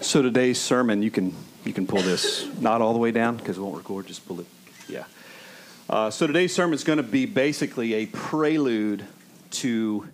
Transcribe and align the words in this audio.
So 0.00 0.22
today's 0.22 0.60
sermon, 0.60 1.02
you 1.02 1.10
can 1.10 1.34
you 1.64 1.72
can 1.72 1.84
pull 1.84 2.00
this 2.00 2.46
not 2.60 2.80
all 2.80 2.92
the 2.92 3.00
way 3.00 3.10
down 3.10 3.36
because 3.36 3.58
it 3.58 3.60
won't 3.60 3.76
record. 3.76 4.06
Just 4.06 4.26
pull 4.28 4.38
it, 4.38 4.46
yeah. 4.88 5.04
Uh, 5.90 6.08
so 6.08 6.24
today's 6.24 6.54
sermon 6.54 6.74
is 6.74 6.84
going 6.84 6.98
to 6.98 7.02
be 7.02 7.26
basically 7.26 7.94
a 7.94 8.06
prelude 8.06 9.04
to 9.50 10.08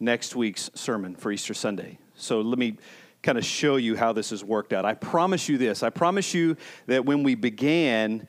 next 0.00 0.34
week's 0.34 0.68
sermon 0.74 1.14
for 1.14 1.30
Easter 1.30 1.54
Sunday. 1.54 1.96
So 2.16 2.40
let 2.40 2.58
me 2.58 2.76
kind 3.22 3.38
of 3.38 3.44
show 3.44 3.76
you 3.76 3.94
how 3.94 4.12
this 4.12 4.30
has 4.30 4.42
worked 4.42 4.72
out. 4.72 4.84
I 4.84 4.94
promise 4.94 5.48
you 5.48 5.58
this. 5.58 5.84
I 5.84 5.90
promise 5.90 6.34
you 6.34 6.56
that 6.86 7.04
when 7.04 7.22
we 7.22 7.36
began 7.36 8.26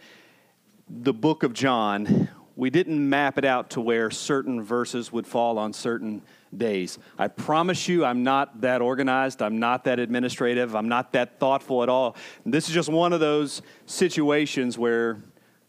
the 0.88 1.14
book 1.14 1.42
of 1.42 1.54
John, 1.54 2.30
we 2.56 2.70
didn't 2.70 3.10
map 3.10 3.40
it 3.40 3.46
out 3.46 3.72
to 3.72 3.82
where 3.82 4.12
certain 4.12 4.62
verses 4.62 5.12
would 5.12 5.26
fall 5.26 5.58
on 5.58 5.74
certain 5.74 6.22
days. 6.58 6.98
I 7.18 7.28
promise 7.28 7.88
you, 7.88 8.06
I'm 8.06 8.24
not 8.24 8.62
that 8.62 8.82
organized. 8.82 9.42
I'm 9.42 9.60
not 9.60 9.84
that 9.86 10.00
administrative. 10.00 10.76
I'm 10.76 10.90
not 10.90 11.14
that 11.14 11.40
thoughtful 11.40 11.84
at 11.84 11.90
all. 11.90 12.16
This 12.46 12.68
is 12.68 12.74
just 12.74 12.90
one 12.90 13.14
of 13.14 13.20
those 13.20 13.62
situations 13.86 14.78
where 14.78 15.22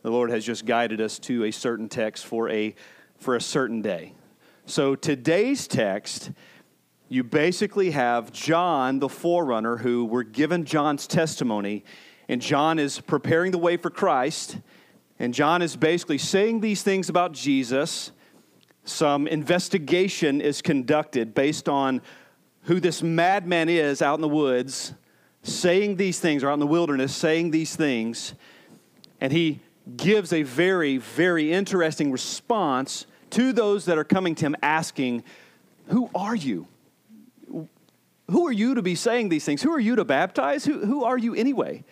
the 0.03 0.11
Lord 0.11 0.31
has 0.31 0.45
just 0.45 0.65
guided 0.67 1.01
us 1.01 1.19
to 1.21 1.45
a 1.45 1.51
certain 1.51 1.89
text 1.89 2.27
for 2.27 2.49
a, 2.51 2.75
for 3.19 3.37
a 3.37 3.41
certain 3.41 3.83
day. 3.83 4.13
So 4.65 4.95
today's 4.95 5.67
text, 5.67 6.31
you 7.09 7.23
basically 7.25 7.91
have 7.93 8.33
John, 8.33 8.99
the 8.99 9.09
forerunner, 9.09 9.77
who 9.77 10.05
we're 10.05 10.23
given 10.23 10.65
John's 10.65 11.07
testimony, 11.07 11.85
and 12.29 12.41
John 12.43 12.79
is 12.79 13.01
preparing 13.01 13.53
the 13.53 13.59
way 13.59 13.77
for 13.77 13.91
Christ. 13.91 14.59
And 15.19 15.33
John 15.33 15.63
is 15.63 15.77
basically 15.77 16.19
saying 16.19 16.61
these 16.61 16.83
things 16.83 17.09
about 17.09 17.33
Jesus. 17.33 18.13
Some 18.87 19.27
investigation 19.27 20.41
is 20.41 20.63
conducted 20.63 21.35
based 21.35 21.69
on 21.69 22.01
who 22.63 22.79
this 22.79 23.03
madman 23.03 23.69
is 23.69 24.01
out 24.01 24.15
in 24.15 24.21
the 24.21 24.29
woods, 24.29 24.95
saying 25.43 25.97
these 25.97 26.21
things, 26.21 26.45
or 26.45 26.51
out 26.51 26.55
in 26.55 26.61
the 26.61 26.69
wilderness, 26.69 27.15
saying 27.15 27.51
these 27.51 27.75
things. 27.75 28.35
And 29.21 29.33
he 29.33 29.59
gives 29.97 30.33
a 30.33 30.45
very, 30.45 30.99
very 30.99 31.53
interesting 31.53 32.13
response 32.13 33.07
to 33.31 33.53
those 33.53 33.87
that 33.87 33.99
are 33.99 34.05
coming 34.05 34.37
to 34.37 34.47
him 34.47 34.57
asking, 34.63 35.25
Who 35.89 36.09
are 36.15 36.37
you? 36.37 36.69
Who 38.31 38.47
are 38.47 38.53
you 38.53 38.77
to 38.77 38.83
be 38.83 38.95
saying 38.95 39.31
these 39.31 39.45
things? 39.45 39.63
Who 39.63 39.73
are 39.73 39.81
you 39.81 39.97
to 39.97 40.05
baptize? 40.05 40.65
Who, 40.65 40.87
who 40.87 41.03
are 41.03 41.19
you 41.19 41.35
anyway? 41.35 41.85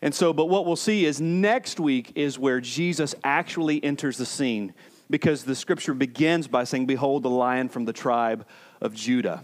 And 0.00 0.14
so, 0.14 0.32
but 0.32 0.46
what 0.46 0.64
we'll 0.64 0.76
see 0.76 1.04
is 1.04 1.20
next 1.20 1.78
week 1.78 2.12
is 2.14 2.38
where 2.38 2.60
Jesus 2.60 3.14
actually 3.22 3.84
enters 3.84 4.16
the 4.16 4.24
scene 4.24 4.72
because 5.10 5.44
the 5.44 5.54
scripture 5.54 5.92
begins 5.92 6.48
by 6.48 6.64
saying, 6.64 6.86
Behold, 6.86 7.24
the 7.24 7.30
lion 7.30 7.68
from 7.68 7.84
the 7.84 7.92
tribe 7.92 8.46
of 8.80 8.94
Judah. 8.94 9.42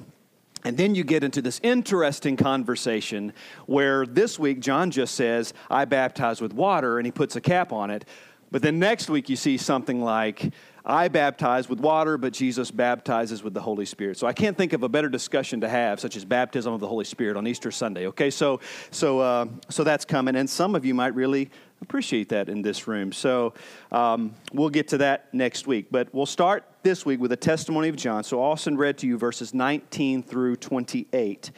And 0.64 0.76
then 0.76 0.94
you 0.94 1.04
get 1.04 1.22
into 1.22 1.42
this 1.42 1.60
interesting 1.62 2.36
conversation 2.36 3.32
where 3.66 4.06
this 4.06 4.38
week 4.38 4.60
John 4.60 4.90
just 4.90 5.14
says, 5.14 5.52
I 5.70 5.84
baptize 5.84 6.40
with 6.40 6.52
water, 6.52 6.98
and 6.98 7.06
he 7.06 7.12
puts 7.12 7.36
a 7.36 7.40
cap 7.40 7.72
on 7.72 7.90
it. 7.90 8.04
But 8.50 8.62
then 8.62 8.78
next 8.78 9.10
week 9.10 9.28
you 9.28 9.36
see 9.36 9.58
something 9.58 10.00
like, 10.00 10.52
I 10.84 11.08
baptize 11.08 11.68
with 11.68 11.80
water, 11.80 12.16
but 12.16 12.32
Jesus 12.32 12.70
baptizes 12.70 13.42
with 13.42 13.54
the 13.54 13.60
Holy 13.60 13.84
Spirit. 13.84 14.18
So 14.18 14.26
I 14.26 14.32
can't 14.32 14.56
think 14.56 14.72
of 14.72 14.84
a 14.84 14.88
better 14.88 15.08
discussion 15.08 15.60
to 15.62 15.68
have, 15.68 15.98
such 15.98 16.16
as 16.16 16.24
baptism 16.24 16.72
of 16.72 16.78
the 16.78 16.86
Holy 16.86 17.04
Spirit 17.04 17.36
on 17.36 17.46
Easter 17.46 17.72
Sunday. 17.72 18.06
Okay, 18.06 18.30
so 18.30 18.60
so 18.92 19.18
uh, 19.18 19.46
so 19.68 19.82
that's 19.82 20.04
coming, 20.04 20.36
and 20.36 20.48
some 20.48 20.76
of 20.76 20.84
you 20.84 20.94
might 20.94 21.14
really 21.14 21.50
appreciate 21.82 22.30
that 22.30 22.48
in 22.48 22.62
this 22.62 22.88
room. 22.88 23.12
So 23.12 23.54
um, 23.92 24.34
we'll 24.52 24.70
get 24.70 24.88
to 24.88 24.98
that 24.98 25.32
next 25.32 25.66
week, 25.66 25.86
but 25.90 26.12
we'll 26.12 26.26
start 26.26 26.64
this 26.82 27.04
week 27.04 27.20
with 27.20 27.32
a 27.32 27.36
testimony 27.36 27.88
of 27.88 27.96
John. 27.96 28.24
So 28.24 28.42
Austin 28.42 28.76
read 28.76 28.98
to 28.98 29.06
you 29.06 29.18
verses 29.18 29.52
19 29.54 30.22
through 30.22 30.56
28, 30.56 31.50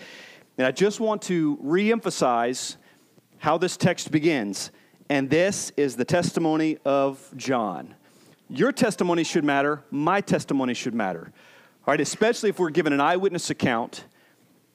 and 0.57 0.67
I 0.67 0.71
just 0.71 1.01
want 1.01 1.23
to 1.23 1.57
reemphasize 1.59 2.77
how 3.39 3.59
this 3.59 3.77
text 3.77 4.11
begins. 4.11 4.71
And 5.11 5.31
this 5.31 5.73
is 5.77 5.97
the 5.97 6.05
testimony 6.05 6.79
of 6.85 7.33
John. 7.37 7.95
Your 8.49 8.73
testimony 8.73 9.25
should 9.25 9.45
matter. 9.45 9.83
My 9.91 10.21
testimony 10.21 10.75
should 10.75 10.95
matter. 10.95 11.33
All 11.87 11.93
right, 11.93 12.01
especially 12.01 12.51
if 12.51 12.59
we're 12.59 12.71
given 12.71 12.93
an 12.93 13.01
eyewitness 13.01 13.49
account, 13.49 14.05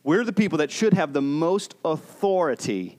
we're 0.04 0.24
the 0.24 0.34
people 0.34 0.58
that 0.58 0.72
should 0.72 0.94
have 0.94 1.14
the 1.14 1.22
most 1.22 1.76
authority 1.86 2.98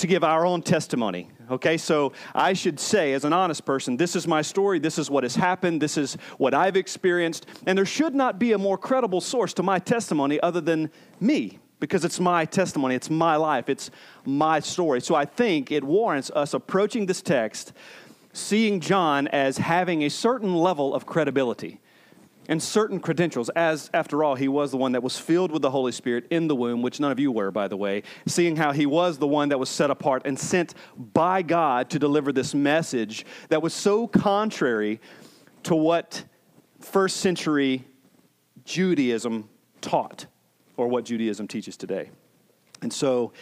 to 0.00 0.06
give 0.06 0.24
our 0.24 0.44
own 0.44 0.62
testimony. 0.62 1.30
Okay, 1.50 1.76
so 1.76 2.12
I 2.34 2.52
should 2.52 2.78
say, 2.78 3.12
as 3.12 3.24
an 3.24 3.32
honest 3.32 3.64
person, 3.64 3.96
this 3.96 4.14
is 4.14 4.26
my 4.26 4.42
story, 4.42 4.78
this 4.78 4.98
is 4.98 5.10
what 5.10 5.24
has 5.24 5.36
happened, 5.36 5.80
this 5.80 5.96
is 5.96 6.14
what 6.38 6.54
I've 6.54 6.76
experienced, 6.76 7.46
and 7.66 7.76
there 7.76 7.86
should 7.86 8.14
not 8.14 8.38
be 8.38 8.52
a 8.52 8.58
more 8.58 8.78
credible 8.78 9.20
source 9.20 9.52
to 9.54 9.62
my 9.62 9.78
testimony 9.78 10.40
other 10.40 10.60
than 10.60 10.90
me, 11.20 11.58
because 11.80 12.04
it's 12.04 12.20
my 12.20 12.44
testimony, 12.44 12.94
it's 12.94 13.10
my 13.10 13.36
life, 13.36 13.68
it's 13.68 13.90
my 14.24 14.60
story. 14.60 15.00
So 15.00 15.14
I 15.14 15.24
think 15.24 15.72
it 15.72 15.82
warrants 15.82 16.30
us 16.30 16.54
approaching 16.54 17.06
this 17.06 17.22
text 17.22 17.72
seeing 18.32 18.80
John 18.80 19.26
as 19.28 19.58
having 19.58 20.02
a 20.02 20.08
certain 20.08 20.54
level 20.54 20.94
of 20.94 21.04
credibility 21.04 21.80
and 22.50 22.60
certain 22.60 22.98
credentials, 22.98 23.48
as 23.50 23.88
after 23.94 24.24
all, 24.24 24.34
he 24.34 24.48
was 24.48 24.72
the 24.72 24.76
one 24.76 24.90
that 24.92 25.04
was 25.04 25.16
filled 25.16 25.52
with 25.52 25.62
the 25.62 25.70
Holy 25.70 25.92
Spirit 25.92 26.26
in 26.30 26.48
the 26.48 26.56
womb, 26.56 26.82
which 26.82 26.98
none 26.98 27.12
of 27.12 27.20
you 27.20 27.30
were, 27.30 27.52
by 27.52 27.68
the 27.68 27.76
way, 27.76 28.02
seeing 28.26 28.56
how 28.56 28.72
he 28.72 28.86
was 28.86 29.18
the 29.18 29.26
one 29.26 29.50
that 29.50 29.58
was 29.58 29.68
set 29.68 29.88
apart 29.88 30.22
and 30.24 30.36
sent 30.36 30.74
by 30.96 31.42
God 31.42 31.88
to 31.90 31.98
deliver 32.00 32.32
this 32.32 32.52
message 32.52 33.24
that 33.50 33.62
was 33.62 33.72
so 33.72 34.08
contrary 34.08 35.00
to 35.62 35.76
what 35.76 36.24
first 36.80 37.18
century 37.18 37.84
Judaism 38.64 39.48
taught 39.80 40.26
or 40.76 40.88
what 40.88 41.04
Judaism 41.04 41.46
teaches 41.46 41.76
today. 41.76 42.10
And 42.82 42.92
so, 42.92 43.32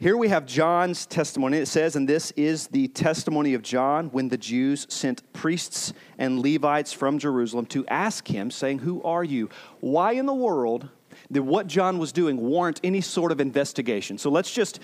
here 0.00 0.16
we 0.16 0.28
have 0.28 0.46
John's 0.46 1.06
testimony. 1.06 1.58
It 1.58 1.66
says, 1.66 1.96
and 1.96 2.08
this 2.08 2.30
is 2.32 2.68
the 2.68 2.86
testimony 2.88 3.54
of 3.54 3.62
John 3.62 4.10
when 4.10 4.28
the 4.28 4.38
Jews 4.38 4.86
sent 4.88 5.32
priests 5.32 5.92
and 6.18 6.38
Levites 6.40 6.92
from 6.92 7.18
Jerusalem 7.18 7.66
to 7.66 7.84
ask 7.88 8.28
him, 8.28 8.52
saying, 8.52 8.78
Who 8.78 9.02
are 9.02 9.24
you? 9.24 9.50
Why 9.80 10.12
in 10.12 10.26
the 10.26 10.34
world 10.34 10.88
did 11.32 11.40
what 11.40 11.66
John 11.66 11.98
was 11.98 12.12
doing 12.12 12.36
warrant 12.36 12.80
any 12.84 13.00
sort 13.00 13.32
of 13.32 13.40
investigation? 13.40 14.18
So 14.18 14.30
let's 14.30 14.52
just 14.52 14.78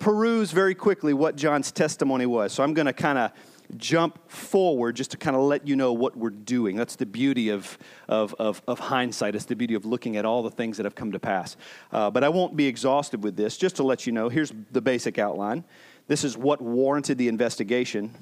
peruse 0.00 0.50
very 0.50 0.74
quickly 0.74 1.14
what 1.14 1.36
John's 1.36 1.70
testimony 1.70 2.26
was. 2.26 2.52
So 2.52 2.64
I'm 2.64 2.74
going 2.74 2.86
to 2.86 2.92
kind 2.92 3.18
of 3.18 3.30
jump 3.76 4.30
forward 4.30 4.96
just 4.96 5.10
to 5.12 5.16
kind 5.16 5.36
of 5.36 5.42
let 5.42 5.66
you 5.66 5.76
know 5.76 5.92
what 5.92 6.16
we're 6.16 6.30
doing. 6.30 6.76
That's 6.76 6.96
the 6.96 7.06
beauty 7.06 7.48
of, 7.50 7.78
of, 8.08 8.34
of, 8.38 8.62
of 8.66 8.78
hindsight. 8.78 9.34
It's 9.34 9.44
the 9.44 9.56
beauty 9.56 9.74
of 9.74 9.84
looking 9.84 10.16
at 10.16 10.24
all 10.24 10.42
the 10.42 10.50
things 10.50 10.76
that 10.76 10.84
have 10.84 10.94
come 10.94 11.12
to 11.12 11.18
pass. 11.18 11.56
Uh, 11.92 12.10
but 12.10 12.24
I 12.24 12.28
won't 12.28 12.56
be 12.56 12.66
exhaustive 12.66 13.22
with 13.22 13.36
this. 13.36 13.56
Just 13.56 13.76
to 13.76 13.82
let 13.82 14.06
you 14.06 14.12
know, 14.12 14.28
here's 14.28 14.52
the 14.72 14.80
basic 14.80 15.18
outline. 15.18 15.64
This 16.06 16.24
is 16.24 16.36
what 16.36 16.60
warranted 16.60 17.18
the 17.18 17.28
investigation. 17.28 18.14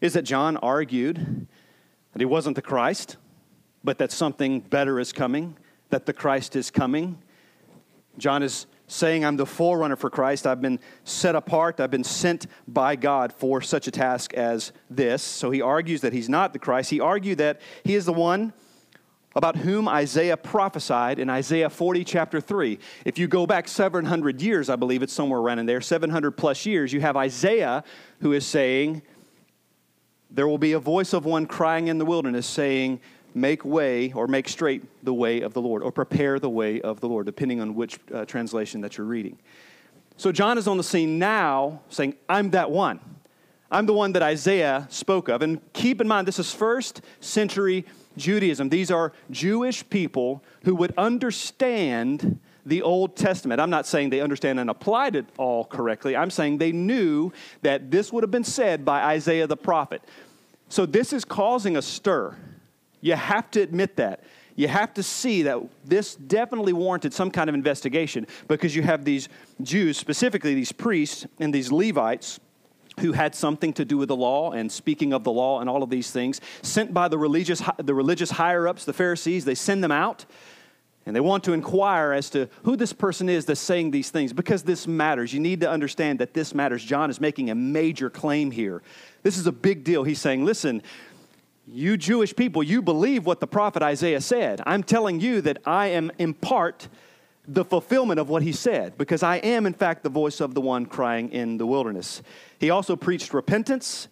Is 0.00 0.14
that 0.14 0.22
John 0.22 0.56
argued 0.56 1.46
that 2.12 2.20
he 2.20 2.24
wasn't 2.24 2.56
the 2.56 2.62
Christ, 2.62 3.16
but 3.84 3.98
that 3.98 4.12
something 4.12 4.60
better 4.60 4.98
is 4.98 5.12
coming, 5.12 5.56
that 5.90 6.06
the 6.06 6.12
Christ 6.12 6.56
is 6.56 6.70
coming. 6.70 7.18
John 8.18 8.42
is 8.42 8.66
saying, 8.92 9.24
I'm 9.24 9.36
the 9.36 9.46
forerunner 9.46 9.96
for 9.96 10.10
Christ. 10.10 10.46
I've 10.46 10.60
been 10.60 10.78
set 11.04 11.34
apart. 11.34 11.80
I've 11.80 11.90
been 11.90 12.04
sent 12.04 12.46
by 12.68 12.94
God 12.94 13.32
for 13.32 13.60
such 13.60 13.86
a 13.86 13.90
task 13.90 14.34
as 14.34 14.72
this. 14.90 15.22
So 15.22 15.50
he 15.50 15.62
argues 15.62 16.02
that 16.02 16.12
he's 16.12 16.28
not 16.28 16.52
the 16.52 16.58
Christ. 16.58 16.90
He 16.90 17.00
argued 17.00 17.38
that 17.38 17.60
he 17.84 17.94
is 17.94 18.04
the 18.04 18.12
one 18.12 18.52
about 19.34 19.56
whom 19.56 19.88
Isaiah 19.88 20.36
prophesied 20.36 21.18
in 21.18 21.30
Isaiah 21.30 21.70
40, 21.70 22.04
chapter 22.04 22.38
3. 22.38 22.78
If 23.06 23.18
you 23.18 23.26
go 23.26 23.46
back 23.46 23.66
700 23.66 24.42
years, 24.42 24.68
I 24.68 24.76
believe 24.76 25.02
it's 25.02 25.12
somewhere 25.12 25.40
around 25.40 25.58
in 25.58 25.66
there, 25.66 25.80
700 25.80 26.32
plus 26.32 26.66
years, 26.66 26.92
you 26.92 27.00
have 27.00 27.16
Isaiah 27.16 27.82
who 28.20 28.32
is 28.34 28.46
saying, 28.46 29.02
There 30.30 30.46
will 30.46 30.58
be 30.58 30.72
a 30.72 30.78
voice 30.78 31.14
of 31.14 31.24
one 31.24 31.46
crying 31.46 31.88
in 31.88 31.96
the 31.96 32.04
wilderness, 32.04 32.46
saying, 32.46 33.00
make 33.34 33.64
way 33.64 34.12
or 34.12 34.26
make 34.26 34.48
straight 34.48 34.82
the 35.04 35.14
way 35.14 35.40
of 35.40 35.54
the 35.54 35.60
Lord, 35.60 35.82
or 35.82 35.92
prepare 35.92 36.38
the 36.38 36.50
way 36.50 36.80
of 36.80 37.00
the 37.00 37.08
Lord, 37.08 37.26
depending 37.26 37.60
on 37.60 37.74
which 37.74 37.98
uh, 38.12 38.24
translation 38.24 38.80
that 38.82 38.98
you're 38.98 39.06
reading. 39.06 39.38
So 40.16 40.32
John 40.32 40.58
is 40.58 40.68
on 40.68 40.76
the 40.76 40.84
scene 40.84 41.18
now 41.18 41.80
saying, 41.88 42.14
I'm 42.28 42.50
that 42.50 42.70
one. 42.70 43.00
I'm 43.70 43.86
the 43.86 43.94
one 43.94 44.12
that 44.12 44.22
Isaiah 44.22 44.86
spoke 44.90 45.28
of. 45.28 45.40
And 45.40 45.60
keep 45.72 46.00
in 46.00 46.06
mind, 46.06 46.28
this 46.28 46.38
is 46.38 46.52
first 46.52 47.00
century 47.20 47.86
Judaism. 48.16 48.68
These 48.68 48.90
are 48.90 49.12
Jewish 49.30 49.88
people 49.88 50.44
who 50.64 50.74
would 50.74 50.92
understand 50.98 52.38
the 52.66 52.82
Old 52.82 53.16
Testament. 53.16 53.60
I'm 53.60 53.70
not 53.70 53.86
saying 53.86 54.10
they 54.10 54.20
understand 54.20 54.60
and 54.60 54.68
applied 54.70 55.16
it 55.16 55.26
all 55.38 55.64
correctly. 55.64 56.14
I'm 56.14 56.30
saying 56.30 56.58
they 56.58 56.72
knew 56.72 57.32
that 57.62 57.90
this 57.90 58.12
would 58.12 58.22
have 58.22 58.30
been 58.30 58.44
said 58.44 58.84
by 58.84 59.02
Isaiah 59.02 59.46
the 59.46 59.56
prophet. 59.56 60.02
So 60.68 60.86
this 60.86 61.12
is 61.12 61.24
causing 61.24 61.76
a 61.76 61.82
stir. 61.82 62.36
You 63.02 63.14
have 63.16 63.50
to 63.50 63.60
admit 63.60 63.96
that. 63.96 64.24
You 64.56 64.68
have 64.68 64.94
to 64.94 65.02
see 65.02 65.42
that 65.42 65.58
this 65.84 66.14
definitely 66.14 66.72
warranted 66.72 67.12
some 67.12 67.30
kind 67.30 67.48
of 67.50 67.54
investigation 67.54 68.26
because 68.48 68.74
you 68.74 68.82
have 68.82 69.04
these 69.04 69.28
Jews, 69.60 69.98
specifically 69.98 70.54
these 70.54 70.72
priests 70.72 71.26
and 71.38 71.52
these 71.54 71.70
Levites, 71.70 72.40
who 73.00 73.12
had 73.12 73.34
something 73.34 73.72
to 73.72 73.86
do 73.86 73.96
with 73.96 74.08
the 74.08 74.16
law 74.16 74.52
and 74.52 74.70
speaking 74.70 75.14
of 75.14 75.24
the 75.24 75.32
law 75.32 75.60
and 75.60 75.70
all 75.70 75.82
of 75.82 75.88
these 75.88 76.10
things, 76.10 76.42
sent 76.60 76.92
by 76.92 77.08
the 77.08 77.16
religious, 77.16 77.62
the 77.78 77.94
religious 77.94 78.32
higher 78.32 78.68
ups, 78.68 78.84
the 78.84 78.92
Pharisees. 78.92 79.46
They 79.46 79.54
send 79.54 79.82
them 79.82 79.90
out 79.90 80.26
And 81.04 81.16
they 81.16 81.20
want 81.20 81.44
to 81.44 81.52
inquire 81.52 82.12
as 82.12 82.30
to 82.30 82.48
who 82.62 82.76
this 82.76 82.92
person 82.92 83.28
is 83.28 83.44
that's 83.46 83.60
saying 83.60 83.90
these 83.90 84.10
things 84.10 84.32
because 84.32 84.62
this 84.62 84.86
matters. 84.86 85.32
You 85.32 85.40
need 85.40 85.60
to 85.60 85.70
understand 85.70 86.20
that 86.20 86.32
this 86.32 86.54
matters. 86.54 86.84
John 86.84 87.10
is 87.10 87.20
making 87.20 87.50
a 87.50 87.54
major 87.54 88.08
claim 88.08 88.50
here. 88.52 88.82
This 89.22 89.36
is 89.36 89.46
a 89.46 89.52
big 89.52 89.82
deal. 89.82 90.04
He's 90.04 90.20
saying, 90.20 90.44
listen, 90.44 90.82
you 91.66 91.96
Jewish 91.96 92.34
people, 92.34 92.62
you 92.62 92.82
believe 92.82 93.24
what 93.24 93.40
the 93.40 93.46
prophet 93.46 93.82
Isaiah 93.82 94.20
said. 94.20 94.60
I'm 94.66 94.82
telling 94.82 95.20
you 95.20 95.40
that 95.42 95.58
I 95.64 95.88
am 95.88 96.10
in 96.18 96.34
part 96.34 96.88
the 97.46 97.64
fulfillment 97.64 98.20
of 98.20 98.28
what 98.28 98.42
he 98.42 98.52
said 98.52 98.96
because 98.96 99.22
I 99.22 99.36
am, 99.36 99.66
in 99.66 99.72
fact, 99.72 100.02
the 100.02 100.08
voice 100.08 100.40
of 100.40 100.54
the 100.54 100.60
one 100.60 100.86
crying 100.86 101.30
in 101.32 101.58
the 101.58 101.66
wilderness. 101.66 102.22
He 102.58 102.70
also 102.70 102.96
preached 102.96 103.34
repentance 103.34 104.08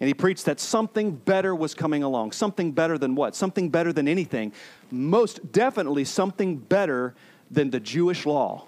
and 0.00 0.08
he 0.08 0.14
preached 0.14 0.46
that 0.46 0.58
something 0.58 1.12
better 1.12 1.54
was 1.54 1.74
coming 1.74 2.02
along. 2.02 2.32
Something 2.32 2.72
better 2.72 2.98
than 2.98 3.14
what? 3.14 3.36
Something 3.36 3.68
better 3.68 3.92
than 3.92 4.08
anything. 4.08 4.52
Most 4.90 5.52
definitely 5.52 6.04
something 6.04 6.56
better 6.56 7.14
than 7.50 7.70
the 7.70 7.80
Jewish 7.80 8.26
law. 8.26 8.66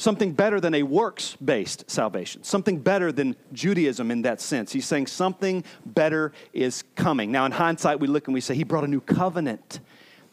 Something 0.00 0.32
better 0.32 0.62
than 0.62 0.72
a 0.72 0.82
works 0.82 1.36
based 1.44 1.90
salvation. 1.90 2.42
Something 2.42 2.78
better 2.78 3.12
than 3.12 3.36
Judaism 3.52 4.10
in 4.10 4.22
that 4.22 4.40
sense. 4.40 4.72
He's 4.72 4.86
saying 4.86 5.08
something 5.08 5.62
better 5.84 6.32
is 6.54 6.84
coming. 6.94 7.30
Now, 7.30 7.44
in 7.44 7.52
hindsight, 7.52 8.00
we 8.00 8.06
look 8.06 8.26
and 8.26 8.32
we 8.32 8.40
say, 8.40 8.54
He 8.54 8.64
brought 8.64 8.84
a 8.84 8.88
new 8.88 9.02
covenant. 9.02 9.80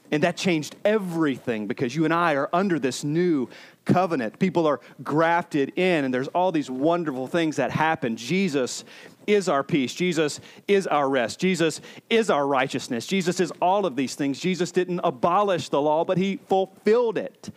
And 0.09 0.23
that 0.23 0.37
changed 0.37 0.77
everything 0.85 1.67
because 1.67 1.93
you 1.93 2.05
and 2.05 2.13
I 2.13 2.35
are 2.35 2.49
under 2.53 2.79
this 2.79 3.03
new 3.03 3.49
covenant. 3.83 4.39
People 4.39 4.65
are 4.67 4.79
grafted 5.03 5.77
in, 5.77 6.05
and 6.05 6.13
there's 6.13 6.29
all 6.29 6.53
these 6.53 6.69
wonderful 6.69 7.27
things 7.27 7.57
that 7.57 7.69
happen. 7.69 8.15
Jesus 8.15 8.85
is 9.27 9.49
our 9.49 9.65
peace. 9.65 9.93
Jesus 9.93 10.39
is 10.69 10.87
our 10.87 11.09
rest. 11.09 11.41
Jesus 11.41 11.81
is 12.09 12.29
our 12.29 12.47
righteousness. 12.47 13.05
Jesus 13.05 13.41
is 13.41 13.51
all 13.61 13.85
of 13.85 13.97
these 13.97 14.15
things. 14.15 14.39
Jesus 14.39 14.71
didn't 14.71 15.01
abolish 15.03 15.67
the 15.67 15.81
law, 15.81 16.05
but 16.05 16.17
he 16.17 16.37
fulfilled 16.47 17.17
it. 17.17 17.49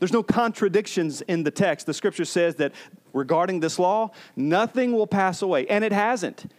There's 0.00 0.12
no 0.12 0.24
contradictions 0.24 1.20
in 1.20 1.44
the 1.44 1.52
text. 1.52 1.86
The 1.86 1.94
scripture 1.94 2.24
says 2.24 2.56
that 2.56 2.72
regarding 3.12 3.60
this 3.60 3.78
law, 3.78 4.10
nothing 4.34 4.92
will 4.92 5.06
pass 5.06 5.42
away, 5.42 5.68
and 5.68 5.84
it 5.84 5.92
hasn't. 5.92 6.52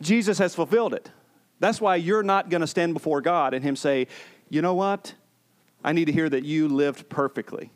Jesus 0.00 0.38
has 0.38 0.54
fulfilled 0.54 0.94
it. 0.94 1.10
That's 1.60 1.80
why 1.80 1.96
you're 1.96 2.22
not 2.22 2.48
going 2.48 2.62
to 2.62 2.66
stand 2.66 2.94
before 2.94 3.20
God 3.20 3.52
and 3.52 3.62
Him 3.62 3.76
say, 3.76 4.06
you 4.48 4.62
know 4.62 4.74
what? 4.74 5.12
I 5.84 5.92
need 5.92 6.06
to 6.06 6.12
hear 6.12 6.30
that 6.30 6.44
you 6.44 6.68
lived 6.68 7.10
perfectly 7.10 7.70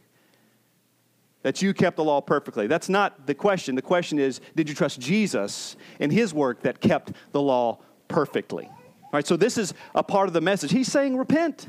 that 1.43 1.63
you 1.63 1.73
kept 1.73 1.97
the 1.97 2.05
law 2.05 2.21
perfectly. 2.21 2.67
That's 2.67 2.89
not 2.89 3.27
the 3.27 3.35
question. 3.35 3.75
The 3.75 3.83
question 3.83 4.19
is, 4.19 4.41
did 4.57 4.69
you 4.69 4.75
trust 4.75 5.01
Jesus 5.01 5.77
and 6.01 6.13
his 6.13 6.35
work 6.35 6.63
that 6.63 6.81
kept 6.81 7.13
the 7.33 7.41
law 7.41 7.79
perfectly? 8.09 8.67
All 8.67 9.11
right, 9.13 9.27
so 9.27 9.37
this 9.37 9.57
is 9.57 9.73
a 9.95 10.03
part 10.03 10.29
of 10.29 10.35
the 10.35 10.41
message. 10.41 10.73
He's 10.73 10.91
saying, 10.91 11.17
repent. 11.17 11.67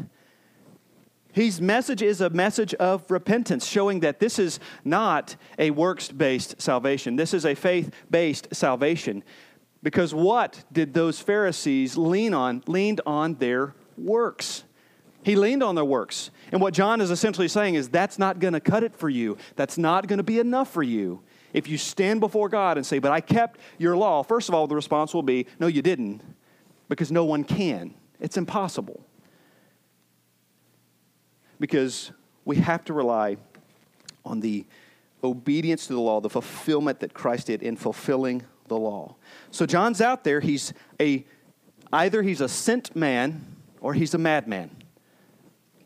His 1.31 1.62
message 1.62 2.02
is 2.02 2.22
a 2.22 2.30
message 2.30 2.74
of 2.76 3.10
repentance, 3.10 3.66
showing 3.66 4.00
that 4.00 4.20
this 4.20 4.40
is 4.40 4.60
not 4.84 5.36
a 5.60 5.72
works 5.72 6.10
based 6.10 6.60
salvation. 6.62 7.16
This 7.16 7.34
is 7.34 7.46
a 7.46 7.56
faith 7.56 7.92
based 8.10 8.48
salvation. 8.52 9.24
Because 9.84 10.14
what 10.14 10.64
did 10.72 10.94
those 10.94 11.20
Pharisees 11.20 11.98
lean 11.98 12.34
on? 12.34 12.64
Leaned 12.68 13.02
on 13.06 13.36
their 13.36 13.76
works. 13.98 14.64
He 15.24 15.36
leaned 15.36 15.64
on 15.64 15.76
their 15.76 15.86
works. 15.86 16.31
And 16.52 16.62
what 16.62 16.74
John 16.74 17.02
is 17.02 17.12
essentially 17.12 17.48
saying 17.48 17.75
is 17.75 17.90
that's 17.90 18.18
not 18.18 18.40
going 18.40 18.54
to 18.54 18.60
cut 18.60 18.84
it 18.84 18.96
for 18.96 19.10
you. 19.10 19.38
That's 19.56 19.78
not 19.78 20.08
going 20.08 20.18
to 20.18 20.24
be 20.24 20.40
enough 20.40 20.72
for 20.72 20.84
you. 20.84 21.22
If 21.54 21.68
you 21.68 21.78
stand 21.78 22.20
before 22.20 22.50
God 22.50 22.78
and 22.78 22.86
say, 22.86 23.00
But 23.00 23.12
I 23.12 23.22
kept 23.22 23.60
your 23.78 23.96
law, 23.96 24.24
first 24.24 24.50
of 24.50 24.56
all, 24.56 24.68
the 24.68 24.75
response 24.75 25.14
will 25.14 25.24
be, 25.24 25.46
No, 25.60 25.68
you 25.68 25.82
didn't, 25.82 26.22
because 26.88 27.12
no 27.12 27.25
one 27.25 27.44
can. 27.44 27.94
It's 28.20 28.38
impossible. 28.38 29.06
Because 31.60 32.12
we 32.46 32.58
have 32.58 32.86
to 32.86 32.94
rely 32.94 33.38
on 34.26 34.40
the 34.40 34.66
obedience 35.24 35.88
to 35.88 35.94
the 35.94 36.00
law, 36.00 36.22
the 36.22 36.30
fulfillment 36.30 37.00
that 37.02 37.14
Christ 37.14 37.48
did 37.48 37.62
in 37.62 37.76
fulfilling 37.76 38.44
the 38.68 38.78
law. 38.78 39.16
So 39.52 39.66
John's 39.66 40.02
out 40.02 40.24
there, 40.24 40.40
he's 40.40 40.74
a 41.00 41.26
either 41.92 42.22
he's 42.22 42.42
a 42.42 42.48
sent 42.48 42.96
man 42.96 43.46
or 43.82 43.94
he's 43.94 44.14
a 44.14 44.18
madman. 44.18 44.70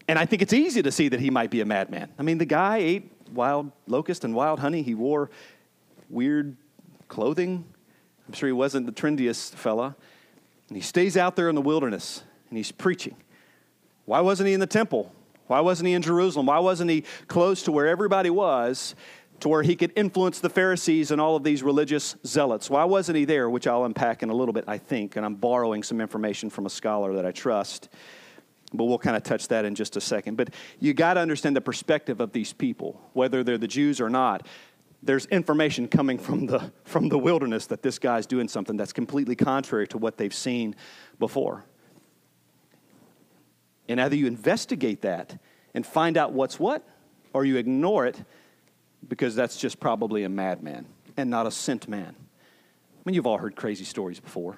And 0.07 0.19
I 0.19 0.25
think 0.25 0.41
it's 0.41 0.53
easy 0.53 0.81
to 0.81 0.91
see 0.91 1.07
that 1.09 1.19
he 1.19 1.29
might 1.29 1.49
be 1.49 1.61
a 1.61 1.65
madman. 1.65 2.09
I 2.19 2.23
mean, 2.23 2.37
the 2.37 2.45
guy 2.45 2.77
ate 2.77 3.11
wild 3.31 3.71
locust 3.87 4.23
and 4.25 4.35
wild 4.35 4.59
honey. 4.59 4.81
He 4.81 4.93
wore 4.93 5.29
weird 6.09 6.57
clothing. 7.07 7.65
I'm 8.27 8.33
sure 8.33 8.47
he 8.47 8.53
wasn't 8.53 8.85
the 8.85 8.91
trendiest 8.91 9.55
fella. 9.55 9.95
And 10.67 10.77
he 10.77 10.81
stays 10.81 11.17
out 11.17 11.35
there 11.35 11.49
in 11.49 11.55
the 11.55 11.61
wilderness 11.61 12.23
and 12.49 12.57
he's 12.57 12.71
preaching. 12.71 13.15
Why 14.05 14.19
wasn't 14.19 14.47
he 14.47 14.53
in 14.53 14.59
the 14.59 14.67
temple? 14.67 15.13
Why 15.47 15.59
wasn't 15.59 15.87
he 15.87 15.93
in 15.93 16.01
Jerusalem? 16.01 16.45
Why 16.45 16.59
wasn't 16.59 16.89
he 16.89 17.03
close 17.27 17.63
to 17.63 17.71
where 17.71 17.87
everybody 17.87 18.29
was, 18.29 18.95
to 19.41 19.49
where 19.49 19.63
he 19.63 19.75
could 19.75 19.91
influence 19.95 20.39
the 20.39 20.49
Pharisees 20.49 21.11
and 21.11 21.19
all 21.19 21.35
of 21.35 21.43
these 21.43 21.63
religious 21.63 22.15
zealots? 22.25 22.69
Why 22.69 22.85
wasn't 22.85 23.17
he 23.17 23.25
there? 23.25 23.49
Which 23.49 23.67
I'll 23.67 23.85
unpack 23.85 24.23
in 24.23 24.29
a 24.29 24.33
little 24.33 24.53
bit, 24.53 24.65
I 24.67 24.77
think, 24.77 25.15
and 25.15 25.25
I'm 25.25 25.35
borrowing 25.35 25.83
some 25.83 25.99
information 25.99 26.49
from 26.49 26.65
a 26.65 26.69
scholar 26.69 27.13
that 27.15 27.25
I 27.25 27.31
trust 27.31 27.89
but 28.73 28.85
we'll 28.85 28.97
kind 28.97 29.15
of 29.15 29.23
touch 29.23 29.47
that 29.49 29.65
in 29.65 29.75
just 29.75 29.95
a 29.95 30.01
second. 30.01 30.35
But 30.35 30.49
you 30.79 30.93
got 30.93 31.13
to 31.13 31.19
understand 31.19 31.55
the 31.55 31.61
perspective 31.61 32.19
of 32.19 32.31
these 32.31 32.53
people, 32.53 32.99
whether 33.13 33.43
they're 33.43 33.57
the 33.57 33.67
Jews 33.67 34.01
or 34.01 34.09
not. 34.09 34.47
There's 35.03 35.25
information 35.27 35.87
coming 35.87 36.17
from 36.17 36.45
the, 36.45 36.71
from 36.83 37.09
the 37.09 37.17
wilderness 37.17 37.67
that 37.67 37.83
this 37.83 37.99
guy's 37.99 38.25
doing 38.25 38.47
something 38.47 38.77
that's 38.77 38.93
completely 38.93 39.35
contrary 39.35 39.87
to 39.89 39.97
what 39.97 40.17
they've 40.17 40.33
seen 40.33 40.75
before. 41.19 41.65
And 43.93 44.01
either 44.01 44.15
you 44.15 44.25
investigate 44.25 45.03
that 45.03 45.37
and 45.75 45.85
find 45.85 46.17
out 46.17 46.33
what's 46.33 46.59
what, 46.59 46.83
or 47.31 47.45
you 47.45 47.57
ignore 47.57 48.07
it 48.07 48.19
because 49.07 49.35
that's 49.35 49.55
just 49.55 49.79
probably 49.79 50.23
a 50.23 50.29
madman 50.29 50.87
and 51.15 51.29
not 51.29 51.45
a 51.45 51.51
sent 51.51 51.87
man. 51.87 52.15
I 52.15 53.01
mean, 53.05 53.13
you've 53.13 53.27
all 53.27 53.37
heard 53.37 53.55
crazy 53.55 53.83
stories 53.83 54.19
before. 54.19 54.57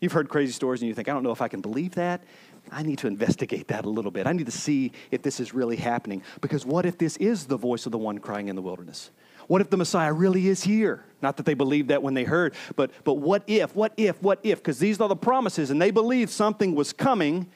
You've 0.00 0.12
heard 0.12 0.30
crazy 0.30 0.52
stories 0.52 0.80
and 0.80 0.88
you 0.88 0.94
think, 0.94 1.10
I 1.10 1.12
don't 1.12 1.22
know 1.22 1.30
if 1.30 1.42
I 1.42 1.48
can 1.48 1.60
believe 1.60 1.96
that. 1.96 2.24
I 2.72 2.82
need 2.82 2.96
to 3.00 3.06
investigate 3.06 3.68
that 3.68 3.84
a 3.84 3.90
little 3.90 4.10
bit. 4.10 4.26
I 4.26 4.32
need 4.32 4.46
to 4.46 4.52
see 4.52 4.92
if 5.10 5.20
this 5.20 5.40
is 5.40 5.52
really 5.52 5.76
happening. 5.76 6.22
Because 6.40 6.64
what 6.64 6.86
if 6.86 6.96
this 6.96 7.18
is 7.18 7.44
the 7.44 7.58
voice 7.58 7.84
of 7.84 7.92
the 7.92 7.98
one 7.98 8.16
crying 8.16 8.48
in 8.48 8.56
the 8.56 8.62
wilderness? 8.62 9.10
What 9.46 9.60
if 9.60 9.68
the 9.68 9.76
Messiah 9.76 10.12
really 10.14 10.48
is 10.48 10.62
here? 10.62 11.04
Not 11.20 11.36
that 11.36 11.44
they 11.44 11.52
believed 11.52 11.88
that 11.88 12.02
when 12.02 12.14
they 12.14 12.24
heard, 12.24 12.54
but, 12.76 12.92
but 13.04 13.14
what 13.14 13.42
if, 13.46 13.76
what 13.76 13.92
if, 13.98 14.22
what 14.22 14.40
if? 14.42 14.58
Because 14.58 14.78
these 14.78 14.98
are 15.02 15.08
the 15.08 15.16
promises, 15.16 15.70
and 15.70 15.82
they 15.82 15.90
believed 15.90 16.30
something 16.30 16.74
was 16.74 16.94
coming. 16.94 17.50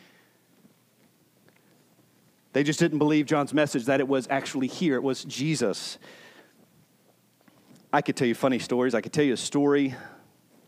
They 2.53 2.63
just 2.63 2.79
didn't 2.79 2.99
believe 2.99 3.27
John's 3.27 3.55
message 3.55 3.87
that 3.87 4.01
it 4.01 4.09
was 4.09 4.27
actually 4.31 4.67
here. 4.67 4.97
It 4.97 5.03
was 5.03 5.25
Jesus. 5.25 5.99
I 7.93 8.03
could 8.03 8.17
tell 8.17 8.29
you 8.29 8.35
funny 8.35 8.59
stories. 8.59 8.95
I 8.95 9.01
could 9.01 9.13
tell 9.13 9.25
you 9.25 9.35
a 9.35 9.39
story, 9.39 9.95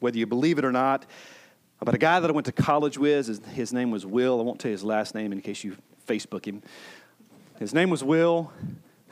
whether 0.00 0.18
you 0.18 0.26
believe 0.26 0.58
it 0.58 0.64
or 0.64 0.72
not 0.72 1.06
about 1.80 1.94
a 1.94 1.98
guy 1.98 2.18
that 2.18 2.30
I 2.30 2.32
went 2.32 2.46
to 2.46 2.52
college 2.52 2.96
with. 2.96 3.46
His, 3.48 3.72
name 3.72 3.90
was 3.90 4.06
Will. 4.06 4.40
I 4.40 4.42
won't 4.42 4.58
tell 4.58 4.70
you 4.70 4.74
his 4.74 4.84
last 4.84 5.14
name 5.14 5.32
in 5.32 5.42
case 5.42 5.64
you 5.64 5.76
Facebook 6.08 6.46
him. 6.46 6.62
His 7.58 7.74
name 7.74 7.90
was 7.90 8.02
Will. 8.02 8.50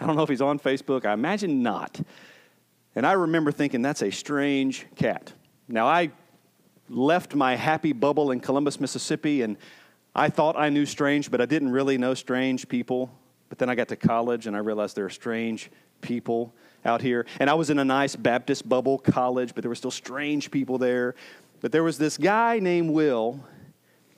I 0.00 0.06
don't 0.06 0.16
know 0.16 0.22
if 0.22 0.28
he's 0.30 0.40
on 0.40 0.58
Facebook. 0.58 1.04
I 1.04 1.12
imagine 1.12 1.62
not. 1.62 2.00
And 2.94 3.06
I 3.06 3.12
remember 3.12 3.52
thinking, 3.52 3.82
that's 3.82 4.02
a 4.02 4.10
strange 4.10 4.86
cat. 4.96 5.32
Now, 5.68 5.86
I 5.86 6.12
left 6.88 7.34
my 7.34 7.56
happy 7.56 7.92
bubble 7.92 8.30
in 8.30 8.40
Columbus, 8.40 8.80
Mississippi, 8.80 9.42
and 9.42 9.58
I 10.14 10.28
thought 10.28 10.56
I 10.56 10.68
knew 10.68 10.86
strange, 10.86 11.30
but 11.30 11.40
I 11.40 11.46
didn't 11.46 11.70
really 11.70 11.96
know 11.98 12.14
strange 12.14 12.68
people. 12.68 13.10
But 13.48 13.58
then 13.58 13.68
I 13.68 13.74
got 13.74 13.88
to 13.88 13.96
college 13.96 14.46
and 14.46 14.56
I 14.56 14.60
realized 14.60 14.96
there 14.96 15.04
are 15.04 15.10
strange 15.10 15.70
people 16.00 16.54
out 16.84 17.00
here. 17.00 17.26
And 17.38 17.48
I 17.48 17.54
was 17.54 17.70
in 17.70 17.78
a 17.78 17.84
nice 17.84 18.16
Baptist 18.16 18.68
bubble 18.68 18.98
college, 18.98 19.54
but 19.54 19.62
there 19.62 19.68
were 19.68 19.74
still 19.74 19.90
strange 19.90 20.50
people 20.50 20.78
there. 20.78 21.14
But 21.60 21.72
there 21.72 21.82
was 21.82 21.98
this 21.98 22.16
guy 22.18 22.58
named 22.58 22.90
Will 22.90 23.44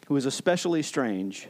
who 0.06 0.14
was 0.14 0.26
especially 0.26 0.82
strange. 0.82 1.48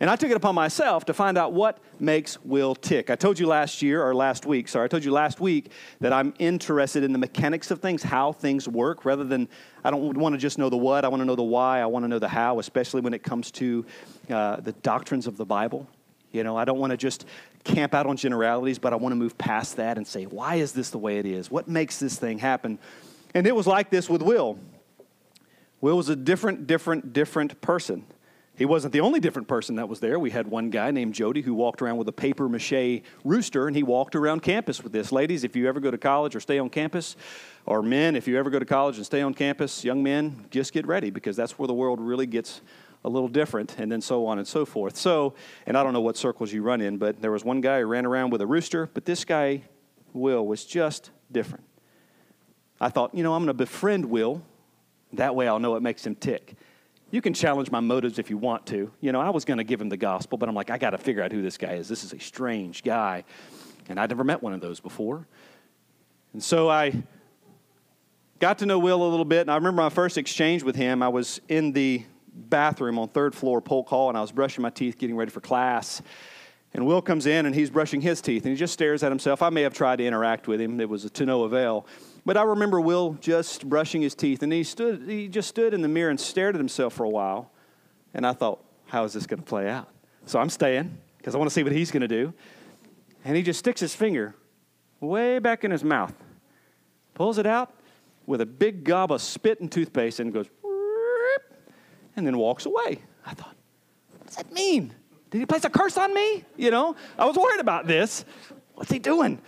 And 0.00 0.08
I 0.08 0.14
took 0.14 0.30
it 0.30 0.36
upon 0.36 0.54
myself 0.54 1.06
to 1.06 1.14
find 1.14 1.36
out 1.36 1.52
what 1.52 1.78
makes 1.98 2.38
Will 2.44 2.76
tick. 2.76 3.10
I 3.10 3.16
told 3.16 3.38
you 3.38 3.46
last 3.46 3.82
year, 3.82 4.00
or 4.00 4.14
last 4.14 4.46
week, 4.46 4.68
sorry, 4.68 4.84
I 4.84 4.88
told 4.88 5.04
you 5.04 5.10
last 5.10 5.40
week 5.40 5.72
that 6.00 6.12
I'm 6.12 6.34
interested 6.38 7.02
in 7.02 7.12
the 7.12 7.18
mechanics 7.18 7.72
of 7.72 7.80
things, 7.80 8.04
how 8.04 8.30
things 8.30 8.68
work, 8.68 9.04
rather 9.04 9.24
than, 9.24 9.48
I 9.82 9.90
don't 9.90 10.16
want 10.16 10.34
to 10.34 10.38
just 10.38 10.56
know 10.56 10.68
the 10.68 10.76
what, 10.76 11.04
I 11.04 11.08
want 11.08 11.20
to 11.22 11.24
know 11.24 11.34
the 11.34 11.42
why, 11.42 11.80
I 11.80 11.86
want 11.86 12.04
to 12.04 12.08
know 12.08 12.20
the 12.20 12.28
how, 12.28 12.60
especially 12.60 13.00
when 13.00 13.12
it 13.12 13.24
comes 13.24 13.50
to 13.52 13.84
uh, 14.30 14.56
the 14.60 14.72
doctrines 14.72 15.26
of 15.26 15.36
the 15.36 15.44
Bible. 15.44 15.88
You 16.30 16.44
know, 16.44 16.56
I 16.56 16.64
don't 16.64 16.78
want 16.78 16.92
to 16.92 16.96
just 16.96 17.24
camp 17.64 17.92
out 17.92 18.06
on 18.06 18.16
generalities, 18.16 18.78
but 18.78 18.92
I 18.92 18.96
want 18.96 19.12
to 19.12 19.16
move 19.16 19.36
past 19.36 19.76
that 19.76 19.96
and 19.96 20.06
say, 20.06 20.24
why 20.26 20.56
is 20.56 20.72
this 20.72 20.90
the 20.90 20.98
way 20.98 21.18
it 21.18 21.26
is? 21.26 21.50
What 21.50 21.66
makes 21.66 21.98
this 21.98 22.16
thing 22.16 22.38
happen? 22.38 22.78
And 23.34 23.46
it 23.46 23.56
was 23.56 23.66
like 23.66 23.90
this 23.90 24.08
with 24.08 24.22
Will. 24.22 24.58
Will 25.80 25.96
was 25.96 26.08
a 26.08 26.16
different, 26.16 26.66
different, 26.66 27.12
different 27.12 27.60
person. 27.60 28.04
He 28.58 28.64
wasn't 28.64 28.92
the 28.92 29.00
only 29.02 29.20
different 29.20 29.46
person 29.46 29.76
that 29.76 29.88
was 29.88 30.00
there. 30.00 30.18
We 30.18 30.30
had 30.30 30.48
one 30.48 30.70
guy 30.70 30.90
named 30.90 31.14
Jody 31.14 31.42
who 31.42 31.54
walked 31.54 31.80
around 31.80 31.96
with 31.96 32.08
a 32.08 32.12
paper 32.12 32.48
mache 32.48 33.02
rooster, 33.24 33.68
and 33.68 33.76
he 33.76 33.84
walked 33.84 34.16
around 34.16 34.42
campus 34.42 34.82
with 34.82 34.90
this. 34.90 35.12
Ladies, 35.12 35.44
if 35.44 35.54
you 35.54 35.68
ever 35.68 35.78
go 35.78 35.92
to 35.92 35.96
college 35.96 36.34
or 36.34 36.40
stay 36.40 36.58
on 36.58 36.68
campus, 36.68 37.14
or 37.66 37.82
men, 37.82 38.16
if 38.16 38.26
you 38.26 38.36
ever 38.36 38.50
go 38.50 38.58
to 38.58 38.64
college 38.64 38.96
and 38.96 39.06
stay 39.06 39.22
on 39.22 39.32
campus, 39.32 39.84
young 39.84 40.02
men, 40.02 40.44
just 40.50 40.72
get 40.72 40.88
ready 40.88 41.08
because 41.08 41.36
that's 41.36 41.56
where 41.56 41.68
the 41.68 41.72
world 41.72 42.00
really 42.00 42.26
gets 42.26 42.60
a 43.04 43.08
little 43.08 43.28
different, 43.28 43.78
and 43.78 43.92
then 43.92 44.00
so 44.00 44.26
on 44.26 44.38
and 44.38 44.48
so 44.48 44.66
forth. 44.66 44.96
So, 44.96 45.34
and 45.64 45.78
I 45.78 45.84
don't 45.84 45.92
know 45.92 46.00
what 46.00 46.16
circles 46.16 46.52
you 46.52 46.64
run 46.64 46.80
in, 46.80 46.98
but 46.98 47.22
there 47.22 47.30
was 47.30 47.44
one 47.44 47.60
guy 47.60 47.78
who 47.78 47.86
ran 47.86 48.04
around 48.04 48.30
with 48.30 48.40
a 48.40 48.46
rooster, 48.46 48.90
but 48.92 49.04
this 49.04 49.24
guy, 49.24 49.62
Will, 50.12 50.44
was 50.44 50.64
just 50.64 51.12
different. 51.30 51.64
I 52.80 52.88
thought, 52.88 53.14
you 53.14 53.22
know, 53.22 53.34
I'm 53.34 53.42
going 53.42 53.46
to 53.46 53.54
befriend 53.54 54.06
Will. 54.06 54.42
That 55.12 55.36
way 55.36 55.46
I'll 55.46 55.60
know 55.60 55.70
what 55.70 55.82
makes 55.82 56.04
him 56.04 56.16
tick. 56.16 56.56
You 57.10 57.22
can 57.22 57.32
challenge 57.32 57.70
my 57.70 57.80
motives 57.80 58.18
if 58.18 58.28
you 58.28 58.36
want 58.36 58.66
to. 58.66 58.90
You 59.00 59.12
know, 59.12 59.20
I 59.20 59.30
was 59.30 59.44
going 59.44 59.58
to 59.58 59.64
give 59.64 59.80
him 59.80 59.88
the 59.88 59.96
gospel, 59.96 60.36
but 60.36 60.48
I'm 60.48 60.54
like, 60.54 60.70
I 60.70 60.76
got 60.76 60.90
to 60.90 60.98
figure 60.98 61.22
out 61.22 61.32
who 61.32 61.40
this 61.40 61.56
guy 61.56 61.74
is. 61.74 61.88
This 61.88 62.04
is 62.04 62.12
a 62.12 62.18
strange 62.18 62.82
guy. 62.82 63.24
And 63.88 63.98
I'd 63.98 64.10
never 64.10 64.24
met 64.24 64.42
one 64.42 64.52
of 64.52 64.60
those 64.60 64.80
before. 64.80 65.26
And 66.34 66.42
so 66.42 66.68
I 66.68 67.02
got 68.38 68.58
to 68.58 68.66
know 68.66 68.78
Will 68.78 69.02
a 69.02 69.08
little 69.08 69.24
bit. 69.24 69.40
And 69.40 69.50
I 69.50 69.54
remember 69.54 69.80
my 69.80 69.88
first 69.88 70.18
exchange 70.18 70.62
with 70.62 70.76
him. 70.76 71.02
I 71.02 71.08
was 71.08 71.40
in 71.48 71.72
the 71.72 72.04
bathroom 72.34 72.98
on 72.98 73.08
third 73.08 73.34
floor, 73.34 73.60
Polk 73.62 73.88
Hall, 73.88 74.10
and 74.10 74.18
I 74.18 74.20
was 74.20 74.30
brushing 74.30 74.62
my 74.62 74.70
teeth, 74.70 74.98
getting 74.98 75.16
ready 75.16 75.30
for 75.30 75.40
class. 75.40 76.02
And 76.74 76.86
Will 76.86 77.00
comes 77.00 77.26
in 77.26 77.46
and 77.46 77.54
he's 77.54 77.70
brushing 77.70 78.02
his 78.02 78.20
teeth 78.20 78.44
and 78.44 78.52
he 78.52 78.58
just 78.58 78.74
stares 78.74 79.02
at 79.02 79.10
himself. 79.10 79.40
I 79.40 79.48
may 79.48 79.62
have 79.62 79.72
tried 79.72 79.96
to 79.96 80.04
interact 80.04 80.46
with 80.46 80.60
him, 80.60 80.78
it 80.80 80.88
was 80.88 81.10
to 81.10 81.26
no 81.26 81.44
avail. 81.44 81.86
But 82.28 82.36
I 82.36 82.42
remember 82.42 82.78
Will 82.78 83.16
just 83.22 83.66
brushing 83.66 84.02
his 84.02 84.14
teeth 84.14 84.42
and 84.42 84.52
he 84.52 84.62
stood 84.62 85.08
he 85.08 85.28
just 85.28 85.48
stood 85.48 85.72
in 85.72 85.80
the 85.80 85.88
mirror 85.88 86.10
and 86.10 86.20
stared 86.20 86.54
at 86.54 86.58
himself 86.58 86.92
for 86.92 87.04
a 87.04 87.08
while. 87.08 87.50
And 88.12 88.26
I 88.26 88.34
thought, 88.34 88.62
how 88.84 89.04
is 89.04 89.14
this 89.14 89.26
going 89.26 89.40
to 89.40 89.46
play 89.46 89.66
out? 89.66 89.88
So 90.26 90.38
I'm 90.38 90.50
staying 90.50 90.98
because 91.16 91.34
I 91.34 91.38
want 91.38 91.48
to 91.48 91.54
see 91.54 91.62
what 91.62 91.72
he's 91.72 91.90
going 91.90 92.02
to 92.02 92.06
do. 92.06 92.34
And 93.24 93.34
he 93.34 93.42
just 93.42 93.58
sticks 93.58 93.80
his 93.80 93.94
finger 93.94 94.34
way 95.00 95.38
back 95.38 95.64
in 95.64 95.70
his 95.70 95.82
mouth, 95.82 96.12
pulls 97.14 97.38
it 97.38 97.46
out 97.46 97.72
with 98.26 98.42
a 98.42 98.46
big 98.46 98.84
gob 98.84 99.10
of 99.10 99.22
spit 99.22 99.60
and 99.60 99.72
toothpaste 99.72 100.20
and 100.20 100.30
goes, 100.30 100.48
and 102.14 102.26
then 102.26 102.36
walks 102.36 102.66
away. 102.66 103.00
I 103.24 103.32
thought, 103.32 103.56
what 104.18 104.26
does 104.26 104.36
that 104.36 104.52
mean? 104.52 104.92
Did 105.30 105.38
he 105.38 105.46
place 105.46 105.64
a 105.64 105.70
curse 105.70 105.96
on 105.96 106.12
me? 106.12 106.44
You 106.58 106.72
know, 106.72 106.94
I 107.18 107.24
was 107.24 107.38
worried 107.38 107.60
about 107.60 107.86
this. 107.86 108.26
What's 108.74 108.90
he 108.90 108.98
doing? 108.98 109.40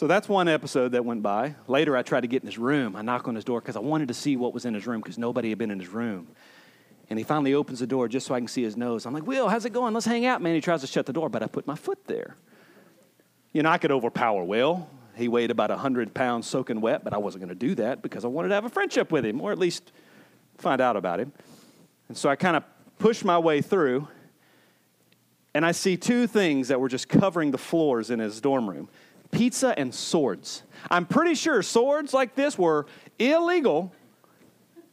So 0.00 0.06
that's 0.06 0.30
one 0.30 0.48
episode 0.48 0.92
that 0.92 1.04
went 1.04 1.22
by. 1.22 1.56
Later, 1.66 1.94
I 1.94 2.00
tried 2.00 2.22
to 2.22 2.26
get 2.26 2.42
in 2.42 2.46
his 2.46 2.56
room. 2.56 2.96
I 2.96 3.02
knock 3.02 3.28
on 3.28 3.34
his 3.34 3.44
door 3.44 3.60
because 3.60 3.76
I 3.76 3.80
wanted 3.80 4.08
to 4.08 4.14
see 4.14 4.34
what 4.34 4.54
was 4.54 4.64
in 4.64 4.72
his 4.72 4.86
room 4.86 5.02
because 5.02 5.18
nobody 5.18 5.50
had 5.50 5.58
been 5.58 5.70
in 5.70 5.78
his 5.78 5.90
room. 5.90 6.28
And 7.10 7.18
he 7.18 7.22
finally 7.22 7.52
opens 7.52 7.80
the 7.80 7.86
door 7.86 8.08
just 8.08 8.26
so 8.26 8.34
I 8.34 8.38
can 8.38 8.48
see 8.48 8.62
his 8.62 8.78
nose. 8.78 9.04
I'm 9.04 9.12
like, 9.12 9.26
Will, 9.26 9.46
how's 9.50 9.66
it 9.66 9.74
going? 9.74 9.92
Let's 9.92 10.06
hang 10.06 10.24
out, 10.24 10.40
man. 10.40 10.54
He 10.54 10.62
tries 10.62 10.80
to 10.80 10.86
shut 10.86 11.04
the 11.04 11.12
door, 11.12 11.28
but 11.28 11.42
I 11.42 11.48
put 11.48 11.66
my 11.66 11.74
foot 11.74 11.98
there. 12.06 12.36
You 13.52 13.62
know, 13.62 13.68
I 13.68 13.76
could 13.76 13.90
overpower 13.90 14.42
Will. 14.42 14.88
He 15.16 15.28
weighed 15.28 15.50
about 15.50 15.68
100 15.68 16.14
pounds 16.14 16.46
soaking 16.46 16.80
wet, 16.80 17.04
but 17.04 17.12
I 17.12 17.18
wasn't 17.18 17.44
going 17.44 17.50
to 17.50 17.66
do 17.66 17.74
that 17.74 18.00
because 18.00 18.24
I 18.24 18.28
wanted 18.28 18.48
to 18.48 18.54
have 18.54 18.64
a 18.64 18.70
friendship 18.70 19.12
with 19.12 19.26
him, 19.26 19.38
or 19.42 19.52
at 19.52 19.58
least 19.58 19.92
find 20.56 20.80
out 20.80 20.96
about 20.96 21.20
him. 21.20 21.30
And 22.08 22.16
so 22.16 22.30
I 22.30 22.36
kind 22.36 22.56
of 22.56 22.64
pushed 22.98 23.22
my 23.22 23.38
way 23.38 23.60
through, 23.60 24.08
and 25.52 25.66
I 25.66 25.72
see 25.72 25.98
two 25.98 26.26
things 26.26 26.68
that 26.68 26.80
were 26.80 26.88
just 26.88 27.06
covering 27.06 27.50
the 27.50 27.58
floors 27.58 28.08
in 28.08 28.18
his 28.18 28.40
dorm 28.40 28.66
room 28.70 28.88
pizza 29.30 29.78
and 29.78 29.94
swords. 29.94 30.62
I'm 30.90 31.06
pretty 31.06 31.34
sure 31.34 31.62
swords 31.62 32.14
like 32.14 32.34
this 32.34 32.58
were 32.58 32.86
illegal 33.18 33.92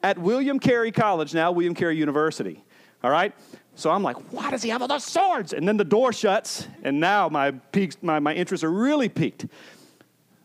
at 0.04 0.18
William 0.18 0.60
Carey 0.60 0.92
College, 0.92 1.34
now 1.34 1.52
William 1.52 1.74
Carey 1.74 1.98
University. 1.98 2.64
All 3.04 3.12
right? 3.12 3.34
So 3.76 3.92
I'm 3.92 4.02
like, 4.02 4.18
why 4.32 4.50
does 4.50 4.64
he 4.64 4.70
have 4.70 4.82
all 4.82 4.88
those 4.88 5.04
swords? 5.04 5.54
And 5.54 5.68
then 5.68 5.78
the 5.78 5.86
door 5.86 6.12
shuts, 6.12 6.68
and 6.84 7.00
now 7.00 7.30
my, 7.30 7.52
piques, 7.52 7.98
my, 8.02 8.20
my 8.20 8.34
interests 8.34 8.64
are 8.64 8.72
really 8.72 9.08
piqued. 9.08 9.46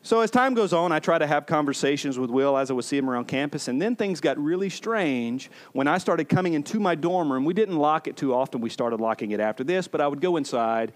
So 0.02 0.20
as 0.20 0.30
time 0.30 0.54
goes 0.54 0.72
on, 0.72 0.90
I 0.90 0.98
try 0.98 1.16
to 1.16 1.26
have 1.26 1.46
conversations 1.46 2.18
with 2.18 2.28
Will 2.28 2.58
as 2.58 2.70
I 2.70 2.74
would 2.74 2.84
see 2.84 2.98
him 2.98 3.08
around 3.08 3.28
campus, 3.28 3.68
and 3.68 3.80
then 3.80 3.96
things 3.96 4.20
got 4.20 4.36
really 4.36 4.68
strange 4.68 5.50
when 5.72 5.86
I 5.86 5.98
started 5.98 6.28
coming 6.28 6.54
into 6.54 6.80
my 6.80 6.94
dorm 6.94 7.32
room. 7.32 7.44
We 7.44 7.54
didn't 7.54 7.76
lock 7.76 8.08
it 8.08 8.16
too 8.16 8.34
often. 8.34 8.60
We 8.60 8.68
started 8.68 9.00
locking 9.00 9.30
it 9.30 9.40
after 9.40 9.62
this, 9.64 9.88
but 9.88 10.00
I 10.00 10.08
would 10.08 10.20
go 10.20 10.36
inside, 10.36 10.92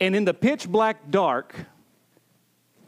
and 0.00 0.14
in 0.14 0.24
the 0.24 0.34
pitch 0.34 0.68
black 0.68 1.10
dark, 1.10 1.54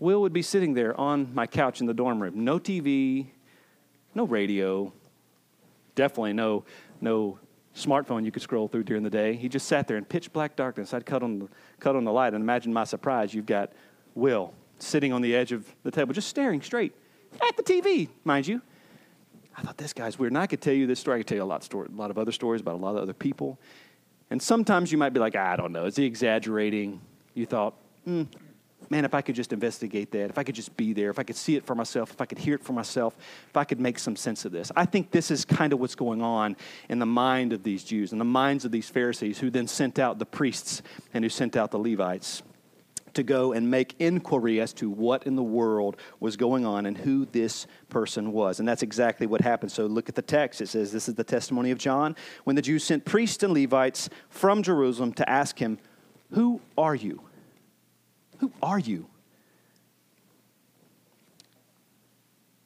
Will 0.01 0.21
would 0.23 0.33
be 0.33 0.43
sitting 0.43 0.75
there 0.75 0.99
on 0.99 1.33
my 1.35 1.47
couch 1.47 1.81
in 1.81 1.87
the 1.87 1.95
dorm 1.95 2.21
room. 2.21 2.45
No 2.45 2.59
TV, 2.59 3.27
no 4.15 4.25
radio, 4.25 4.93
definitely 5.95 6.33
no 6.33 6.65
no 7.01 7.39
smartphone 7.77 8.25
you 8.25 8.33
could 8.33 8.43
scroll 8.43 8.67
through 8.67 8.83
during 8.83 9.03
the 9.03 9.11
day. 9.11 9.37
He 9.37 9.49
just 9.49 9.69
sat 9.69 9.87
there 9.87 9.97
in 9.97 10.05
pitch 10.05 10.33
black 10.33 10.57
darkness. 10.57 10.93
I'd 10.93 11.07
cut 11.07 11.23
on 11.23 11.39
the 11.39 11.49
cut 11.79 11.95
on 11.95 12.05
the 12.05 12.13
light, 12.13 12.35
and 12.35 12.43
imagine 12.43 12.73
my 12.73 12.85
surprise. 12.85 13.33
You've 13.33 13.47
got 13.47 13.73
Will 14.15 14.53
sitting 14.79 15.13
on 15.13 15.23
the 15.23 15.37
edge 15.37 15.53
of 15.53 15.73
the 15.83 15.91
table, 15.91 16.13
just 16.13 16.29
staring 16.29 16.63
straight 16.63 16.95
at 17.47 17.57
the 17.57 17.63
TV, 17.63 18.09
mind 18.25 18.47
you. 18.47 18.61
I 19.57 19.63
thought 19.63 19.77
this 19.77 19.93
guy's 19.93 20.19
weird. 20.19 20.33
And 20.33 20.39
I 20.39 20.47
could 20.47 20.61
tell 20.61 20.73
you 20.73 20.87
this 20.87 21.01
story. 21.01 21.17
I 21.17 21.21
could 21.21 21.29
tell 21.29 21.37
you 21.37 21.43
a 21.43 21.45
lot, 21.45 21.63
story, 21.63 21.89
a 21.93 21.97
lot 21.97 22.11
of 22.11 22.19
other 22.19 22.33
stories 22.33 22.61
about 22.61 22.77
a 22.77 22.79
lot 22.79 22.97
of 22.97 23.03
other 23.03 23.13
people. 23.13 23.59
And 24.31 24.41
sometimes 24.41 24.91
you 24.91 24.99
might 24.99 25.13
be 25.13 25.21
like, 25.21 25.37
I 25.37 25.57
don't 25.57 25.73
know. 25.73 25.85
Is 25.85 25.97
he 25.97 26.05
exaggerating? 26.05 27.01
You 27.35 27.47
thought, 27.47 27.75
hmm, 28.05 28.23
man, 28.91 29.05
if 29.05 29.15
I 29.15 29.23
could 29.23 29.37
just 29.37 29.53
investigate 29.53 30.11
that, 30.11 30.31
if 30.31 30.37
I 30.37 30.43
could 30.43 30.57
just 30.57 30.77
be 30.77 30.93
there, 30.93 31.11
if 31.11 31.19
I 31.19 31.23
could 31.23 31.37
see 31.37 31.55
it 31.55 31.65
for 31.65 31.77
myself, 31.77 32.11
if 32.11 32.21
I 32.21 32.27
could 32.27 32.39
hear 32.39 32.57
it 32.57 32.65
for 32.65 32.73
myself, 32.73 33.17
if 33.49 33.57
I 33.57 33.63
could 33.65 33.81
make 33.81 33.99
some 34.01 34.17
sense 34.17 34.45
of 34.45 34.51
this. 34.51 34.73
I 34.77 34.85
think 34.85 35.13
this 35.13 35.31
is 35.31 35.45
kind 35.45 35.73
of 35.73 35.79
what's 35.79 35.95
going 35.95 36.21
on 36.21 36.57
in 36.89 36.99
the 36.99 37.07
mind 37.07 37.53
of 37.53 37.63
these 37.63 37.85
Jews, 37.85 38.13
in 38.13 38.19
the 38.19 38.25
minds 38.25 38.65
of 38.65 38.73
these 38.73 38.91
Pharisees, 38.91 39.39
who 39.39 39.49
then 39.49 39.69
sent 39.69 40.01
out 40.01 40.19
the 40.19 40.27
priests 40.27 40.83
and 41.15 41.25
who 41.25 41.29
sent 41.29 41.57
out 41.57 41.71
the 41.71 41.79
Levites 41.79 42.43
to 43.15 43.23
go 43.23 43.53
and 43.53 43.71
make 43.71 43.95
inquiry 43.99 44.61
as 44.61 44.73
to 44.73 44.89
what 44.89 45.27
in 45.27 45.37
the 45.37 45.43
world 45.43 45.97
was 46.21 46.37
going 46.37 46.65
on 46.65 46.87
and 46.87 46.97
who 46.97 47.27
this 47.27 47.67
person 47.89 48.33
was. 48.33 48.61
And 48.61 48.69
that's 48.69 48.83
exactly 48.83 49.27
what 49.27 49.41
happened. 49.41 49.73
So 49.73 49.87
look 49.87 50.09
at 50.09 50.15
the 50.15 50.23
text. 50.23 50.61
It 50.61 50.69
says, 50.69 50.93
This 50.93 51.09
is 51.09 51.15
the 51.15 51.25
testimony 51.25 51.71
of 51.71 51.79
John 51.79 52.17
when 52.45 52.57
the 52.57 52.63
Jews 52.63 52.85
sent 52.85 53.05
priests 53.05 53.43
and 53.43 53.53
Levites 53.53 54.09
from 54.29 54.63
Jerusalem 54.63 55.13
to 55.15 55.29
ask 55.29 55.59
him, 55.59 55.79
Who 56.33 56.61
are 56.79 56.95
you? 56.95 57.21
Who 58.41 58.53
are 58.63 58.79
you? 58.79 59.07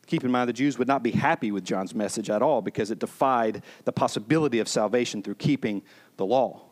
Keep 0.06 0.24
in 0.24 0.30
mind, 0.30 0.48
the 0.48 0.52
Jews 0.52 0.78
would 0.78 0.88
not 0.88 1.02
be 1.02 1.10
happy 1.10 1.50
with 1.50 1.64
John's 1.64 1.94
message 1.94 2.30
at 2.30 2.42
all 2.42 2.62
because 2.62 2.90
it 2.90 2.98
defied 2.98 3.62
the 3.84 3.92
possibility 3.92 4.60
of 4.60 4.68
salvation 4.68 5.22
through 5.22 5.36
keeping 5.36 5.82
the 6.16 6.26
law. 6.26 6.62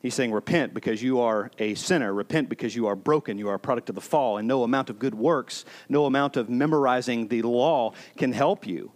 He's 0.00 0.14
saying, 0.14 0.32
Repent 0.32 0.72
because 0.72 1.02
you 1.02 1.20
are 1.20 1.50
a 1.58 1.74
sinner. 1.74 2.14
Repent 2.14 2.48
because 2.48 2.76
you 2.76 2.86
are 2.86 2.96
broken. 2.96 3.38
You 3.38 3.48
are 3.48 3.54
a 3.54 3.58
product 3.58 3.88
of 3.88 3.94
the 3.94 4.00
fall. 4.00 4.38
And 4.38 4.46
no 4.46 4.62
amount 4.62 4.90
of 4.90 4.98
good 4.98 5.14
works, 5.14 5.64
no 5.88 6.06
amount 6.06 6.36
of 6.36 6.48
memorizing 6.48 7.28
the 7.28 7.42
law 7.42 7.92
can 8.16 8.32
help 8.32 8.66
you. 8.66 8.92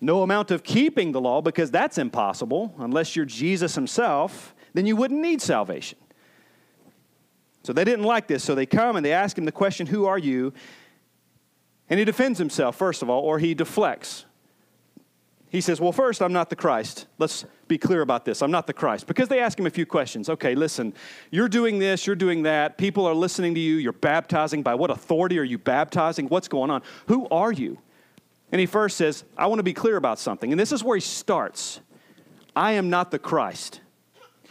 No 0.00 0.22
amount 0.22 0.50
of 0.50 0.62
keeping 0.62 1.12
the 1.12 1.20
law, 1.20 1.40
because 1.40 1.70
that's 1.70 1.98
impossible. 1.98 2.74
Unless 2.78 3.16
you're 3.16 3.24
Jesus 3.24 3.74
himself, 3.74 4.54
then 4.72 4.86
you 4.86 4.94
wouldn't 4.96 5.20
need 5.20 5.42
salvation. 5.42 5.98
So 7.68 7.74
they 7.74 7.84
didn't 7.84 8.06
like 8.06 8.28
this. 8.28 8.42
So 8.42 8.54
they 8.54 8.64
come 8.64 8.96
and 8.96 9.04
they 9.04 9.12
ask 9.12 9.36
him 9.36 9.44
the 9.44 9.52
question, 9.52 9.88
Who 9.88 10.06
are 10.06 10.16
you? 10.16 10.54
And 11.90 11.98
he 11.98 12.06
defends 12.06 12.38
himself, 12.38 12.76
first 12.76 13.02
of 13.02 13.10
all, 13.10 13.22
or 13.22 13.38
he 13.38 13.52
deflects. 13.52 14.24
He 15.50 15.60
says, 15.60 15.78
Well, 15.78 15.92
first, 15.92 16.22
I'm 16.22 16.32
not 16.32 16.48
the 16.48 16.56
Christ. 16.56 17.04
Let's 17.18 17.44
be 17.66 17.76
clear 17.76 18.00
about 18.00 18.24
this. 18.24 18.40
I'm 18.40 18.50
not 18.50 18.66
the 18.66 18.72
Christ. 18.72 19.06
Because 19.06 19.28
they 19.28 19.38
ask 19.40 19.58
him 19.58 19.66
a 19.66 19.70
few 19.70 19.84
questions. 19.84 20.30
Okay, 20.30 20.54
listen, 20.54 20.94
you're 21.30 21.50
doing 21.50 21.78
this, 21.78 22.06
you're 22.06 22.16
doing 22.16 22.44
that. 22.44 22.78
People 22.78 23.04
are 23.04 23.12
listening 23.12 23.54
to 23.56 23.60
you. 23.60 23.74
You're 23.74 23.92
baptizing. 23.92 24.62
By 24.62 24.74
what 24.74 24.90
authority 24.90 25.38
are 25.38 25.44
you 25.44 25.58
baptizing? 25.58 26.26
What's 26.28 26.48
going 26.48 26.70
on? 26.70 26.80
Who 27.08 27.28
are 27.28 27.52
you? 27.52 27.76
And 28.50 28.60
he 28.60 28.66
first 28.66 28.96
says, 28.96 29.24
I 29.36 29.46
want 29.48 29.58
to 29.58 29.62
be 29.62 29.74
clear 29.74 29.98
about 29.98 30.18
something. 30.18 30.54
And 30.54 30.58
this 30.58 30.72
is 30.72 30.82
where 30.82 30.96
he 30.96 31.02
starts 31.02 31.82
I 32.56 32.72
am 32.72 32.88
not 32.88 33.10
the 33.10 33.18
Christ. 33.18 33.82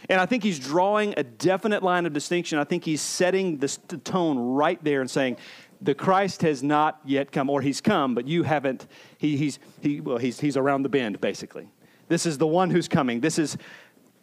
And 0.08 0.20
I 0.20 0.26
think 0.26 0.42
he's 0.42 0.58
drawing 0.58 1.14
a 1.16 1.22
definite 1.22 1.82
line 1.82 2.06
of 2.06 2.12
distinction. 2.12 2.58
I 2.58 2.64
think 2.64 2.84
he's 2.84 3.02
setting 3.02 3.58
the 3.58 3.68
tone 4.04 4.38
right 4.38 4.82
there 4.82 5.00
and 5.00 5.10
saying, 5.10 5.36
the 5.80 5.94
Christ 5.94 6.42
has 6.42 6.62
not 6.62 7.00
yet 7.04 7.30
come, 7.30 7.48
or 7.48 7.60
he's 7.60 7.80
come, 7.80 8.14
but 8.14 8.26
you 8.26 8.42
haven't. 8.42 8.86
He, 9.18 9.36
he's, 9.36 9.58
he, 9.80 10.00
well, 10.00 10.18
he's, 10.18 10.40
he's 10.40 10.56
around 10.56 10.82
the 10.82 10.88
bend, 10.88 11.20
basically. 11.20 11.68
This 12.08 12.26
is 12.26 12.38
the 12.38 12.46
one 12.46 12.70
who's 12.70 12.88
coming. 12.88 13.20
This 13.20 13.38
is, 13.38 13.56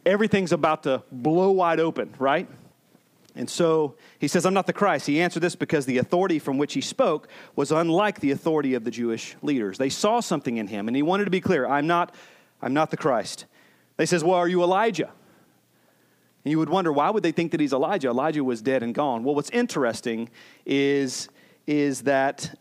everything's 0.05 0.51
about 0.51 0.83
to 0.83 1.03
blow 1.11 1.51
wide 1.51 1.79
open, 1.79 2.13
right? 2.19 2.47
And 3.35 3.49
so 3.49 3.95
he 4.19 4.27
says, 4.27 4.45
I'm 4.45 4.53
not 4.53 4.65
the 4.65 4.73
Christ. 4.73 5.07
He 5.07 5.21
answered 5.21 5.41
this 5.41 5.55
because 5.55 5.85
the 5.85 5.97
authority 5.97 6.39
from 6.39 6.57
which 6.57 6.73
he 6.73 6.81
spoke 6.81 7.27
was 7.55 7.71
unlike 7.71 8.19
the 8.21 8.31
authority 8.31 8.73
of 8.73 8.83
the 8.83 8.91
Jewish 8.91 9.35
leaders. 9.41 9.77
They 9.77 9.89
saw 9.89 10.21
something 10.21 10.57
in 10.57 10.67
him, 10.67 10.87
and 10.87 10.95
he 10.95 11.03
wanted 11.03 11.25
to 11.25 11.31
be 11.31 11.41
clear 11.41 11.67
I'm 11.67 11.85
not, 11.85 12.15
I'm 12.61 12.73
not 12.73 12.91
the 12.91 12.97
Christ. 12.97 13.45
They 13.97 14.05
says, 14.05 14.23
Well, 14.23 14.35
are 14.35 14.47
you 14.47 14.63
Elijah? 14.63 15.11
And 16.45 16.51
you 16.51 16.59
would 16.59 16.69
wonder, 16.69 16.93
why 16.93 17.09
would 17.09 17.23
they 17.23 17.31
think 17.31 17.51
that 17.51 17.59
he's 17.59 17.73
Elijah? 17.73 18.09
Elijah 18.09 18.43
was 18.43 18.61
dead 18.61 18.83
and 18.83 18.93
gone. 18.93 19.23
Well, 19.23 19.35
what's 19.35 19.49
interesting 19.49 20.29
is 20.65 21.27
is 21.67 22.03
that 22.03 22.55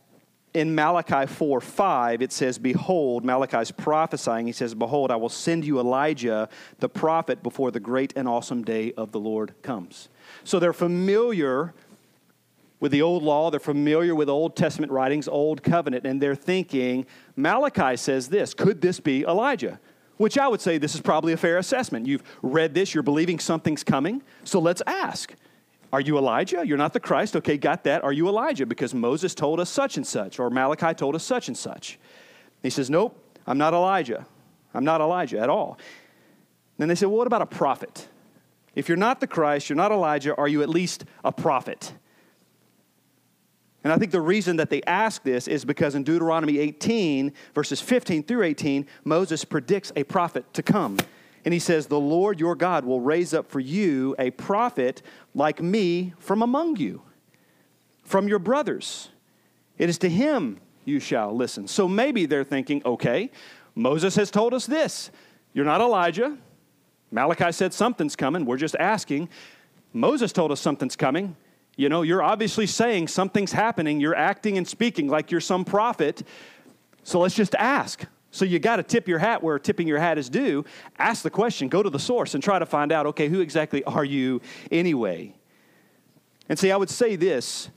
in 0.55 0.75
Malachi 0.75 1.27
4 1.27 1.61
5, 1.61 2.23
it 2.23 2.33
says, 2.33 2.59
Behold, 2.59 3.25
Malachi's 3.25 3.71
prophesying. 3.71 4.47
He 4.47 4.53
says, 4.53 4.75
Behold, 4.75 5.11
I 5.11 5.17
will 5.17 5.29
send 5.29 5.65
you 5.67 5.79
Elijah, 5.79 6.49
the 6.79 6.89
prophet, 6.89 7.43
before 7.43 7.71
the 7.71 7.81
great 7.81 8.13
and 8.17 8.27
awesome 8.27 8.63
day 8.63 8.93
of 8.93 9.13
the 9.13 9.21
Lord 9.21 9.55
comes. 9.63 10.09
So 10.45 10.59
they're 10.59 10.73
familiar 10.73 11.75
with 12.81 12.93
the 12.93 13.03
old 13.03 13.23
law, 13.23 13.51
they're 13.51 13.61
familiar 13.61 14.15
with 14.15 14.29
Old 14.29 14.57
Testament 14.57 14.93
writings, 14.93 15.27
Old 15.27 15.63
Covenant, 15.63 16.07
and 16.07 16.21
they're 16.21 16.35
thinking, 16.35 17.07
Malachi 17.37 17.97
says 17.97 18.29
this 18.29 18.55
could 18.55 18.81
this 18.81 19.01
be 19.01 19.25
Elijah? 19.25 19.81
Which 20.17 20.39
I 20.39 20.47
would 20.47 20.61
say 20.61 20.79
this 20.79 20.95
is 20.95 21.01
probably 21.01 21.33
a 21.33 21.37
fair 21.37 21.59
assessment. 21.59 22.07
You've 22.07 22.23
read 22.43 22.75
this, 22.75 22.95
you're 22.95 23.03
believing 23.03 23.39
something's 23.39 23.83
coming, 23.83 24.23
so 24.45 24.61
let's 24.61 24.83
ask. 24.87 25.35
Are 25.93 26.01
you 26.01 26.19
Elijah? 26.19 26.67
You're 26.67 26.79
not 26.79 26.93
the 26.93 27.01
Christ. 27.01 27.37
Okay, 27.37 27.57
got 27.57 27.85
that. 27.85 28.03
Are 28.03 28.13
you 28.13 28.29
Elijah? 28.29 28.67
Because 28.67 28.93
Moses 28.93 29.35
told 29.35 29.61
us 29.61 29.71
such 29.71 29.97
and 29.97 30.07
such, 30.07 30.41
or 30.41 30.51
Malachi 30.51 30.93
told 30.95 31.15
us 31.15 31.23
such 31.23 31.47
and 31.47 31.57
such. 31.57 31.99
He 32.63 32.71
says, 32.71 32.91
Nope, 32.91 33.17
I'm 33.47 33.59
not 33.59 33.75
Elijah. 33.75 34.27
I'm 34.73 34.85
not 34.85 35.01
Elijah 35.01 35.39
at 35.39 35.49
all. 35.49 35.79
Then 36.79 36.89
they 36.89 36.97
say, 36.97 37.07
Well, 37.07 37.19
what 37.19 37.29
about 37.29 37.43
a 37.43 37.47
prophet? 37.47 38.09
If 38.75 38.89
you're 38.89 38.97
not 38.97 39.21
the 39.21 39.29
Christ, 39.29 39.69
you're 39.69 39.77
not 39.77 39.93
Elijah, 39.93 40.35
are 40.35 40.49
you 40.49 40.63
at 40.63 40.69
least 40.69 41.05
a 41.23 41.31
prophet? 41.31 41.93
And 43.85 43.93
I 43.93 43.99
think 43.99 44.13
the 44.13 44.21
reason 44.21 44.57
that 44.57 44.71
they 44.71 44.83
ask 44.83 45.23
this 45.23 45.47
is 45.47 45.65
because 45.65 45.95
in 45.95 46.05
Deuteronomy 46.05 46.59
18, 46.59 47.33
verses 47.55 47.83
15 47.83 48.23
through 48.23 48.43
18, 48.43 48.87
Moses 49.05 49.45
predicts 49.45 49.93
a 49.95 50.05
prophet 50.05 50.53
to 50.55 50.63
come. 50.63 50.99
And 51.45 51.53
he 51.53 51.61
says, 51.61 51.87
The 51.87 52.01
Lord 52.01 52.41
your 52.41 52.57
God 52.57 52.87
will 52.87 53.03
raise 53.03 53.35
up 53.35 53.51
for 53.51 53.61
you 53.61 54.17
a 54.19 54.31
prophet 54.31 55.03
like 55.35 55.61
me 55.63 56.15
from 56.19 56.41
among 56.41 56.77
you, 56.77 57.03
from 58.03 58.27
your 58.27 58.39
brothers. 58.39 59.11
It 59.77 59.91
is 59.91 59.99
to 59.99 60.09
him 60.09 60.61
you 60.87 60.99
shall 60.99 61.37
listen. 61.37 61.69
So 61.69 61.87
maybe 61.87 62.25
they're 62.27 62.45
thinking, 62.45 62.83
okay, 62.85 63.31
Moses 63.75 64.17
has 64.17 64.31
told 64.31 64.55
us 64.55 64.67
this. 64.67 65.11
You're 65.53 65.65
not 65.65 65.81
Elijah. 65.81 66.37
Malachi 67.11 67.53
said 67.53 67.73
something's 67.75 68.17
coming. 68.17 68.45
We're 68.45 68.57
just 68.57 68.77
asking. 68.77 69.29
Moses 69.93 70.33
told 70.33 70.53
us 70.53 70.61
something's 70.61 70.97
coming. 70.97 71.37
You 71.77 71.89
know, 71.89 72.03
you're 72.03 72.23
obviously 72.23 72.67
saying 72.67 73.09
something's 73.09 73.53
happening. 73.53 74.01
You're 74.01 74.15
acting 74.15 74.59
and 74.59 74.67
speaking 74.67 75.09
like 75.09 75.31
you're 75.31 75.41
some 75.41 75.65
prophet. 75.65 76.23
So 77.03 77.21
let's 77.21 77.35
just 77.35 77.55
ask. 77.57 78.05
So 78.31 78.45
you 78.45 78.59
got 78.59 78.77
to 78.77 78.83
tip 78.83 79.07
your 79.07 79.19
hat 79.19 79.43
where 79.43 79.59
tipping 79.59 79.87
your 79.87 79.99
hat 79.99 80.19
is 80.19 80.29
due. 80.29 80.65
Ask 80.99 81.23
the 81.23 81.31
question, 81.31 81.69
go 81.69 81.83
to 81.83 81.91
the 81.91 81.99
source, 81.99 82.35
and 82.35 82.43
try 82.43 82.59
to 82.59 82.67
find 82.67 82.93
out 82.93 83.07
okay, 83.07 83.29
who 83.29 83.41
exactly 83.41 83.85
are 83.85 84.05
you 84.05 84.41
anyway? 84.71 85.35
And 86.49 86.59
see, 86.59 86.71
I 86.71 86.77
would 86.77 86.91
say 86.91 87.17
this 87.17 87.71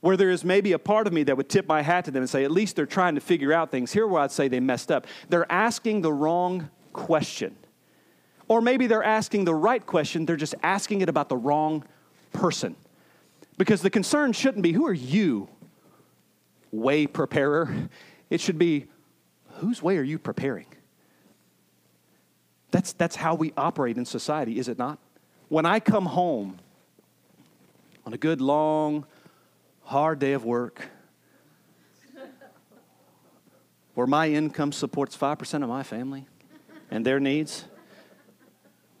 where 0.00 0.18
there 0.18 0.30
is 0.30 0.44
maybe 0.44 0.72
a 0.72 0.78
part 0.78 1.06
of 1.06 1.14
me 1.14 1.22
that 1.22 1.34
would 1.34 1.48
tip 1.48 1.66
my 1.66 1.80
hat 1.80 2.04
to 2.04 2.10
them 2.10 2.22
and 2.22 2.28
say, 2.28 2.44
at 2.44 2.50
least 2.50 2.76
they're 2.76 2.84
trying 2.84 3.14
to 3.14 3.22
figure 3.22 3.54
out 3.54 3.70
things. 3.70 3.90
Here, 3.90 4.06
where 4.06 4.20
I'd 4.20 4.30
say 4.30 4.48
they 4.48 4.60
messed 4.60 4.92
up. 4.92 5.06
They're 5.30 5.50
asking 5.50 6.02
the 6.02 6.12
wrong 6.12 6.68
question. 6.92 7.56
Or 8.46 8.60
maybe 8.60 8.86
they're 8.86 9.02
asking 9.02 9.46
the 9.46 9.54
right 9.54 9.84
question, 9.84 10.26
they're 10.26 10.36
just 10.36 10.54
asking 10.62 11.00
it 11.00 11.08
about 11.08 11.30
the 11.30 11.38
wrong 11.38 11.84
person. 12.34 12.76
Because 13.56 13.82
the 13.82 13.90
concern 13.90 14.32
shouldn't 14.32 14.62
be, 14.62 14.72
who 14.72 14.86
are 14.86 14.92
you, 14.92 15.48
way 16.72 17.06
preparer? 17.06 17.72
It 18.30 18.40
should 18.40 18.58
be, 18.58 18.86
whose 19.56 19.82
way 19.82 19.96
are 19.96 20.02
you 20.02 20.18
preparing? 20.18 20.66
That's, 22.70 22.92
that's 22.92 23.14
how 23.14 23.36
we 23.36 23.52
operate 23.56 23.96
in 23.96 24.04
society, 24.04 24.58
is 24.58 24.68
it 24.68 24.78
not? 24.78 24.98
When 25.48 25.66
I 25.66 25.78
come 25.78 26.06
home 26.06 26.58
on 28.04 28.12
a 28.12 28.18
good, 28.18 28.40
long, 28.40 29.06
hard 29.84 30.18
day 30.18 30.32
of 30.32 30.44
work, 30.44 30.88
where 33.94 34.08
my 34.08 34.28
income 34.28 34.72
supports 34.72 35.16
5% 35.16 35.62
of 35.62 35.68
my 35.68 35.84
family 35.84 36.26
and 36.90 37.06
their 37.06 37.20
needs, 37.20 37.64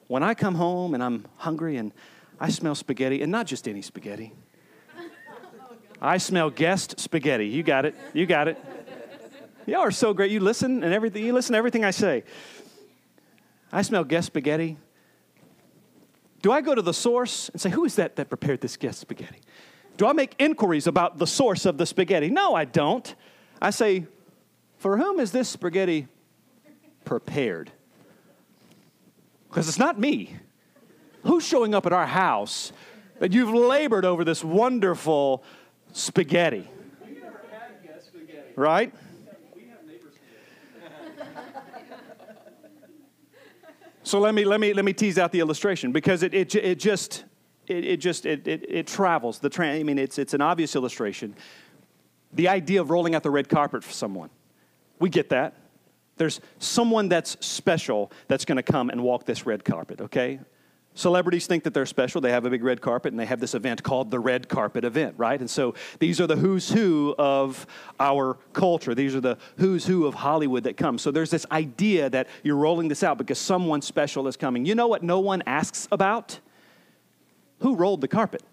when 0.06 0.22
I 0.22 0.34
come 0.34 0.54
home 0.54 0.94
and 0.94 1.02
I'm 1.02 1.26
hungry 1.38 1.76
and 1.76 1.90
I 2.38 2.50
smell 2.50 2.76
spaghetti, 2.76 3.22
and 3.22 3.32
not 3.32 3.46
just 3.46 3.66
any 3.66 3.82
spaghetti, 3.82 4.32
I 6.04 6.18
smell 6.18 6.50
guest 6.50 7.00
spaghetti. 7.00 7.46
You 7.46 7.62
got 7.62 7.86
it. 7.86 7.94
You 8.12 8.26
got 8.26 8.46
it. 8.46 8.62
Y'all 9.64 9.80
are 9.80 9.90
so 9.90 10.12
great. 10.12 10.30
You 10.30 10.38
listen 10.40 10.84
and 10.84 10.92
everything. 10.92 11.24
You 11.24 11.32
listen 11.32 11.54
to 11.54 11.58
everything 11.58 11.82
I 11.82 11.92
say. 11.92 12.24
I 13.72 13.80
smell 13.80 14.04
guest 14.04 14.26
spaghetti. 14.26 14.76
Do 16.42 16.52
I 16.52 16.60
go 16.60 16.74
to 16.74 16.82
the 16.82 16.92
source 16.92 17.48
and 17.48 17.58
say, 17.58 17.70
"Who 17.70 17.86
is 17.86 17.96
that 17.96 18.16
that 18.16 18.28
prepared 18.28 18.60
this 18.60 18.76
guest 18.76 19.00
spaghetti?" 19.00 19.40
Do 19.96 20.06
I 20.06 20.12
make 20.12 20.34
inquiries 20.38 20.86
about 20.86 21.16
the 21.16 21.26
source 21.26 21.64
of 21.64 21.78
the 21.78 21.86
spaghetti? 21.86 22.28
No, 22.28 22.54
I 22.54 22.66
don't. 22.66 23.14
I 23.62 23.70
say, 23.70 24.06
"For 24.76 24.98
whom 24.98 25.18
is 25.18 25.32
this 25.32 25.48
spaghetti 25.48 26.06
prepared?" 27.06 27.72
Because 29.48 29.68
it's 29.68 29.78
not 29.78 29.98
me. 29.98 30.36
Who's 31.22 31.46
showing 31.46 31.74
up 31.74 31.86
at 31.86 31.94
our 31.94 32.06
house 32.06 32.72
that 33.20 33.32
you've 33.32 33.54
labored 33.54 34.04
over 34.04 34.22
this 34.22 34.44
wonderful 34.44 35.42
spaghetti. 35.94 36.68
Right? 38.56 38.92
So 44.02 44.20
let 44.20 44.34
me, 44.34 44.44
let 44.44 44.60
me, 44.60 44.74
let 44.74 44.84
me 44.84 44.92
tease 44.92 45.18
out 45.18 45.32
the 45.32 45.40
illustration 45.40 45.90
because 45.90 46.22
it, 46.22 46.34
it, 46.34 46.54
it 46.54 46.78
just, 46.78 47.24
it, 47.66 47.84
it 47.84 47.96
just, 47.96 48.26
it, 48.26 48.46
it, 48.46 48.66
it 48.68 48.86
travels. 48.86 49.38
The 49.38 49.48
tra- 49.48 49.72
I 49.72 49.82
mean, 49.82 49.98
it's, 49.98 50.18
it's 50.18 50.34
an 50.34 50.42
obvious 50.42 50.76
illustration. 50.76 51.34
The 52.34 52.48
idea 52.48 52.82
of 52.82 52.90
rolling 52.90 53.14
out 53.14 53.22
the 53.22 53.30
red 53.30 53.48
carpet 53.48 53.82
for 53.82 53.92
someone. 53.92 54.28
We 54.98 55.08
get 55.08 55.30
that. 55.30 55.54
There's 56.16 56.40
someone 56.58 57.08
that's 57.08 57.38
special 57.44 58.12
that's 58.28 58.44
going 58.44 58.56
to 58.56 58.62
come 58.62 58.90
and 58.90 59.02
walk 59.02 59.24
this 59.24 59.46
red 59.46 59.64
carpet, 59.64 60.02
okay? 60.02 60.38
Celebrities 60.96 61.48
think 61.48 61.64
that 61.64 61.74
they're 61.74 61.86
special. 61.86 62.20
They 62.20 62.30
have 62.30 62.44
a 62.44 62.50
big 62.50 62.62
red 62.62 62.80
carpet 62.80 63.12
and 63.12 63.18
they 63.18 63.26
have 63.26 63.40
this 63.40 63.54
event 63.54 63.82
called 63.82 64.12
the 64.12 64.20
red 64.20 64.48
carpet 64.48 64.84
event, 64.84 65.16
right? 65.18 65.38
And 65.38 65.50
so 65.50 65.74
these 65.98 66.20
are 66.20 66.28
the 66.28 66.36
who's 66.36 66.70
who 66.70 67.16
of 67.18 67.66
our 67.98 68.38
culture. 68.52 68.94
These 68.94 69.16
are 69.16 69.20
the 69.20 69.36
who's 69.56 69.84
who 69.84 70.06
of 70.06 70.14
Hollywood 70.14 70.62
that 70.64 70.76
come. 70.76 70.98
So 70.98 71.10
there's 71.10 71.30
this 71.30 71.46
idea 71.50 72.08
that 72.10 72.28
you're 72.44 72.56
rolling 72.56 72.86
this 72.86 73.02
out 73.02 73.18
because 73.18 73.40
someone 73.40 73.82
special 73.82 74.28
is 74.28 74.36
coming. 74.36 74.64
You 74.64 74.76
know 74.76 74.86
what 74.86 75.02
no 75.02 75.18
one 75.18 75.42
asks 75.46 75.88
about? 75.90 76.38
Who 77.58 77.74
rolled 77.74 78.00
the 78.00 78.08
carpet? 78.08 78.44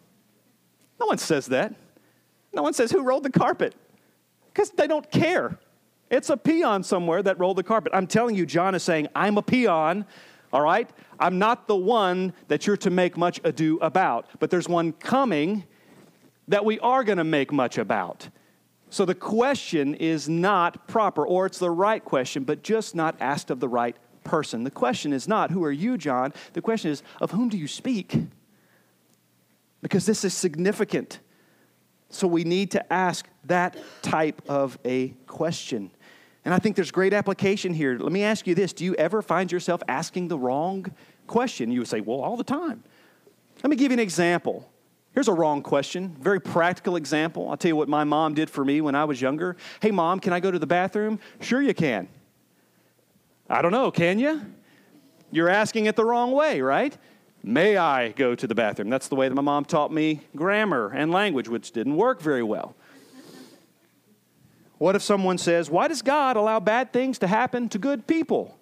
No 1.00 1.06
one 1.06 1.20
says 1.20 1.46
that. 1.48 1.76
No 2.54 2.64
one 2.64 2.74
says 2.74 2.90
who 2.90 3.04
rolled 3.04 3.24
the 3.24 3.32
carpet 3.32 3.76
because 4.52 4.72
they 4.72 4.88
don't 4.88 5.10
care. 5.12 5.60
It's 6.10 6.30
a 6.30 6.38
peon 6.38 6.84
somewhere 6.84 7.22
that 7.24 7.40
rolled 7.40 7.58
the 7.58 7.64
carpet. 7.64 7.94
I'm 7.96 8.08
telling 8.08 8.36
you, 8.36 8.46
John 8.46 8.76
is 8.76 8.84
saying, 8.84 9.08
I'm 9.16 9.38
a 9.38 9.42
peon 9.42 10.06
all 10.54 10.62
right? 10.62 10.90
I'm 11.20 11.40
not 11.40 11.68
the 11.68 11.76
one 11.76 12.34
that 12.48 12.68
you're 12.68 12.78
to 12.78 12.90
make 12.90 13.18
much 13.18 13.40
ado 13.44 13.78
about, 13.82 14.28
but 14.40 14.50
there's 14.50 14.68
one 14.68 14.92
coming 14.94 15.64
that 16.48 16.66
we 16.66 16.80
are 16.80 17.04
going 17.04 17.18
to 17.18 17.24
make 17.24 17.52
much 17.52 17.78
about. 17.78 18.30
So 18.90 19.06
the 19.06 19.16
question 19.16 19.96
is 19.96 20.28
not 20.28 20.88
proper, 20.88 21.26
or 21.26 21.46
it's 21.46 21.60
the 21.60 21.72
right 21.72 22.04
question, 22.04 22.44
but 22.44 22.62
just 22.62 22.94
not 22.94 23.16
asked 23.22 23.50
of 23.50 23.62
the 23.62 23.70
right 23.70 23.96
person. 24.24 24.64
The 24.66 24.72
question 24.72 25.14
is 25.14 25.28
not, 25.28 25.52
Who 25.52 25.64
are 25.64 25.72
you, 25.72 25.98
John? 25.98 26.34
The 26.54 26.62
question 26.62 26.92
is, 26.92 27.02
Of 27.22 27.32
whom 27.32 27.48
do 27.48 27.58
you 27.58 27.68
speak? 27.68 28.16
Because 29.82 30.06
this 30.06 30.26
is 30.26 30.34
significant. 30.34 31.20
So 32.10 32.28
we 32.28 32.44
need 32.44 32.72
to 32.72 32.94
ask 32.94 33.26
that 33.46 33.78
type 34.02 34.42
of 34.50 34.78
a 34.84 35.10
question. 35.26 35.92
And 36.44 36.54
I 36.54 36.60
think 36.60 36.76
there's 36.76 36.92
great 36.92 37.14
application 37.14 37.74
here. 37.74 37.98
Let 38.00 38.12
me 38.12 38.24
ask 38.24 38.48
you 38.48 38.56
this 38.56 38.74
Do 38.74 38.86
you 38.86 38.96
ever 38.96 39.22
find 39.22 39.52
yourself 39.52 39.82
asking 39.88 40.28
the 40.28 40.38
wrong 40.38 40.88
question? 41.28 41.72
You 41.72 41.82
would 41.82 41.88
say, 41.88 42.02
Well, 42.02 42.22
all 42.22 42.38
the 42.38 42.44
time. 42.44 42.84
Let 43.64 43.70
me 43.70 43.76
give 43.76 43.92
you 43.92 43.96
an 43.96 44.00
example. 44.00 44.68
Here's 45.14 45.28
a 45.28 45.34
wrong 45.34 45.62
question, 45.62 46.16
very 46.22 46.40
practical 46.40 46.96
example. 46.96 47.50
I'll 47.50 47.58
tell 47.58 47.70
you 47.70 47.76
what 47.76 47.90
my 47.90 48.06
mom 48.06 48.34
did 48.34 48.50
for 48.50 48.64
me 48.64 48.80
when 48.80 48.96
I 48.96 49.04
was 49.04 49.22
younger. 49.22 49.58
Hey, 49.82 49.92
mom, 49.92 50.22
can 50.22 50.32
I 50.32 50.40
go 50.40 50.52
to 50.52 50.58
the 50.58 50.68
bathroom? 50.68 51.20
Sure, 51.42 51.62
you 51.62 51.74
can. 51.74 52.08
I 53.50 53.62
don't 53.62 53.74
know, 53.74 53.92
can 53.92 54.20
you? 54.20 54.42
You're 55.30 55.50
asking 55.50 55.88
it 55.88 55.98
the 55.98 56.06
wrong 56.06 56.32
way, 56.32 56.62
right? 56.62 56.98
May 57.44 57.76
I 57.76 58.10
go 58.12 58.36
to 58.36 58.48
the 58.48 58.56
bathroom? 58.56 58.90
That's 58.90 59.10
the 59.10 59.16
way 59.16 59.28
that 59.28 59.36
my 59.36 59.42
mom 59.42 59.66
taught 59.66 59.92
me 59.92 60.22
grammar 60.36 60.92
and 60.96 61.12
language, 61.12 61.50
which 61.50 61.72
didn't 61.72 61.98
work 61.98 62.22
very 62.22 62.44
well. 62.44 62.76
What 64.82 64.96
if 64.96 65.04
someone 65.04 65.38
says, 65.38 65.70
Why 65.70 65.88
does 65.88 66.02
God 66.02 66.38
allow 66.38 66.60
bad 66.60 66.92
things 66.92 67.20
to 67.20 67.28
happen 67.28 67.70
to 67.70 67.78
good 67.78 68.08
people? 68.08 68.58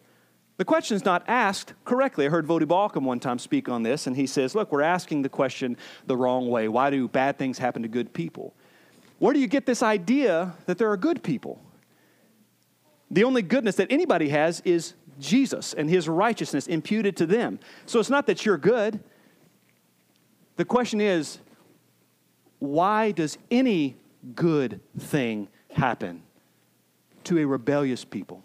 The 0.58 0.65
question 0.65 0.97
is 0.97 1.05
not 1.05 1.23
asked 1.29 1.75
correctly. 1.86 2.25
I 2.25 2.29
heard 2.29 2.45
Voddie 2.45 2.65
Baucham 2.65 3.03
one 3.03 3.21
time 3.21 3.39
speak 3.39 3.69
on 3.69 3.84
this, 3.84 4.05
and 4.05 4.17
he 4.17 4.27
says, 4.27 4.53
Look, 4.53 4.69
we're 4.69 4.82
asking 4.82 5.21
the 5.21 5.29
question 5.29 5.77
the 6.08 6.17
wrong 6.17 6.49
way. 6.49 6.67
Why 6.67 6.89
do 6.89 7.08
bad 7.08 7.38
things 7.38 7.58
happen 7.58 7.84
to 7.84 7.88
good 7.88 8.12
people? 8.12 8.53
Where 9.19 9.34
do 9.34 9.39
you 9.39 9.47
get 9.47 9.65
this 9.65 9.82
idea 9.82 10.55
that 10.65 10.77
there 10.77 10.91
are 10.91 10.97
good 10.97 11.23
people? 11.23 11.62
The 13.10 13.23
only 13.23 13.41
goodness 13.41 13.77
that 13.77 13.89
anybody 13.89 14.27
has 14.27 14.60
is 14.65 14.95
Jesus 15.21 15.73
and 15.73 15.89
his 15.89 16.10
righteousness 16.10 16.67
imputed 16.67 17.15
to 17.15 17.25
them. 17.25 17.62
So 17.86 17.97
it's 17.97 18.10
not 18.10 18.27
that 18.27 18.45
you're 18.45 18.58
good. 18.58 19.01
The 20.58 20.65
question 20.65 20.99
is, 20.99 21.39
why 22.60 23.12
does 23.12 23.38
any 23.49 23.95
good 24.36 24.82
thing 24.97 25.47
happen 25.71 26.23
to 27.25 27.39
a 27.39 27.45
rebellious 27.45 28.05
people? 28.05 28.43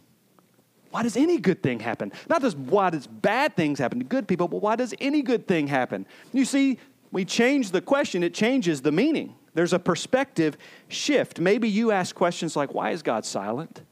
Why 0.91 1.03
does 1.03 1.17
any 1.17 1.39
good 1.39 1.63
thing 1.63 1.81
happen? 1.81 2.13
Not 2.29 2.43
just 2.43 2.57
why 2.57 2.91
does 2.91 3.07
bad 3.07 3.57
things 3.57 3.79
happen 3.79 3.99
to 3.99 4.05
good 4.05 4.29
people, 4.29 4.47
but 4.47 4.63
why 4.63 4.77
does 4.77 4.95
any 5.01 5.23
good 5.23 5.49
thing 5.49 5.67
happen? 5.67 6.07
You 6.33 6.45
see, 6.45 6.79
we 7.11 7.25
change 7.25 7.73
the 7.73 7.81
question, 7.81 8.23
it 8.23 8.33
changes 8.33 8.81
the 8.83 8.93
meaning. 8.93 9.35
There's 9.55 9.73
a 9.73 9.79
perspective 9.79 10.57
shift. 10.89 11.41
Maybe 11.41 11.69
you 11.69 11.91
ask 11.91 12.15
questions 12.15 12.57
like, 12.57 12.75
why 12.75 12.91
is 12.91 13.03
God 13.03 13.25
silent? 13.25 13.83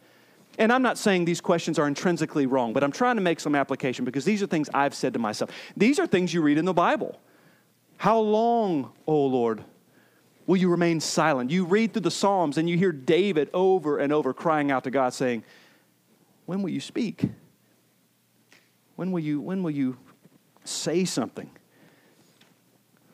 And 0.59 0.73
I'm 0.73 0.83
not 0.83 0.99
saying 0.99 1.25
these 1.25 1.41
questions 1.41 1.79
are 1.79 1.89
intrinsically 1.89 2.47
wrong, 2.47 2.73
but 2.73 2.85
I'm 2.85 2.93
trying 2.93 3.17
to 3.17 3.23
make 3.23 3.41
some 3.41 3.55
application 3.55 4.05
because 4.05 4.25
these 4.25 4.43
are 4.43 4.47
things 4.47 4.69
I've 4.75 4.95
said 4.95 5.13
to 5.15 5.19
myself. 5.19 5.51
These 5.77 5.99
are 5.99 6.07
things 6.07 6.35
you 6.35 6.43
read 6.43 6.59
in 6.59 6.65
the 6.65 6.75
Bible. 6.75 7.21
How 7.97 8.19
long, 8.19 8.93
O 9.07 9.27
Lord, 9.27 9.65
will 10.53 10.59
you 10.59 10.69
remain 10.69 11.01
silent? 11.01 11.51
You 11.51 11.65
read 11.65 11.95
through 11.95 12.03
the 12.03 12.11
Psalms 12.11 12.59
and 12.59 12.69
you 12.69 12.77
hear 12.77 12.93
David 12.93 13.49
over 13.55 13.97
and 13.97 14.13
over 14.13 14.35
crying 14.35 14.71
out 14.71 14.85
to 14.85 14.91
God 14.91 15.15
saying, 15.15 15.45
When 16.45 16.61
will 16.61 16.69
you 16.69 16.79
speak? 16.79 17.25
When 18.97 19.13
will 19.13 19.21
you, 19.21 19.41
when 19.41 19.63
will 19.63 19.71
you 19.71 19.97
say 20.63 21.07
something? 21.07 21.51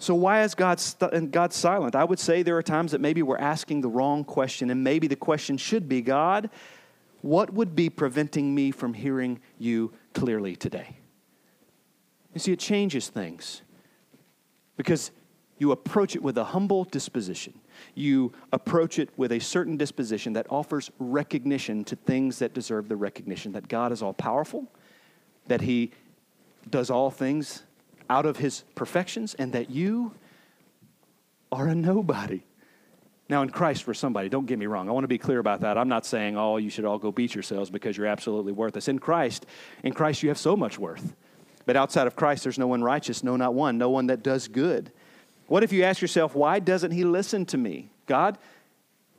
So, 0.01 0.16
why 0.16 0.42
is 0.42 0.57
God, 0.57 0.81
st- 0.81 1.31
God 1.31 1.53
silent? 1.53 1.94
I 1.94 2.03
would 2.03 2.18
say 2.18 2.42
there 2.42 2.57
are 2.57 2.62
times 2.62 2.90
that 2.90 3.01
maybe 3.01 3.22
we're 3.22 3.38
asking 3.38 3.83
the 3.83 3.88
wrong 3.88 4.24
question, 4.24 4.68
and 4.68 4.83
maybe 4.83 5.07
the 5.07 5.14
question 5.14 5.57
should 5.57 5.88
be 5.88 6.03
God, 6.03 6.51
what 7.22 7.53
would 7.55 7.77
be 7.77 7.88
preventing 7.88 8.53
me 8.53 8.72
from 8.72 8.94
hearing 8.94 9.38
you 9.61 9.92
clearly 10.12 10.57
today? 10.57 10.96
You 12.35 12.40
see, 12.40 12.51
it 12.51 12.59
changes 12.59 13.07
things 13.07 13.62
because 14.77 15.12
you 15.58 15.72
approach 15.72 16.14
it 16.14 16.22
with 16.22 16.38
a 16.38 16.44
humble 16.44 16.84
disposition. 16.84 17.54
You 17.94 18.32
approach 18.52 18.98
it 18.98 19.10
with 19.16 19.32
a 19.32 19.38
certain 19.38 19.76
disposition 19.76 20.32
that 20.34 20.46
offers 20.50 20.90
recognition 20.98 21.84
to 21.84 21.96
things 21.96 22.38
that 22.38 22.54
deserve 22.54 22.88
the 22.88 22.96
recognition 22.96 23.52
that 23.52 23.68
God 23.68 23.92
is 23.92 24.02
all 24.02 24.14
powerful, 24.14 24.66
that 25.46 25.60
He 25.60 25.92
does 26.68 26.90
all 26.90 27.10
things 27.10 27.62
out 28.10 28.26
of 28.26 28.38
His 28.38 28.64
perfections, 28.74 29.34
and 29.34 29.52
that 29.52 29.70
you 29.70 30.14
are 31.52 31.68
a 31.68 31.74
nobody. 31.74 32.42
Now, 33.28 33.42
in 33.42 33.50
Christ, 33.50 33.86
we're 33.86 33.94
somebody. 33.94 34.30
Don't 34.30 34.46
get 34.46 34.58
me 34.58 34.66
wrong. 34.66 34.88
I 34.88 34.92
want 34.92 35.04
to 35.04 35.08
be 35.08 35.18
clear 35.18 35.38
about 35.38 35.60
that. 35.60 35.76
I'm 35.76 35.88
not 35.88 36.06
saying, 36.06 36.38
oh, 36.38 36.56
you 36.56 36.70
should 36.70 36.86
all 36.86 36.98
go 36.98 37.12
beat 37.12 37.34
yourselves 37.34 37.68
because 37.68 37.96
you're 37.96 38.06
absolutely 38.06 38.52
worthless. 38.52 38.88
In 38.88 38.98
Christ, 38.98 39.44
in 39.82 39.92
Christ, 39.92 40.22
you 40.22 40.30
have 40.30 40.38
so 40.38 40.56
much 40.56 40.78
worth. 40.78 41.14
But 41.66 41.76
outside 41.76 42.06
of 42.06 42.16
Christ, 42.16 42.44
there's 42.44 42.58
no 42.58 42.66
one 42.66 42.82
righteous, 42.82 43.22
no, 43.22 43.36
not 43.36 43.52
one, 43.52 43.76
no 43.76 43.90
one 43.90 44.06
that 44.06 44.22
does 44.22 44.48
good. 44.48 44.90
What 45.48 45.64
if 45.64 45.72
you 45.72 45.82
ask 45.82 46.00
yourself, 46.00 46.34
why 46.34 46.61
doesn't 46.61 46.92
he 46.92 47.04
listen 47.04 47.44
to 47.46 47.58
me? 47.58 47.90
God, 48.06 48.38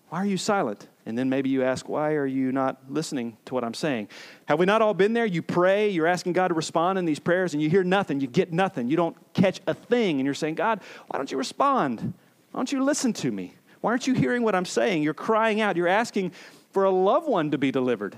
why 0.10 0.20
are 0.20 0.26
you 0.26 0.38
silent? 0.38 0.88
And 1.06 1.18
then 1.18 1.28
maybe 1.28 1.50
you 1.50 1.63
ask, 1.63 1.89
why 1.89 2.13
are 2.13 2.26
you 2.26 2.52
not 2.52 2.78
listening 2.88 3.36
to 3.46 3.56
what 3.56 3.63
I'm 3.63 3.74
saying? 3.74 4.10
Have 4.46 4.60
we 4.60 4.65
not 4.65 4.82
all 4.82 4.94
been 4.94 5.13
there? 5.13 5.26
You 5.26 5.42
pray, 5.42 5.89
you're 5.89 6.08
asking 6.08 6.34
God 6.34 6.50
to 6.50 6.54
respond 6.54 7.00
in 7.00 7.06
these 7.06 7.20
prayers, 7.20 7.54
and 7.54 7.62
you 7.63 7.70
hear 7.70 7.84
nothing, 7.84 8.20
you 8.20 8.28
get 8.28 8.54
nothing, 8.54 8.89
you 8.89 8.96
don't 8.96 9.18
catch 9.34 9.60
a 9.65 9.74
thing, 9.74 10.20
and 10.20 10.26
you're 10.26 10.36
saying, 10.36 10.56
God, 10.56 10.82
why 11.08 11.18
don't 11.18 11.32
you 11.32 11.38
respond? 11.38 12.13
Why 12.52 12.60
don't 12.60 12.72
you 12.72 12.84
listen 12.84 13.12
to 13.13 13.32
me? 13.32 13.56
Why 13.82 13.92
aren't 13.92 14.06
you 14.06 14.13
hearing 14.13 14.44
what 14.44 14.54
I'm 14.56 14.65
saying? 14.65 15.02
You're 15.02 15.13
crying 15.13 15.62
out. 15.62 15.78
You're 15.78 15.88
asking 15.88 16.32
for 16.72 16.84
a 16.84 16.92
loved 16.92 17.28
one 17.28 17.52
to 17.52 17.58
be 17.58 17.72
delivered. 17.72 18.15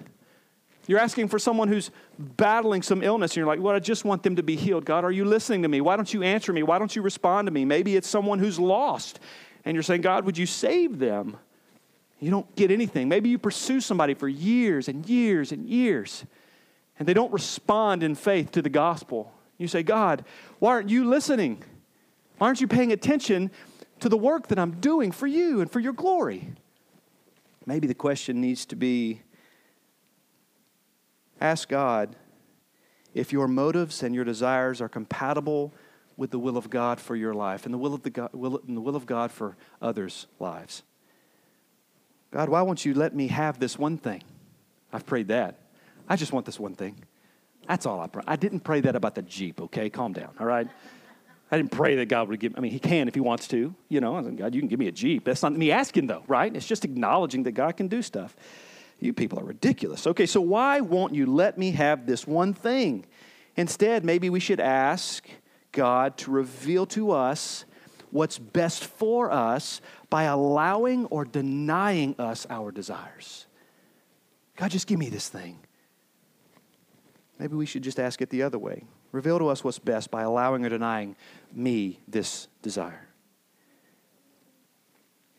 You're 0.88 1.00
asking 1.00 1.28
for 1.28 1.40
someone 1.40 1.68
who's 1.68 1.92
battling 2.18 2.82
some 2.82 3.04
illness, 3.04 3.32
and 3.32 3.38
you're 3.38 3.48
like, 3.48 3.60
Well, 3.60 3.76
I 3.76 3.80
just 3.80 4.04
want 4.04 4.24
them 4.24 4.36
to 4.38 4.44
be 4.44 4.56
healed. 4.56 4.86
God, 4.86 5.04
are 5.04 5.12
you 5.12 5.26
listening 5.26 5.62
to 5.62 5.68
me? 5.68 5.82
Why 5.82 5.96
don't 5.96 6.12
you 6.14 6.24
answer 6.24 6.52
me? 6.52 6.64
Why 6.64 6.80
don't 6.80 6.96
you 6.96 7.02
respond 7.02 7.48
to 7.48 7.52
me? 7.52 7.66
Maybe 7.66 7.96
it's 7.96 8.08
someone 8.08 8.40
who's 8.40 8.60
lost, 8.60 9.20
and 9.64 9.76
you're 9.76 9.84
saying, 9.84 10.02
God, 10.02 10.26
would 10.26 10.38
you 10.38 10.46
save 10.46 11.00
them? 11.00 11.38
You 12.20 12.30
don't 12.30 12.56
get 12.56 12.72
anything. 12.72 13.10
Maybe 13.10 13.30
you 13.30 13.40
pursue 13.40 13.82
somebody 13.82 14.14
for 14.14 14.28
years 14.28 14.88
and 14.88 15.08
years 15.08 15.52
and 15.52 15.68
years, 15.68 16.24
and 17.00 17.08
they 17.08 17.14
don't 17.14 17.32
respond 17.34 18.04
in 18.04 18.16
faith 18.16 18.52
to 18.52 18.62
the 18.62 18.70
gospel. 18.70 19.32
You 19.58 19.68
say, 19.68 19.84
God, 19.84 20.26
why 20.60 20.72
aren't 20.72 20.90
you 20.90 21.08
listening? 21.08 21.64
Why 22.38 22.48
aren't 22.48 22.62
you 22.62 22.68
paying 22.68 22.92
attention 22.92 23.52
to 24.00 24.10
the 24.10 24.18
work 24.18 24.48
that 24.48 24.58
I'm 24.58 24.80
doing 24.80 25.12
for 25.12 25.28
you 25.28 25.62
and 25.62 25.72
for 25.72 25.80
your 25.80 25.94
glory? 25.94 26.54
Maybe 27.66 27.88
the 27.88 27.94
question 27.94 28.42
needs 28.42 28.66
to 28.68 28.76
be 28.76 29.22
ask 31.42 31.68
God 31.68 32.16
if 33.14 33.34
your 33.34 33.48
motives 33.48 34.04
and 34.04 34.16
your 34.16 34.24
desires 34.24 34.80
are 34.82 34.90
compatible 34.90 35.74
with 36.16 36.32
the 36.32 36.40
will 36.40 36.58
of 36.58 36.70
God 36.70 37.00
for 37.00 37.16
your 37.16 37.34
life 37.34 37.66
and 37.66 37.74
the 37.74 37.78
will 37.78 37.94
of, 37.94 38.04
the 38.04 38.10
God, 38.10 38.30
will, 38.34 38.62
and 38.68 38.78
the 38.78 38.82
will 38.82 38.96
of 38.96 39.06
God 39.06 39.32
for 39.32 39.58
others' 39.82 40.28
lives. 40.40 40.84
God, 42.32 42.48
why 42.48 42.62
won't 42.62 42.86
you 42.86 42.94
let 42.94 43.16
me 43.16 43.28
have 43.28 43.60
this 43.60 43.78
one 43.78 43.98
thing? 43.98 44.24
I've 44.94 45.06
prayed 45.06 45.30
that. 45.30 45.60
I 46.08 46.16
just 46.16 46.32
want 46.32 46.46
this 46.46 46.60
one 46.60 46.76
thing. 46.76 46.96
That's 47.68 47.86
all 47.86 48.00
I 48.00 48.08
pray. 48.08 48.24
I 48.28 48.36
didn't 48.36 48.62
pray 48.62 48.82
that 48.82 48.96
about 48.96 49.16
the 49.16 49.22
Jeep, 49.22 49.62
okay? 49.62 49.90
Calm 49.90 50.14
down, 50.14 50.34
all 50.40 50.46
right? 50.46 50.68
I 51.52 51.58
didn't 51.58 51.72
pray 51.72 51.96
that 51.96 52.08
God 52.08 52.30
would 52.30 52.40
give, 52.40 52.54
I 52.58 52.62
mean, 52.62 52.72
He 52.72 52.80
can 52.80 53.08
if 53.08 53.16
He 53.16 53.20
wants 53.20 53.48
to. 53.50 53.76
You 53.90 54.00
know, 54.00 54.22
God, 54.22 54.56
you 54.56 54.62
can 54.62 54.70
give 54.70 54.80
me 54.80 54.88
a 54.88 54.92
Jeep. 54.92 55.26
That's 55.26 55.44
not 55.44 55.54
me 55.54 55.72
asking, 55.72 56.08
though, 56.08 56.24
right? 56.28 56.56
It's 56.56 56.66
just 56.66 56.86
acknowledging 56.86 57.44
that 57.44 57.52
God 57.52 57.78
can 57.78 57.88
do 57.88 58.02
stuff. 58.02 58.36
You 59.02 59.14
people 59.14 59.40
are 59.40 59.44
ridiculous. 59.44 60.06
Okay, 60.06 60.28
so 60.28 60.40
why 60.40 60.80
won't 60.80 61.16
you 61.16 61.26
let 61.26 61.58
me 61.58 61.72
have 61.72 62.06
this 62.06 62.28
one 62.28 62.54
thing? 62.54 63.04
Instead, 63.58 64.06
maybe 64.06 64.30
we 64.30 64.40
should 64.40 64.60
ask 64.60 65.28
God 65.72 66.18
to 66.20 66.32
reveal 66.32 66.86
to 66.88 67.12
us 67.12 67.66
what's 68.12 68.38
best 68.38 68.86
for 68.86 69.32
us 69.32 69.82
by 70.12 70.24
allowing 70.24 71.08
or 71.08 71.26
denying 71.26 72.16
us 72.20 72.46
our 72.50 72.72
desires. 72.72 73.48
God, 74.56 74.70
just 74.70 74.86
give 74.86 75.00
me 75.00 75.10
this 75.10 75.28
thing. 75.28 75.58
Maybe 77.40 77.56
we 77.56 77.66
should 77.66 77.82
just 77.82 78.00
ask 78.00 78.22
it 78.22 78.30
the 78.30 78.44
other 78.44 78.60
way. 78.60 78.84
Reveal 79.12 79.40
to 79.40 79.48
us 79.48 79.64
what's 79.64 79.80
best 79.80 80.12
by 80.12 80.22
allowing 80.22 80.64
or 80.64 80.70
denying 80.70 81.16
me 81.52 82.00
this 82.08 82.48
desire. 82.62 83.08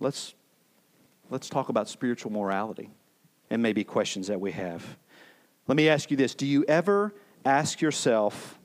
Let's, 0.00 0.34
let's 1.30 1.48
talk 1.48 1.68
about 1.68 1.88
spiritual 1.88 2.32
morality 2.32 2.90
and 3.52 3.62
maybe 3.62 3.84
questions 3.84 4.28
that 4.28 4.40
we 4.40 4.50
have. 4.52 4.96
Let 5.68 5.76
me 5.76 5.88
ask 5.90 6.10
you 6.10 6.16
this 6.16 6.34
Do 6.34 6.46
you 6.46 6.64
ever 6.64 7.14
ask 7.44 7.80
yourself, 7.80 8.58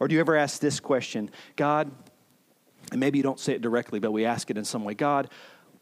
or 0.00 0.08
do 0.08 0.14
you 0.14 0.20
ever 0.20 0.34
ask 0.34 0.60
this 0.60 0.80
question, 0.80 1.30
God, 1.56 1.90
and 2.90 2.98
maybe 2.98 3.18
you 3.18 3.22
don't 3.22 3.38
say 3.38 3.52
it 3.52 3.60
directly, 3.60 4.00
but 4.00 4.10
we 4.10 4.24
ask 4.24 4.50
it 4.50 4.56
in 4.56 4.64
some 4.64 4.82
way 4.82 4.94
God, 4.94 5.30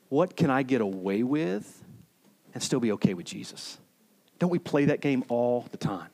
what 0.08 0.36
can 0.36 0.50
I 0.50 0.64
get 0.64 0.80
away 0.80 1.22
with 1.22 1.84
and 2.52 2.62
still 2.62 2.80
be 2.80 2.92
okay 2.92 3.14
with 3.14 3.26
Jesus? 3.26 3.78
Don't 4.40 4.50
we 4.50 4.58
play 4.58 4.86
that 4.86 5.00
game 5.00 5.24
all 5.28 5.64
the 5.70 5.76
time? 5.76 6.08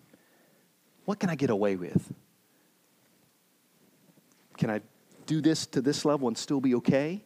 What 1.07 1.19
can 1.19 1.31
I 1.31 1.35
get 1.35 1.51
away 1.51 1.77
with? 1.77 2.13
Can 4.59 4.71
I 4.71 4.83
do 5.27 5.41
this 5.41 5.67
to 5.69 5.81
this 5.81 6.05
level 6.05 6.29
and 6.29 6.37
still 6.37 6.61
be 6.61 6.75
okay? 6.77 7.25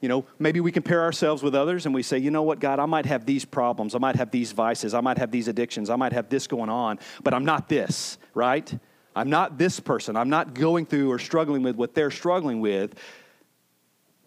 You 0.00 0.08
know, 0.08 0.24
maybe 0.38 0.60
we 0.60 0.70
compare 0.70 1.02
ourselves 1.02 1.42
with 1.42 1.54
others 1.54 1.86
and 1.86 1.94
we 1.94 2.02
say, 2.02 2.18
you 2.18 2.30
know 2.30 2.42
what, 2.42 2.60
God, 2.60 2.78
I 2.78 2.86
might 2.86 3.06
have 3.06 3.26
these 3.26 3.44
problems. 3.44 3.94
I 3.94 3.98
might 3.98 4.16
have 4.16 4.30
these 4.30 4.52
vices. 4.52 4.94
I 4.94 5.00
might 5.00 5.18
have 5.18 5.30
these 5.30 5.48
addictions. 5.48 5.90
I 5.90 5.96
might 5.96 6.12
have 6.12 6.28
this 6.28 6.46
going 6.46 6.70
on, 6.70 6.98
but 7.24 7.34
I'm 7.34 7.44
not 7.44 7.68
this, 7.68 8.18
right? 8.34 8.72
I'm 9.16 9.28
not 9.28 9.58
this 9.58 9.80
person. 9.80 10.16
I'm 10.16 10.30
not 10.30 10.54
going 10.54 10.86
through 10.86 11.10
or 11.10 11.18
struggling 11.18 11.62
with 11.62 11.76
what 11.76 11.94
they're 11.94 12.12
struggling 12.12 12.60
with. 12.60 12.94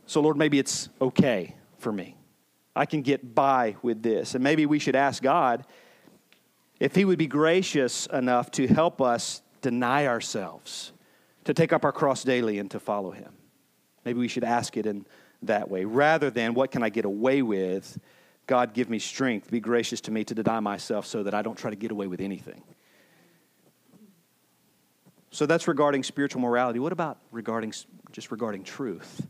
So, 0.06 0.20
Lord, 0.20 0.36
maybe 0.36 0.60
it's 0.60 0.90
okay 1.00 1.56
for 1.78 1.92
me. 1.92 2.18
I 2.76 2.86
can 2.86 3.02
get 3.02 3.34
by 3.34 3.78
with 3.82 4.04
this. 4.04 4.36
And 4.36 4.44
maybe 4.44 4.66
we 4.66 4.80
should 4.80 4.96
ask 4.96 5.24
God 5.24 5.66
if 6.80 6.96
He 6.96 7.06
would 7.06 7.18
be 7.18 7.28
gracious 7.28 8.08
enough 8.08 8.52
to 8.52 8.68
help 8.68 9.02
us 9.02 9.42
deny 9.62 10.08
ourselves 10.08 10.92
to 11.46 11.54
take 11.54 11.74
up 11.74 11.86
our 11.86 11.92
cross 11.92 12.24
daily 12.24 12.60
and 12.60 12.70
to 12.72 12.80
follow 12.80 13.12
him. 13.12 13.34
Maybe 14.06 14.20
we 14.20 14.28
should 14.28 14.44
ask 14.44 14.78
it 14.78 14.86
in 14.86 15.06
that 15.44 15.70
way 15.70 15.86
rather 15.86 16.30
than 16.30 16.54
what 16.54 16.72
can 16.72 16.84
I 16.84 16.90
get 16.90 17.06
away 17.06 17.42
with? 17.42 18.00
God, 18.48 18.74
give 18.74 18.90
me 18.90 19.00
strength. 19.00 19.50
Be 19.50 19.60
gracious 19.60 20.02
to 20.02 20.12
me 20.12 20.24
to 20.26 20.36
deny 20.36 20.60
myself 20.60 21.06
so 21.06 21.24
that 21.24 21.34
I 21.34 21.42
don't 21.42 21.58
try 21.58 21.70
to 21.70 21.76
get 21.76 21.92
away 21.92 22.08
with 22.08 22.22
anything. 22.22 22.64
So 25.32 25.46
that's 25.46 25.68
regarding 25.68 26.04
spiritual 26.04 26.42
morality. 26.42 26.80
What 26.80 26.92
about 26.92 27.20
regarding 27.32 27.74
just 28.12 28.32
regarding 28.32 28.64
truth? 28.64 29.28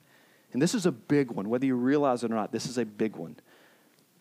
And 0.53 0.61
this 0.61 0.73
is 0.73 0.85
a 0.85 0.91
big 0.91 1.31
one. 1.31 1.49
Whether 1.49 1.65
you 1.65 1.75
realize 1.75 2.23
it 2.23 2.31
or 2.31 2.35
not, 2.35 2.51
this 2.51 2.65
is 2.65 2.77
a 2.77 2.85
big 2.85 3.15
one. 3.15 3.35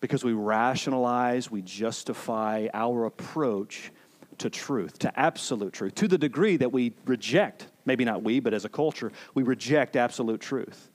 Because 0.00 0.22
we 0.22 0.33
rationalize, 0.33 1.50
we 1.50 1.62
justify 1.62 2.68
our 2.72 3.07
approach 3.07 3.90
to 4.38 4.48
truth, 4.48 4.98
to 5.00 5.20
absolute 5.20 5.72
truth, 5.72 5.94
to 5.96 6.09
the 6.09 6.16
degree 6.16 6.57
that 6.57 6.72
we 6.72 6.92
reject, 7.05 7.66
maybe 7.85 8.05
not 8.05 8.22
we, 8.22 8.40
but 8.40 8.55
as 8.55 8.64
a 8.64 8.68
culture, 8.68 9.12
we 9.35 9.42
reject 9.42 9.96
absolute 9.96 10.40
truth. 10.40 10.90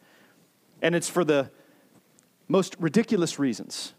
And 0.86 0.93
it's 0.93 1.10
for 1.10 1.26
the 1.26 1.50
most 2.48 2.76
ridiculous 2.80 3.39
reasons. 3.39 3.95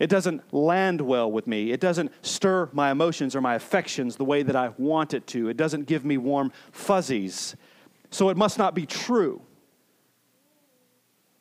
It 0.00 0.10
doesn't 0.10 0.52
land 0.52 1.00
well 1.00 1.30
with 1.30 1.46
me. 1.46 1.70
It 1.70 1.78
doesn't 1.78 2.10
stir 2.26 2.68
my 2.72 2.90
emotions 2.90 3.36
or 3.36 3.40
my 3.40 3.54
affections 3.54 4.16
the 4.16 4.24
way 4.24 4.42
that 4.42 4.56
I 4.56 4.72
want 4.76 5.14
it 5.14 5.28
to. 5.28 5.48
It 5.48 5.56
doesn't 5.56 5.86
give 5.86 6.04
me 6.04 6.18
warm 6.18 6.50
fuzzies. 6.72 7.54
So 8.10 8.28
it 8.28 8.36
must 8.36 8.58
not 8.58 8.74
be 8.74 8.86
true. 8.86 9.40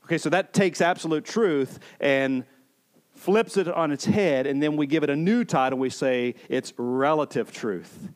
Okay, 0.06 0.20
so 0.20 0.30
that 0.30 0.54
takes 0.54 0.82
absolute 0.82 1.26
truth 1.26 1.80
and 2.00 2.46
flips 3.16 3.58
it 3.58 3.68
on 3.68 3.92
its 3.92 4.06
head, 4.06 4.46
and 4.46 4.62
then 4.62 4.78
we 4.78 4.86
give 4.86 5.02
it 5.04 5.10
a 5.10 5.16
new 5.16 5.44
title. 5.44 5.80
We 5.80 5.90
say 5.90 6.36
it's 6.48 6.74
relative 6.78 7.52
truth. 7.52 8.10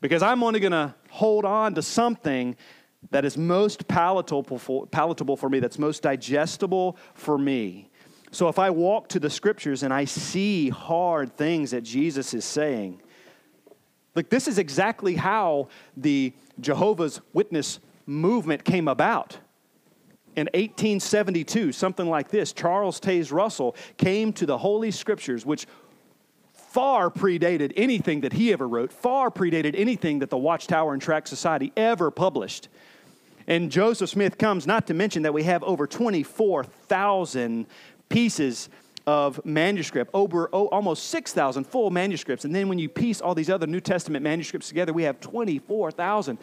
Because 0.00 0.22
I'm 0.22 0.44
only 0.44 0.60
going 0.60 0.70
to 0.70 0.94
hold 1.10 1.44
on 1.44 1.74
to 1.74 1.82
something 1.82 2.54
that 3.10 3.24
is 3.24 3.36
most 3.36 3.88
palatable 3.88 4.58
for, 4.58 4.86
palatable 4.86 5.36
for 5.36 5.48
me, 5.48 5.60
that's 5.60 5.78
most 5.78 6.02
digestible 6.02 6.96
for 7.14 7.38
me. 7.38 7.90
So 8.30 8.48
if 8.48 8.58
I 8.58 8.70
walk 8.70 9.08
to 9.08 9.20
the 9.20 9.30
scriptures 9.30 9.82
and 9.82 9.94
I 9.94 10.04
see 10.04 10.68
hard 10.68 11.36
things 11.36 11.70
that 11.70 11.82
Jesus 11.82 12.34
is 12.34 12.44
saying, 12.44 13.00
like 14.14 14.28
this 14.28 14.48
is 14.48 14.58
exactly 14.58 15.14
how 15.14 15.68
the 15.96 16.32
Jehovah's 16.60 17.20
Witness 17.32 17.80
movement 18.06 18.64
came 18.64 18.88
about. 18.88 19.38
In 20.36 20.46
1872, 20.52 21.72
something 21.72 22.08
like 22.08 22.28
this, 22.28 22.52
Charles 22.52 23.00
Taze 23.00 23.32
Russell 23.32 23.74
came 23.96 24.32
to 24.34 24.44
the 24.44 24.58
Holy 24.58 24.90
Scriptures, 24.90 25.46
which 25.46 25.66
far 26.52 27.10
predated 27.10 27.72
anything 27.74 28.20
that 28.20 28.34
he 28.34 28.52
ever 28.52 28.68
wrote, 28.68 28.92
far 28.92 29.30
predated 29.30 29.74
anything 29.74 30.18
that 30.18 30.28
the 30.28 30.36
Watchtower 30.36 30.92
and 30.92 31.00
Tract 31.00 31.26
Society 31.26 31.72
ever 31.74 32.10
published. 32.10 32.68
And 33.46 33.70
Joseph 33.70 34.10
Smith 34.10 34.38
comes, 34.38 34.66
not 34.66 34.86
to 34.88 34.94
mention 34.94 35.22
that 35.22 35.32
we 35.32 35.44
have 35.44 35.62
over 35.62 35.86
24,000 35.86 37.66
pieces 38.08 38.68
of 39.06 39.44
manuscript, 39.44 40.10
over 40.12 40.50
oh, 40.52 40.66
almost 40.68 41.04
6,000 41.10 41.64
full 41.64 41.90
manuscripts. 41.90 42.44
And 42.44 42.54
then 42.54 42.68
when 42.68 42.78
you 42.78 42.88
piece 42.88 43.20
all 43.20 43.34
these 43.34 43.50
other 43.50 43.66
New 43.66 43.80
Testament 43.80 44.24
manuscripts 44.24 44.68
together, 44.68 44.92
we 44.92 45.04
have 45.04 45.20
24,000. 45.20 46.38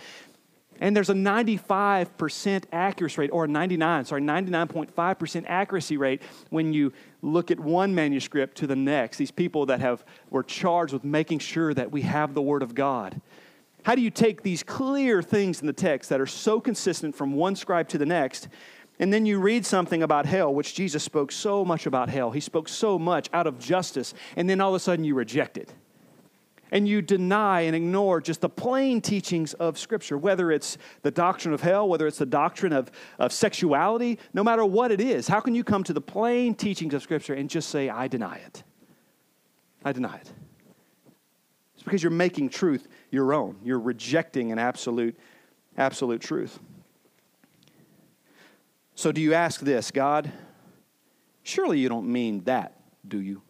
And 0.80 0.96
there's 0.96 1.10
a 1.10 1.14
95% 1.14 2.64
accuracy 2.72 3.22
rate, 3.22 3.30
or 3.32 3.48
99, 3.48 4.06
sorry, 4.06 4.22
99.5% 4.22 5.46
accuracy 5.48 5.98
rate 5.98 6.22
when 6.50 6.74
you 6.74 6.92
look 7.22 7.52
at 7.52 7.60
one 7.60 7.94
manuscript 7.94 8.58
to 8.58 8.68
the 8.68 8.76
next. 8.76 9.18
These 9.18 9.32
people 9.32 9.66
that 9.68 9.82
have 9.82 10.04
were 10.30 10.44
charged 10.44 10.94
with 10.94 11.04
making 11.04 11.40
sure 11.40 11.74
that 11.74 11.92
we 11.92 12.02
have 12.02 12.34
the 12.34 12.42
Word 12.42 12.64
of 12.64 12.74
God. 12.74 13.22
How 13.84 13.96
do 13.96 14.02
you 14.02 14.10
take 14.10 14.44
these 14.44 14.64
clear 14.64 15.22
things 15.22 15.62
in 15.62 15.68
the 15.68 15.74
text 15.74 16.10
that 16.10 16.22
are 16.22 16.26
so 16.26 16.60
consistent 16.60 17.16
from 17.16 17.34
one 17.34 17.56
scribe 17.56 17.90
to 17.90 17.98
the 17.98 18.06
next, 18.06 18.48
and 19.00 19.12
then 19.12 19.26
you 19.26 19.40
read 19.40 19.66
something 19.66 20.04
about 20.04 20.26
hell, 20.26 20.54
which 20.54 20.74
Jesus 20.74 21.04
spoke 21.04 21.32
so 21.32 21.66
much 21.66 21.86
about 21.86 22.10
hell. 22.10 22.32
He 22.32 22.40
spoke 22.40 22.70
so 22.70 22.98
much 22.98 23.30
out 23.34 23.48
of 23.48 23.60
justice, 23.60 24.14
and 24.36 24.50
then 24.50 24.62
all 24.62 24.70
of 24.70 24.76
a 24.76 24.80
sudden 24.80 25.04
you 25.04 25.16
reject 25.16 25.58
it 25.58 25.74
and 26.74 26.88
you 26.88 27.04
deny 27.04 27.62
and 27.62 27.76
ignore 27.76 28.20
just 28.20 28.42
the 28.42 28.50
plain 28.50 29.00
teachings 29.00 29.54
of 29.54 29.78
Scripture, 29.78 30.18
whether 30.18 30.52
it's 30.52 30.80
the 31.04 31.12
doctrine 31.12 31.54
of 31.54 31.62
hell, 31.62 31.88
whether 31.88 32.08
it's 32.08 32.18
the 32.18 32.26
doctrine 32.26 32.74
of, 32.74 32.92
of 33.20 33.32
sexuality, 33.32 34.18
no 34.34 34.44
matter 34.44 34.66
what 34.66 34.92
it 34.92 35.00
is, 35.00 35.28
how 35.28 35.40
can 35.40 35.54
you 35.54 35.64
come 35.64 35.84
to 35.84 35.94
the 35.94 36.02
plain 36.02 36.56
teachings 36.56 36.96
of 36.96 37.04
Scripture 37.04 37.36
and 37.36 37.48
just 37.48 37.70
say, 37.70 37.90
I 37.90 38.08
deny 38.08 38.38
it? 38.38 38.64
I 39.86 39.92
deny 39.92 40.16
it. 40.16 40.34
It's 41.76 41.84
because 41.84 42.02
you're 42.02 42.12
making 42.12 42.50
truth 42.50 42.88
your 43.14 43.34
own. 43.34 43.58
You're 43.64 43.80
rejecting 43.80 44.52
an 44.52 44.60
absolute, 44.60 45.18
absolute 45.78 46.22
truth. 46.22 46.60
So 48.96 49.12
do 49.12 49.22
you 49.22 49.34
ask 49.34 49.62
this, 49.62 49.92
God, 49.92 50.32
surely 51.44 51.80
you 51.80 51.90
don't 51.90 52.08
mean 52.08 52.44
that, 52.46 52.80
do 53.08 53.22
you? 53.22 53.42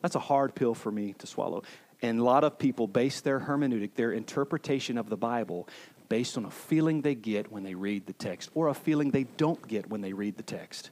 That's 0.00 0.14
a 0.14 0.20
hard 0.20 0.54
pill 0.54 0.74
for 0.74 0.90
me 0.90 1.14
to 1.18 1.26
swallow. 1.26 1.62
And 2.00 2.18
a 2.18 2.22
lot 2.22 2.44
of 2.44 2.58
people 2.58 2.86
base 2.86 3.20
their 3.20 3.40
hermeneutic, 3.40 3.94
their 3.94 4.12
interpretation 4.12 4.98
of 4.98 5.08
the 5.08 5.16
Bible, 5.16 5.68
based 6.08 6.38
on 6.38 6.44
a 6.44 6.50
feeling 6.50 7.02
they 7.02 7.14
get 7.14 7.50
when 7.50 7.64
they 7.64 7.74
read 7.74 8.06
the 8.06 8.12
text 8.12 8.50
or 8.54 8.68
a 8.68 8.74
feeling 8.74 9.10
they 9.10 9.24
don't 9.24 9.66
get 9.66 9.90
when 9.90 10.00
they 10.00 10.12
read 10.12 10.36
the 10.36 10.42
text. 10.42 10.90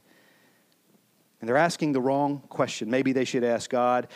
And 1.39 1.47
they're 1.47 1.57
asking 1.57 1.93
the 1.93 2.01
wrong 2.01 2.43
question. 2.49 2.89
Maybe 2.89 3.13
they 3.13 3.25
should 3.25 3.43
ask 3.43 3.69
God, 3.69 4.07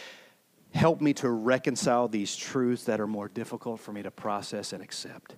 help 0.74 1.02
me 1.02 1.14
to 1.14 1.30
reconcile 1.30 2.08
these 2.08 2.36
truths 2.36 2.86
that 2.86 3.00
are 3.00 3.08
more 3.08 3.28
difficult 3.28 3.80
for 3.80 3.92
me 3.92 4.04
to 4.04 4.12
process 4.12 4.74
and 4.74 4.84
accept. 4.84 5.36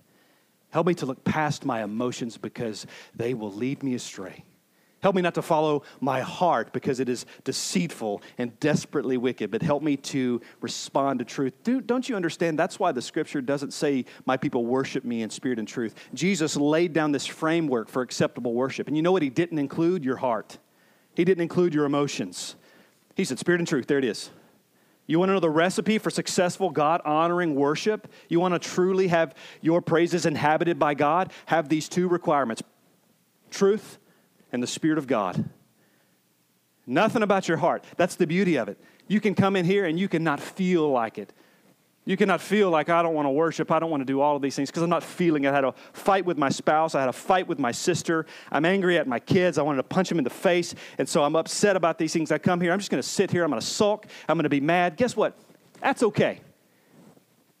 Help 0.70 0.86
me 0.86 0.94
to 0.94 1.06
look 1.06 1.22
past 1.24 1.64
my 1.64 1.82
emotions 1.82 2.36
because 2.36 2.86
they 3.14 3.34
will 3.34 3.52
lead 3.52 3.82
me 3.82 3.94
astray. 3.94 4.44
Help 5.04 5.14
me 5.14 5.20
not 5.20 5.34
to 5.34 5.42
follow 5.42 5.82
my 6.00 6.20
heart 6.20 6.72
because 6.72 6.98
it 6.98 7.10
is 7.10 7.26
deceitful 7.44 8.22
and 8.38 8.58
desperately 8.58 9.18
wicked, 9.18 9.50
but 9.50 9.60
help 9.60 9.82
me 9.82 9.98
to 9.98 10.40
respond 10.62 11.18
to 11.18 11.26
truth. 11.26 11.52
Dude, 11.62 11.86
don't 11.86 12.08
you 12.08 12.16
understand? 12.16 12.58
That's 12.58 12.80
why 12.80 12.90
the 12.90 13.02
scripture 13.02 13.42
doesn't 13.42 13.72
say, 13.72 14.06
My 14.24 14.38
people 14.38 14.64
worship 14.64 15.04
me 15.04 15.20
in 15.20 15.28
spirit 15.28 15.58
and 15.58 15.68
truth. 15.68 15.94
Jesus 16.14 16.56
laid 16.56 16.94
down 16.94 17.12
this 17.12 17.26
framework 17.26 17.90
for 17.90 18.00
acceptable 18.00 18.54
worship. 18.54 18.88
And 18.88 18.96
you 18.96 19.02
know 19.02 19.12
what? 19.12 19.20
He 19.20 19.28
didn't 19.28 19.58
include 19.58 20.06
your 20.06 20.16
heart, 20.16 20.56
He 21.14 21.24
didn't 21.24 21.42
include 21.42 21.74
your 21.74 21.84
emotions. 21.84 22.56
He 23.14 23.26
said, 23.26 23.38
Spirit 23.38 23.60
and 23.60 23.68
truth, 23.68 23.86
there 23.86 23.98
it 23.98 24.04
is. 24.04 24.30
You 25.06 25.18
want 25.18 25.28
to 25.28 25.34
know 25.34 25.40
the 25.40 25.50
recipe 25.50 25.98
for 25.98 26.10
successful 26.10 26.70
God 26.70 27.02
honoring 27.04 27.54
worship? 27.54 28.10
You 28.28 28.40
want 28.40 28.54
to 28.54 28.58
truly 28.58 29.08
have 29.08 29.34
your 29.60 29.82
praises 29.82 30.24
inhabited 30.24 30.78
by 30.78 30.94
God? 30.94 31.32
Have 31.46 31.68
these 31.68 31.88
two 31.88 32.08
requirements 32.08 32.62
truth 33.50 33.98
and 34.50 34.62
the 34.62 34.66
Spirit 34.66 34.98
of 34.98 35.06
God. 35.06 35.48
Nothing 36.86 37.22
about 37.22 37.48
your 37.48 37.56
heart. 37.56 37.84
That's 37.96 38.16
the 38.16 38.26
beauty 38.26 38.56
of 38.56 38.68
it. 38.68 38.78
You 39.08 39.20
can 39.20 39.34
come 39.34 39.56
in 39.56 39.64
here 39.64 39.84
and 39.84 39.98
you 39.98 40.08
cannot 40.08 40.40
feel 40.40 40.90
like 40.90 41.18
it. 41.18 41.32
You 42.06 42.18
cannot 42.18 42.42
feel 42.42 42.68
like 42.68 42.90
I 42.90 43.02
don't 43.02 43.14
want 43.14 43.26
to 43.26 43.30
worship. 43.30 43.70
I 43.70 43.78
don't 43.78 43.90
want 43.90 44.02
to 44.02 44.04
do 44.04 44.20
all 44.20 44.36
of 44.36 44.42
these 44.42 44.54
things 44.54 44.70
because 44.70 44.82
I'm 44.82 44.90
not 44.90 45.02
feeling 45.02 45.44
it. 45.44 45.48
I 45.48 45.54
had 45.54 45.64
a 45.64 45.72
fight 45.94 46.26
with 46.26 46.36
my 46.36 46.50
spouse. 46.50 46.94
I 46.94 47.00
had 47.00 47.08
a 47.08 47.14
fight 47.14 47.48
with 47.48 47.58
my 47.58 47.72
sister. 47.72 48.26
I'm 48.52 48.66
angry 48.66 48.98
at 48.98 49.06
my 49.06 49.18
kids. 49.18 49.56
I 49.56 49.62
wanted 49.62 49.78
to 49.78 49.84
punch 49.84 50.10
them 50.10 50.18
in 50.18 50.24
the 50.24 50.30
face. 50.30 50.74
And 50.98 51.08
so 51.08 51.24
I'm 51.24 51.34
upset 51.34 51.76
about 51.76 51.98
these 51.98 52.12
things. 52.12 52.30
I 52.30 52.36
come 52.36 52.60
here. 52.60 52.72
I'm 52.72 52.78
just 52.78 52.90
going 52.90 53.02
to 53.02 53.08
sit 53.08 53.30
here. 53.30 53.42
I'm 53.42 53.50
going 53.50 53.60
to 53.60 53.66
sulk. 53.66 54.06
I'm 54.28 54.36
going 54.36 54.42
to 54.42 54.50
be 54.50 54.60
mad. 54.60 54.98
Guess 54.98 55.16
what? 55.16 55.38
That's 55.80 56.02
okay. 56.02 56.40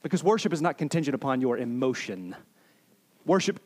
Because 0.02 0.22
worship 0.22 0.52
is 0.52 0.60
not 0.60 0.76
contingent 0.76 1.14
upon 1.14 1.40
your 1.40 1.56
emotion. 1.56 2.36
Worship, 3.24 3.58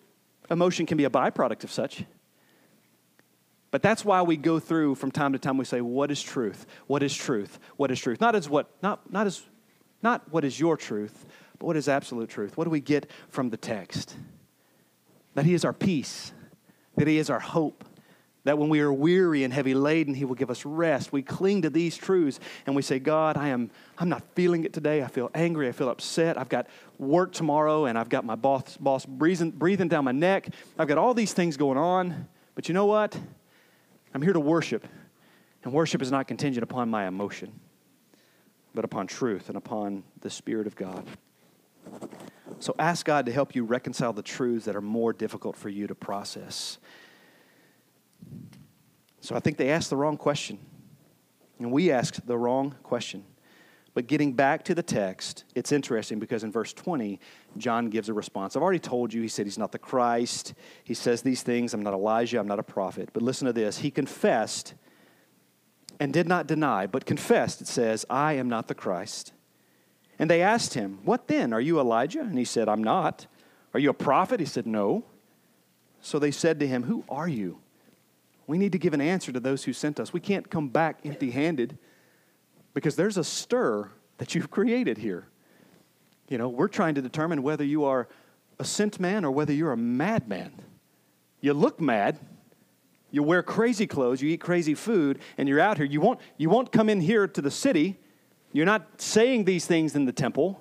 emotion 0.49 0.87
can 0.87 0.97
be 0.97 1.05
a 1.05 1.11
byproduct 1.11 1.65
of 1.65 1.73
such. 1.73 2.05
But 3.73 3.83
that's 3.83 4.05
why 4.05 4.23
we 4.23 4.37
go 4.37 4.61
through 4.61 4.95
from 4.95 5.11
time 5.11 5.33
to 5.33 5.41
time 5.41 5.59
we 5.59 5.65
say, 5.65 5.81
What 5.81 6.11
is 6.11 6.23
truth? 6.23 6.67
What 6.87 7.03
is 7.03 7.15
truth? 7.15 7.59
What 7.77 7.91
is 7.91 8.01
truth? 8.01 8.21
Not 8.21 8.35
as 8.35 8.49
what, 8.49 8.71
not, 8.81 9.13
not 9.13 9.27
as 9.27 9.43
not 10.03 10.31
what 10.33 10.45
is 10.45 10.59
your 10.59 10.77
truth, 10.77 11.27
but 11.59 11.67
what 11.67 11.77
is 11.77 11.89
absolute 11.89 12.29
truth? 12.29 12.57
What 12.57 12.65
do 12.65 12.71
we 12.71 12.81
get 12.81 13.11
from 13.29 13.51
the 13.51 13.57
text? 13.57 14.17
That 15.35 15.45
He 15.45 15.55
is 15.55 15.65
our 15.65 15.73
peace, 15.73 16.33
that 16.97 17.09
He 17.09 17.19
is 17.19 17.31
our 17.31 17.41
hope, 17.41 17.85
that 18.45 18.57
when 18.57 18.69
we 18.69 18.81
are 18.81 18.93
weary 18.93 19.45
and 19.45 19.53
heavy 19.53 19.75
laden, 19.75 20.15
He 20.15 20.25
will 20.25 20.35
give 20.35 20.51
us 20.51 20.65
rest. 20.65 21.13
We 21.13 21.23
cling 21.23 21.63
to 21.63 21.71
these 21.71 21.97
truths 21.97 22.41
and 22.67 22.75
we 22.75 22.83
say, 22.83 22.99
God, 22.99 23.37
I 23.37 23.49
am, 23.49 23.71
I'm 23.99 24.09
not 24.09 24.23
feeling 24.35 24.65
it 24.65 24.73
today. 24.73 25.03
I 25.03 25.09
feel 25.09 25.31
angry. 25.35 25.69
I 25.69 25.73
feel 25.73 25.91
upset. 25.91 26.39
I've 26.39 26.49
got 26.49 26.67
work 26.99 27.33
tomorrow 27.33 27.85
and 27.85 27.99
I've 27.99 28.09
got 28.09 28.25
my 28.25 28.37
boss, 28.37 28.77
boss 28.79 29.05
breathing, 29.05 29.51
breathing 29.51 29.89
down 29.89 30.05
my 30.05 30.13
neck. 30.13 30.49
I've 30.79 30.89
got 30.89 30.97
all 30.97 31.13
these 31.13 31.33
things 31.35 31.57
going 31.57 31.77
on. 31.77 32.29
But 32.55 32.69
you 32.69 32.75
know 32.75 32.87
what? 32.87 33.17
I'm 34.15 34.23
here 34.23 34.33
to 34.33 34.41
worship, 34.41 34.87
and 35.63 35.73
worship 35.73 36.03
is 36.03 36.11
not 36.11 36.27
contingent 36.27 36.65
upon 36.65 36.89
my 36.89 37.07
emotion, 37.07 37.53
but 38.75 38.85
upon 38.85 39.07
truth 39.07 39.49
and 39.49 39.57
upon 39.57 40.05
the 40.21 40.31
Spirit 40.31 40.67
of 40.67 40.77
God. 40.77 41.05
So 42.61 42.75
ask 42.79 43.07
God 43.07 43.27
to 43.27 43.33
help 43.33 43.55
you 43.55 43.65
reconcile 43.65 44.13
the 44.13 44.23
truths 44.23 44.65
that 44.65 44.75
are 44.75 44.81
more 44.81 45.13
difficult 45.13 45.57
for 45.57 45.69
you 45.69 45.87
to 45.87 45.95
process. 45.95 46.79
So 49.21 49.37
I 49.37 49.41
think 49.41 49.57
they 49.57 49.71
asked 49.71 49.91
the 49.91 49.97
wrong 49.97 50.17
question, 50.17 50.59
and 51.59 51.71
we 51.71 51.91
asked 51.91 52.27
the 52.27 52.37
wrong 52.37 52.75
question. 52.83 53.25
But 53.95 54.07
getting 54.07 54.33
back 54.33 54.65
to 54.67 54.75
the 54.75 54.83
text, 54.83 55.45
it's 55.55 55.73
interesting 55.73 56.21
because 56.21 56.45
in 56.45 56.53
verse 56.53 56.73
20, 56.73 57.19
John 57.57 57.91
gives 57.91 58.09
a 58.09 58.15
response. 58.15 58.55
I've 58.55 58.63
already 58.63 58.79
told 58.79 59.13
you, 59.13 59.23
he 59.23 59.29
said 59.29 59.45
he's 59.45 59.59
not 59.59 59.73
the 59.73 59.79
Christ. 59.79 60.55
He 60.85 60.95
says 60.95 61.23
these 61.23 61.43
things 61.43 61.75
I'm 61.75 61.83
not 61.83 61.95
Elijah, 61.95 62.39
I'm 62.39 62.47
not 62.47 62.61
a 62.61 62.65
prophet. 62.65 63.11
But 63.13 63.25
listen 63.25 63.47
to 63.47 63.53
this. 63.53 63.79
He 63.79 63.91
confessed 63.91 64.75
and 66.01 66.13
did 66.13 66.29
not 66.29 66.47
deny, 66.47 66.87
but 66.87 67.07
confessed, 67.07 67.61
it 67.61 67.69
says, 67.69 68.05
I 68.09 68.35
am 68.35 68.49
not 68.49 68.69
the 68.69 68.75
Christ. 68.75 69.33
And 70.19 70.31
they 70.31 70.43
asked 70.43 70.75
him, 70.75 70.99
What 71.05 71.29
then? 71.29 71.53
Are 71.53 71.61
you 71.61 71.79
Elijah? 71.79 72.21
And 72.21 72.39
he 72.39 72.45
said, 72.45 72.69
I'm 72.69 72.83
not. 72.83 73.27
Are 73.75 73.81
you 73.81 73.91
a 73.91 73.95
prophet? 73.95 74.41
He 74.41 74.47
said, 74.47 74.67
No. 74.67 75.05
So 76.01 76.19
they 76.19 76.31
said 76.31 76.61
to 76.61 76.67
him, 76.67 76.85
Who 76.85 77.05
are 77.09 77.29
you? 77.29 77.59
We 78.47 78.59
need 78.59 78.73
to 78.73 78.79
give 78.79 78.95
an 78.95 79.01
answer 79.01 79.31
to 79.31 79.41
those 79.41 79.65
who 79.65 79.73
sent 79.73 80.01
us. 80.01 80.13
We 80.13 80.21
can't 80.21 80.51
come 80.51 80.69
back 80.69 81.01
empty 81.05 81.31
handed 81.31 81.77
because 82.73 82.97
there's 82.97 83.19
a 83.19 83.25
stir 83.25 83.91
that 84.17 84.35
you've 84.35 84.51
created 84.51 84.99
here. 84.99 85.29
You 86.29 86.39
know, 86.39 86.49
we're 86.49 86.69
trying 86.69 86.95
to 86.97 87.03
determine 87.03 87.43
whether 87.43 87.65
you 87.65 87.85
are 87.85 88.09
a 88.59 88.65
sent 88.65 88.99
man 88.99 89.25
or 89.25 89.31
whether 89.31 89.53
you're 89.53 89.73
a 89.73 89.77
madman. 89.77 90.53
You 91.41 91.55
look 91.55 91.81
mad. 91.81 92.19
You 93.11 93.23
wear 93.23 93.43
crazy 93.43 93.87
clothes, 93.87 94.21
you 94.21 94.29
eat 94.29 94.41
crazy 94.41 94.75
food, 94.75 95.21
and 95.39 95.49
you're 95.49 95.61
out 95.61 95.79
here. 95.79 95.87
You 95.87 96.01
won't, 96.01 96.21
you 96.37 96.51
won't 96.51 96.73
come 96.73 96.89
in 96.89 97.01
here 97.01 97.27
to 97.27 97.41
the 97.41 97.51
city. 97.51 97.99
You're 98.53 98.67
not 98.67 99.01
saying 99.01 99.45
these 99.45 99.67
things 99.67 99.95
in 99.95 100.05
the 100.05 100.13
temple. 100.13 100.61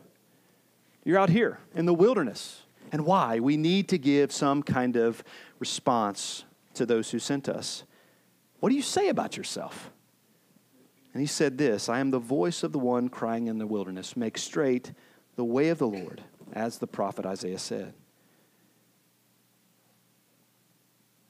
You're 1.04 1.20
out 1.20 1.30
here 1.30 1.60
in 1.76 1.86
the 1.86 1.94
wilderness. 1.94 2.64
And 2.92 3.06
why? 3.06 3.40
We 3.40 3.58
need 3.58 3.90
to 3.90 3.98
give 3.98 4.32
some 4.32 4.64
kind 4.64 4.96
of 4.96 5.24
response 5.60 6.46
to 6.76 6.86
those 6.86 7.12
who 7.12 7.20
sent 7.20 7.50
us. 7.50 7.84
What 8.60 8.70
do 8.70 8.76
you 8.76 8.82
say 8.82 9.10
about 9.10 9.36
yourself? 9.36 9.92
And 11.14 11.22
he 11.22 11.28
said 11.28 11.58
this 11.58 11.90
I 11.90 12.00
am 12.00 12.12
the 12.12 12.20
voice 12.20 12.64
of 12.64 12.72
the 12.72 12.80
one 12.80 13.10
crying 13.10 13.48
in 13.48 13.58
the 13.58 13.68
wilderness, 13.68 14.16
make 14.16 14.38
straight 14.38 14.92
the 15.36 15.44
way 15.44 15.70
of 15.70 15.80
the 15.80 15.88
Lord, 15.88 16.24
as 16.54 16.78
the 16.78 16.88
prophet 16.88 17.26
Isaiah 17.26 17.60
said. 17.60 17.94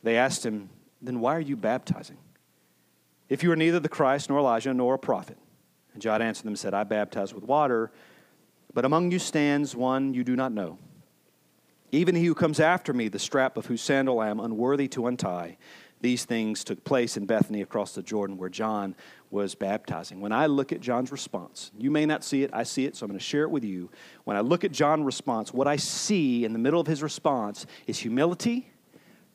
They 0.04 0.16
asked 0.16 0.46
him, 0.46 0.70
Then 1.02 1.20
why 1.20 1.36
are 1.36 1.42
you 1.42 1.56
baptizing? 1.56 2.18
If 3.30 3.44
you 3.44 3.52
are 3.52 3.56
neither 3.56 3.80
the 3.80 3.90
Christ, 3.90 4.30
nor 4.30 4.40
Elijah, 4.40 4.74
nor 4.74 4.96
a 4.96 5.00
prophet. 5.00 5.38
And 5.94 6.02
John 6.02 6.22
answered 6.22 6.44
them 6.44 6.52
and 6.52 6.60
said, 6.60 6.74
I 6.74 6.84
baptize 6.84 7.34
with 7.34 7.44
water, 7.44 7.92
but 8.74 8.86
among 8.86 9.12
you 9.12 9.20
stands 9.20 9.76
one 9.76 10.14
you 10.14 10.24
do 10.24 10.36
not 10.36 10.52
know. 10.52 10.78
Even 11.92 12.16
he 12.16 12.26
who 12.26 12.36
comes 12.36 12.60
after 12.60 12.94
me, 12.94 13.08
the 13.08 13.20
strap 13.20 13.58
of 13.58 13.66
whose 13.66 13.82
sandal 13.82 14.20
I 14.20 14.30
am 14.30 14.40
unworthy 14.40 14.88
to 14.90 15.08
untie. 15.08 15.58
These 16.00 16.26
things 16.26 16.64
took 16.64 16.84
place 16.84 17.18
in 17.18 17.26
Bethany 17.26 17.62
across 17.62 17.96
the 17.96 18.04
Jordan 18.04 18.38
where 18.38 18.50
John 18.50 18.96
was 19.32 19.56
baptizing. 19.56 20.22
When 20.22 20.32
I 20.32 20.46
look 20.46 20.72
at 20.72 20.80
John's 20.80 21.12
response, 21.12 21.72
you 21.78 21.90
may 21.90 22.06
not 22.06 22.24
see 22.24 22.44
it, 22.44 22.52
I 22.54 22.64
see 22.64 22.86
it, 22.86 22.96
so 22.96 23.06
I'm 23.06 23.10
going 23.10 23.20
to 23.20 23.26
share 23.26 23.44
it 23.44 23.50
with 23.50 23.64
you. 23.64 23.90
When 24.24 24.38
I 24.38 24.42
look 24.42 24.64
at 24.64 24.72
John's 24.72 25.06
response, 25.06 25.54
what 25.54 25.68
I 25.68 25.78
see 25.78 26.46
in 26.46 26.54
the 26.54 26.60
middle 26.60 26.80
of 26.80 26.88
his 26.88 27.02
response 27.02 27.66
is 27.88 27.98
humility, 27.98 28.70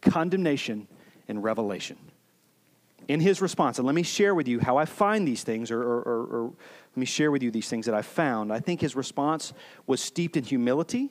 condemnation, 0.00 0.86
and 1.28 1.42
revelation 1.42 1.96
in 3.08 3.20
his 3.20 3.40
response, 3.42 3.78
and 3.78 3.86
let 3.86 3.94
me 3.94 4.02
share 4.02 4.34
with 4.34 4.48
you 4.48 4.60
how 4.60 4.76
I 4.76 4.84
find 4.84 5.26
these 5.26 5.42
things, 5.42 5.70
or, 5.70 5.80
or, 5.82 6.02
or, 6.02 6.22
or, 6.24 6.44
let 6.44 6.96
me 6.96 7.06
share 7.06 7.30
with 7.30 7.42
you 7.42 7.50
these 7.50 7.68
things 7.68 7.86
that 7.86 7.94
I 7.94 8.02
found. 8.02 8.52
I 8.52 8.60
think 8.60 8.80
his 8.80 8.94
response 8.94 9.52
was 9.86 10.00
steeped 10.00 10.36
in 10.36 10.44
humility. 10.44 11.10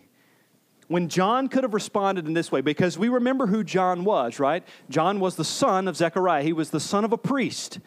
When 0.87 1.09
John 1.09 1.47
could 1.47 1.63
have 1.63 1.73
responded 1.73 2.27
in 2.27 2.33
this 2.33 2.51
way, 2.51 2.61
because 2.61 2.97
we 2.97 3.09
remember 3.09 3.47
who 3.47 3.63
John 3.63 4.03
was, 4.03 4.39
right? 4.39 4.63
John 4.89 5.19
was 5.19 5.35
the 5.35 5.45
son 5.45 5.87
of 5.87 5.95
Zechariah, 5.95 6.43
he 6.43 6.53
was 6.53 6.69
the 6.69 6.79
son 6.79 7.03
of 7.03 7.13
a 7.13 7.17
priest. 7.17 7.79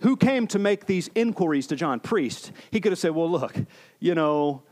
Who 0.00 0.16
came 0.16 0.46
to 0.48 0.58
make 0.58 0.86
these 0.86 1.10
inquiries 1.14 1.66
to 1.68 1.76
John? 1.76 2.00
Priest. 2.00 2.52
He 2.70 2.80
could 2.80 2.92
have 2.92 2.98
said, 2.98 3.10
Well, 3.10 3.30
look, 3.30 3.54
you 3.98 4.14
know, 4.14 4.62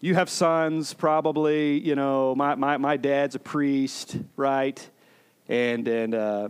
you 0.00 0.14
have 0.14 0.28
sons, 0.28 0.92
probably, 0.92 1.80
you 1.80 1.94
know, 1.94 2.34
my, 2.34 2.54
my, 2.54 2.76
my 2.76 2.96
dad's 2.98 3.34
a 3.34 3.38
priest, 3.38 4.18
right? 4.36 4.86
And, 5.48 5.86
and, 5.88 6.14
uh, 6.14 6.48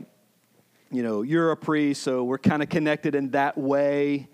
you 0.91 1.03
know, 1.03 1.23
you're 1.23 1.51
a 1.51 1.57
priest, 1.57 2.03
so 2.03 2.25
we're 2.25 2.39
kind 2.39 2.63
of 2.63 2.69
connected 2.69 3.15
in 3.15 3.31
that 3.31 3.57
way. 3.57 4.29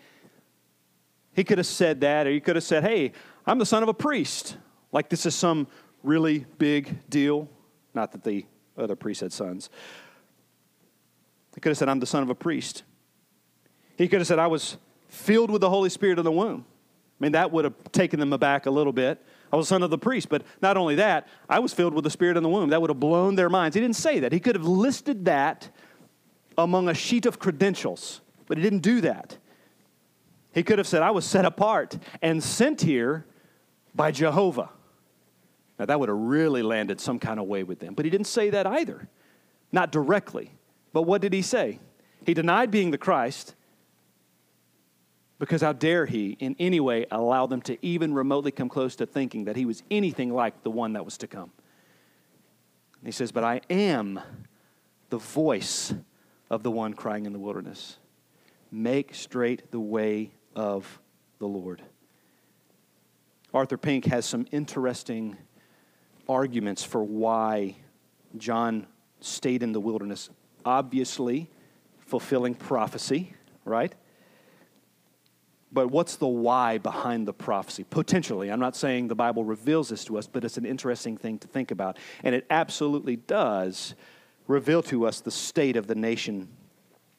He 1.32 1.44
could 1.44 1.58
have 1.58 1.66
said 1.66 2.00
that, 2.00 2.26
or 2.26 2.30
he 2.30 2.40
could 2.40 2.56
have 2.56 2.64
said, 2.64 2.82
hey, 2.82 3.12
I'm 3.46 3.58
the 3.58 3.66
son 3.66 3.82
of 3.82 3.88
a 3.88 3.94
priest. 3.94 4.56
Like 4.90 5.08
this 5.08 5.24
is 5.24 5.34
some 5.34 5.68
really 6.02 6.46
big 6.58 7.08
deal. 7.08 7.48
Not 7.94 8.12
that 8.12 8.24
the 8.24 8.44
other 8.76 8.96
priest 8.96 9.20
had 9.20 9.32
sons. 9.32 9.70
He 11.54 11.60
could 11.60 11.70
have 11.70 11.78
said, 11.78 11.88
I'm 11.88 12.00
the 12.00 12.06
son 12.06 12.22
of 12.22 12.30
a 12.30 12.34
priest. 12.34 12.82
He 13.96 14.08
could 14.08 14.20
have 14.20 14.26
said, 14.26 14.38
I 14.38 14.46
was 14.46 14.76
filled 15.08 15.50
with 15.50 15.60
the 15.60 15.70
Holy 15.70 15.90
Spirit 15.90 16.18
in 16.18 16.24
the 16.24 16.32
womb. 16.32 16.64
I 17.20 17.24
mean, 17.24 17.32
that 17.32 17.50
would 17.50 17.64
have 17.64 17.74
taken 17.92 18.20
them 18.20 18.32
aback 18.32 18.66
a 18.66 18.70
little 18.70 18.92
bit. 18.92 19.24
I 19.52 19.56
was 19.56 19.68
son 19.68 19.82
of 19.82 19.90
the 19.90 19.98
priest, 19.98 20.28
but 20.28 20.42
not 20.60 20.76
only 20.76 20.96
that, 20.96 21.28
I 21.48 21.58
was 21.58 21.72
filled 21.72 21.94
with 21.94 22.04
the 22.04 22.10
Spirit 22.10 22.36
in 22.36 22.42
the 22.42 22.48
womb. 22.48 22.70
That 22.70 22.80
would 22.80 22.90
have 22.90 23.00
blown 23.00 23.34
their 23.34 23.48
minds. 23.48 23.74
He 23.74 23.80
didn't 23.80 23.96
say 23.96 24.20
that. 24.20 24.32
He 24.32 24.40
could 24.40 24.54
have 24.54 24.66
listed 24.66 25.24
that 25.24 25.70
among 26.56 26.88
a 26.88 26.94
sheet 26.94 27.24
of 27.24 27.38
credentials, 27.38 28.20
but 28.46 28.58
he 28.58 28.62
didn't 28.62 28.80
do 28.80 29.00
that. 29.02 29.38
He 30.52 30.62
could 30.62 30.78
have 30.78 30.86
said, 30.86 31.02
I 31.02 31.10
was 31.10 31.24
set 31.24 31.44
apart 31.44 31.96
and 32.20 32.42
sent 32.42 32.82
here 32.82 33.24
by 33.94 34.10
Jehovah. 34.10 34.70
Now, 35.78 35.86
that 35.86 36.00
would 36.00 36.08
have 36.08 36.18
really 36.18 36.62
landed 36.62 37.00
some 37.00 37.18
kind 37.18 37.38
of 37.38 37.46
way 37.46 37.62
with 37.62 37.78
them. 37.78 37.94
But 37.94 38.04
he 38.04 38.10
didn't 38.10 38.26
say 38.26 38.50
that 38.50 38.66
either, 38.66 39.08
not 39.70 39.92
directly. 39.92 40.52
But 40.92 41.02
what 41.02 41.20
did 41.20 41.32
he 41.32 41.42
say? 41.42 41.78
He 42.26 42.34
denied 42.34 42.70
being 42.70 42.90
the 42.90 42.98
Christ 42.98 43.54
because 45.38 45.62
how 45.62 45.72
dare 45.72 46.06
he 46.06 46.36
in 46.40 46.56
any 46.58 46.80
way 46.80 47.06
allow 47.10 47.46
them 47.46 47.62
to 47.62 47.78
even 47.84 48.12
remotely 48.12 48.50
come 48.50 48.68
close 48.68 48.96
to 48.96 49.06
thinking 49.06 49.44
that 49.44 49.56
he 49.56 49.64
was 49.64 49.82
anything 49.90 50.32
like 50.32 50.62
the 50.62 50.70
one 50.70 50.94
that 50.94 51.04
was 51.04 51.16
to 51.18 51.26
come. 51.26 51.52
he 53.04 53.12
says, 53.12 53.30
But 53.30 53.44
I 53.44 53.60
am 53.70 54.20
the 55.10 55.18
voice 55.18 55.94
of 56.50 56.62
the 56.62 56.70
one 56.70 56.94
crying 56.94 57.26
in 57.26 57.32
the 57.32 57.38
wilderness. 57.38 57.98
Make 58.70 59.14
straight 59.14 59.70
the 59.70 59.80
way 59.80 60.32
of 60.54 61.00
the 61.38 61.46
Lord. 61.46 61.82
Arthur 63.54 63.78
Pink 63.78 64.04
has 64.06 64.26
some 64.26 64.46
interesting 64.50 65.36
arguments 66.28 66.84
for 66.84 67.02
why 67.02 67.76
John 68.36 68.86
stayed 69.20 69.62
in 69.62 69.72
the 69.72 69.80
wilderness. 69.80 70.28
Obviously, 70.64 71.48
fulfilling 71.98 72.54
prophecy, 72.54 73.32
right? 73.64 73.94
But 75.70 75.90
what's 75.90 76.16
the 76.16 76.26
why 76.26 76.78
behind 76.78 77.28
the 77.28 77.34
prophecy? 77.34 77.84
Potentially. 77.84 78.50
I'm 78.50 78.60
not 78.60 78.74
saying 78.74 79.08
the 79.08 79.14
Bible 79.14 79.44
reveals 79.44 79.90
this 79.90 80.04
to 80.06 80.16
us, 80.16 80.26
but 80.26 80.44
it's 80.44 80.56
an 80.56 80.64
interesting 80.64 81.16
thing 81.16 81.38
to 81.40 81.48
think 81.48 81.70
about. 81.70 81.98
And 82.24 82.34
it 82.34 82.46
absolutely 82.48 83.16
does 83.16 83.94
reveal 84.46 84.82
to 84.84 85.06
us 85.06 85.20
the 85.20 85.30
state 85.30 85.76
of 85.76 85.86
the 85.86 85.94
nation, 85.94 86.48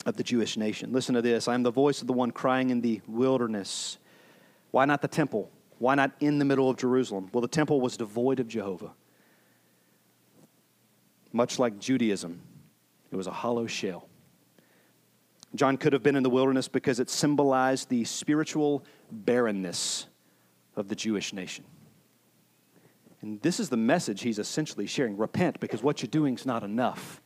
of 0.06 0.18
the 0.18 0.24
Jewish 0.24 0.58
nation. 0.58 0.92
Listen 0.92 1.14
to 1.16 1.22
this 1.22 1.48
I 1.48 1.54
am 1.54 1.64
the 1.64 1.72
voice 1.72 2.02
of 2.02 2.08
the 2.08 2.14
one 2.14 2.32
crying 2.32 2.72
in 2.72 2.82
the 2.82 3.02
wilderness. 3.08 4.00
Why 4.72 4.86
not 4.86 5.02
the 5.02 5.08
temple? 5.08 5.52
Why 5.78 5.96
not 5.96 6.12
in 6.20 6.40
the 6.40 6.46
middle 6.46 6.70
of 6.70 6.78
Jerusalem? 6.78 7.30
Well, 7.32 7.42
the 7.42 7.48
temple 7.48 7.80
was 7.80 7.98
devoid 7.98 8.40
of 8.40 8.48
Jehovah. 8.48 8.92
Much 11.32 11.60
like 11.60 11.80
Judaism, 11.80 12.42
it 13.12 13.16
was 13.16 13.28
a 13.28 13.32
hollow 13.32 13.68
shell. 13.68 14.09
John 15.56 15.78
could 15.78 15.94
have 15.94 16.04
been 16.04 16.16
in 16.16 16.24
the 16.24 16.30
wilderness 16.30 16.68
because 16.68 17.00
it 17.00 17.10
symbolized 17.10 17.90
the 17.90 18.04
spiritual 18.04 18.84
barrenness 19.12 20.08
of 20.76 20.88
the 20.88 20.96
Jewish 20.96 21.34
nation. 21.34 21.66
And 23.22 23.42
this 23.42 23.60
is 23.60 23.70
the 23.70 23.78
message 23.78 24.22
he's 24.22 24.40
essentially 24.40 24.88
sharing 24.88 25.18
repent 25.18 25.60
because 25.60 25.84
what 25.84 26.02
you're 26.02 26.10
doing 26.10 26.36
is 26.36 26.46
not 26.46 26.64
enough. 26.64 27.22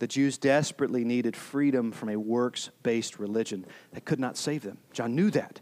The 0.00 0.06
Jews 0.06 0.38
desperately 0.38 1.04
needed 1.04 1.36
freedom 1.36 1.92
from 1.92 2.08
a 2.08 2.16
works 2.16 2.70
based 2.82 3.18
religion 3.18 3.66
that 3.92 4.04
could 4.04 4.18
not 4.20 4.36
save 4.36 4.62
them. 4.62 4.78
John 4.92 5.14
knew 5.14 5.30
that. 5.30 5.60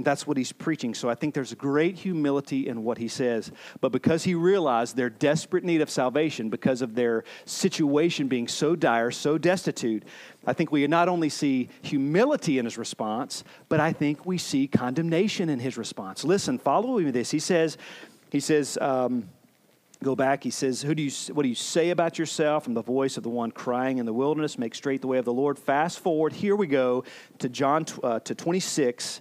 And 0.00 0.04
that's 0.06 0.26
what 0.26 0.38
he's 0.38 0.50
preaching. 0.50 0.94
So 0.94 1.10
I 1.10 1.14
think 1.14 1.34
there's 1.34 1.52
great 1.52 1.94
humility 1.94 2.66
in 2.66 2.84
what 2.84 2.96
he 2.96 3.06
says. 3.06 3.52
But 3.82 3.92
because 3.92 4.24
he 4.24 4.34
realized 4.34 4.96
their 4.96 5.10
desperate 5.10 5.62
need 5.62 5.82
of 5.82 5.90
salvation, 5.90 6.48
because 6.48 6.80
of 6.80 6.94
their 6.94 7.22
situation 7.44 8.26
being 8.26 8.48
so 8.48 8.74
dire, 8.74 9.10
so 9.10 9.36
destitute, 9.36 10.02
I 10.46 10.54
think 10.54 10.72
we 10.72 10.86
not 10.86 11.10
only 11.10 11.28
see 11.28 11.68
humility 11.82 12.58
in 12.58 12.64
his 12.64 12.78
response, 12.78 13.44
but 13.68 13.78
I 13.78 13.92
think 13.92 14.24
we 14.24 14.38
see 14.38 14.66
condemnation 14.66 15.50
in 15.50 15.60
his 15.60 15.76
response. 15.76 16.24
Listen, 16.24 16.56
follow 16.56 16.96
me 16.96 17.04
with 17.04 17.12
this. 17.12 17.30
He 17.30 17.38
says, 17.38 17.76
he 18.32 18.40
says, 18.40 18.78
um, 18.80 19.28
go 20.02 20.16
back. 20.16 20.42
He 20.42 20.50
says, 20.50 20.80
Who 20.80 20.94
do 20.94 21.02
you, 21.02 21.10
What 21.34 21.42
do 21.42 21.48
you 21.50 21.54
say 21.54 21.90
about 21.90 22.18
yourself? 22.18 22.66
I'm 22.66 22.72
the 22.72 22.80
voice 22.80 23.18
of 23.18 23.22
the 23.22 23.28
one 23.28 23.50
crying 23.50 23.98
in 23.98 24.06
the 24.06 24.14
wilderness, 24.14 24.56
make 24.56 24.74
straight 24.74 25.02
the 25.02 25.08
way 25.08 25.18
of 25.18 25.26
the 25.26 25.32
Lord. 25.34 25.58
Fast 25.58 25.98
forward, 25.98 26.32
here 26.32 26.56
we 26.56 26.68
go 26.68 27.04
to 27.40 27.50
John 27.50 27.84
uh, 28.02 28.20
to 28.20 28.34
26 28.34 29.20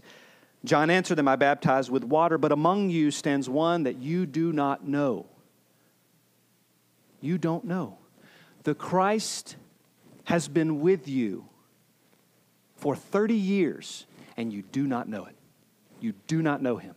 John 0.66 0.90
answered 0.90 1.16
them, 1.16 1.28
I 1.28 1.36
baptize 1.36 1.90
with 1.90 2.04
water, 2.04 2.38
but 2.38 2.52
among 2.52 2.90
you 2.90 3.12
stands 3.12 3.50
one 3.50 3.84
that 3.84 3.98
you 3.98 4.26
do 4.26 4.52
not 4.52 4.86
know. 4.86 5.26
You 7.22 7.38
don't 7.38 7.64
know. 7.64 7.98
The 8.64 8.76
Christ 8.76 9.56
has 10.26 10.48
been 10.48 10.82
with 10.82 11.08
you 11.08 11.46
for 12.76 12.96
30 12.96 13.36
years, 13.36 14.06
and 14.38 14.52
you 14.52 14.62
do 14.62 14.86
not 14.86 15.08
know 15.08 15.26
it. 15.26 15.36
You 16.02 16.14
do 16.28 16.42
not 16.42 16.62
know 16.62 16.78
him. 16.78 16.96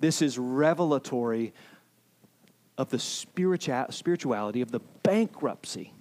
This 0.00 0.20
is 0.20 0.38
revelatory 0.38 1.52
of 2.76 2.90
the 2.90 2.98
spirituality, 2.98 4.60
of 4.60 4.70
the 4.70 4.80
bankruptcy, 5.02 5.92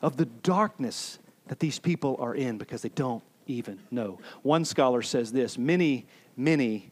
of 0.00 0.16
the 0.16 0.26
darkness 0.26 1.18
that 1.48 1.60
these 1.60 1.78
people 1.78 2.16
are 2.18 2.34
in 2.34 2.58
because 2.58 2.82
they 2.82 2.88
don't 2.90 3.22
even 3.46 3.78
know. 3.90 4.18
One 4.42 4.64
scholar 4.64 5.02
says 5.02 5.32
this 5.32 5.58
many, 5.58 6.06
many, 6.36 6.90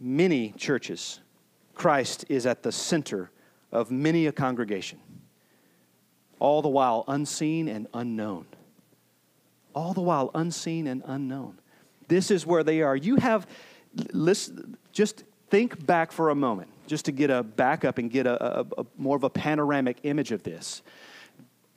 many 0.00 0.52
churches, 0.56 1.20
Christ 1.74 2.24
is 2.28 2.46
at 2.46 2.62
the 2.62 2.72
center 2.72 3.30
of 3.70 3.90
many 3.90 4.26
a 4.26 4.32
congregation, 4.32 4.98
all 6.38 6.62
the 6.62 6.68
while 6.68 7.04
unseen 7.08 7.68
and 7.68 7.86
unknown. 7.94 8.46
All 9.74 9.92
the 9.92 10.00
while 10.00 10.30
unseen 10.34 10.86
and 10.86 11.02
unknown. 11.06 11.58
This 12.08 12.30
is 12.30 12.46
where 12.46 12.64
they 12.64 12.82
are. 12.82 12.96
You 12.96 13.16
have, 13.16 13.46
listen, 14.12 14.76
just 14.92 15.24
think 15.50 15.86
back 15.86 16.10
for 16.10 16.30
a 16.30 16.34
moment, 16.34 16.70
just 16.86 17.04
to 17.04 17.12
get 17.12 17.30
a 17.30 17.42
backup 17.42 17.98
and 17.98 18.10
get 18.10 18.26
a, 18.26 18.60
a, 18.60 18.66
a 18.78 18.86
more 18.96 19.16
of 19.16 19.24
a 19.24 19.30
panoramic 19.30 19.98
image 20.02 20.32
of 20.32 20.42
this. 20.42 20.82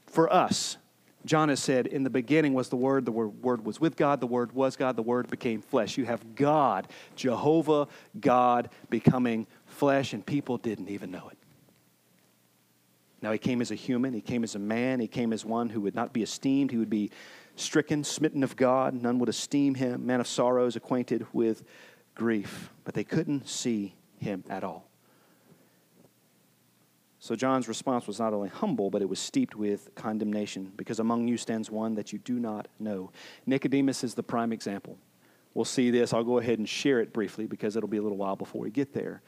For 0.08 0.32
us, 0.34 0.78
John 1.26 1.50
has 1.50 1.60
said, 1.62 1.88
In 1.88 2.04
the 2.04 2.10
beginning 2.10 2.54
was 2.54 2.70
the 2.70 2.76
Word, 2.76 3.06
the 3.06 3.12
Word 3.12 3.66
was 3.66 3.80
with 3.80 3.96
God, 3.96 4.20
the 4.20 4.28
Word 4.28 4.54
was 4.54 4.76
God, 4.76 4.96
the 4.96 5.04
Word 5.04 5.30
became 5.30 5.62
flesh. 5.62 5.98
You 5.98 6.06
have 6.06 6.36
God, 6.36 6.88
Jehovah, 7.16 7.88
God, 8.20 8.70
becoming 8.90 9.46
flesh, 9.66 10.14
and 10.14 10.26
people 10.26 10.58
didn't 10.58 10.90
even 10.90 11.12
know 11.12 11.30
it. 11.30 11.38
Now, 13.22 13.32
He 13.32 13.38
came 13.38 13.62
as 13.62 13.72
a 13.72 13.76
human, 13.76 14.14
He 14.14 14.22
came 14.22 14.44
as 14.44 14.56
a 14.56 14.60
man, 14.60 15.00
He 15.00 15.08
came 15.08 15.32
as 15.32 15.46
one 15.46 15.70
who 15.70 15.82
would 15.82 15.96
not 15.96 16.12
be 16.12 16.24
esteemed, 16.24 16.72
He 16.72 16.78
would 16.78 16.90
be 16.90 17.12
stricken, 17.56 18.04
smitten 18.04 18.44
of 18.44 18.56
God. 18.56 18.94
None 18.94 19.20
would 19.20 19.30
esteem 19.30 19.76
Him, 19.76 20.06
man 20.06 20.20
of 20.20 20.28
sorrows, 20.28 20.76
acquainted 20.76 21.28
with 21.34 21.64
grief. 22.16 22.72
But 22.84 22.96
they 22.96 23.04
couldn't 23.04 23.48
see 23.48 23.96
Him 24.18 24.44
at 24.50 24.64
all. 24.64 24.91
So 27.22 27.36
John's 27.36 27.68
response 27.68 28.08
was 28.08 28.18
not 28.18 28.34
only 28.34 28.50
humble, 28.50 28.90
but 28.90 29.04
it 29.04 29.08
was 29.08 29.20
steeped 29.20 29.56
with 29.56 29.94
condemnation, 29.94 30.72
because 30.76 31.00
among 31.00 31.28
you 31.28 31.38
stands 31.38 31.70
one 31.70 31.94
that 31.94 32.12
you 32.12 32.18
do 32.18 32.40
not 32.40 32.68
know. 32.80 33.12
Nicodemus 33.46 34.04
is 34.04 34.16
the 34.16 34.24
prime 34.24 34.52
example. 34.52 34.98
We'll 35.54 35.66
see 35.66 35.92
this. 35.92 36.14
I'll 36.14 36.24
go 36.24 36.40
ahead 36.40 36.58
and 36.58 36.68
share 36.68 37.00
it 37.00 37.14
briefly 37.14 37.46
because 37.46 37.76
it'll 37.76 37.88
be 37.88 37.98
a 37.98 38.02
little 38.02 38.18
while 38.18 38.36
before 38.36 38.62
we 38.62 38.72
get 38.72 38.92
there. 38.94 39.22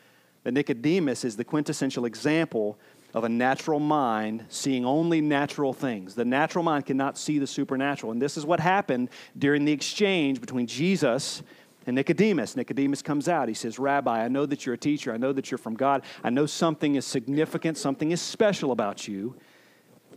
But 0.44 0.56
Nicodemus 0.56 1.24
is 1.24 1.38
the 1.38 1.44
quintessential 1.44 2.06
example 2.06 2.80
of 3.14 3.26
a 3.26 3.30
natural 3.30 3.80
mind 3.80 4.46
seeing 4.50 4.86
only 4.86 5.22
natural 5.22 5.72
things. 5.72 6.16
The 6.16 6.26
natural 6.26 6.64
mind 6.64 6.88
cannot 6.88 7.16
see 7.16 7.38
the 7.38 7.46
supernatural. 7.46 8.12
And 8.12 8.20
this 8.20 8.38
is 8.38 8.46
what 8.46 8.60
happened 8.60 9.10
during 9.38 9.66
the 9.66 9.72
exchange 9.72 10.42
between 10.42 10.66
Jesus 10.66 11.44
and 11.86 11.96
Nicodemus. 11.96 12.56
Nicodemus 12.56 13.02
comes 13.02 13.28
out. 13.28 13.48
He 13.48 13.54
says, 13.54 13.78
Rabbi, 13.80 14.24
I 14.24 14.28
know 14.28 14.46
that 14.46 14.66
you're 14.66 14.76
a 14.76 14.78
teacher. 14.78 15.14
I 15.14 15.18
know 15.18 15.34
that 15.34 15.52
you're 15.52 15.58
from 15.58 15.76
God. 15.76 16.04
I 16.24 16.30
know 16.30 16.46
something 16.46 16.96
is 16.96 17.06
significant, 17.06 17.78
something 17.78 18.12
is 18.12 18.22
special 18.22 18.72
about 18.72 19.08
you. 19.08 19.36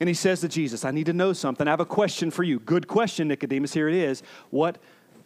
And 0.00 0.08
he 0.08 0.14
says 0.14 0.40
to 0.42 0.48
Jesus, 0.48 0.84
I 0.84 0.90
need 0.90 1.06
to 1.06 1.12
know 1.12 1.32
something. 1.32 1.66
I 1.66 1.70
have 1.70 1.80
a 1.80 1.86
question 1.86 2.30
for 2.30 2.42
you. 2.42 2.58
Good 2.58 2.86
question, 2.86 3.28
Nicodemus. 3.28 3.72
Here 3.72 3.88
it 3.88 3.94
is. 3.94 4.22
What 4.50 4.78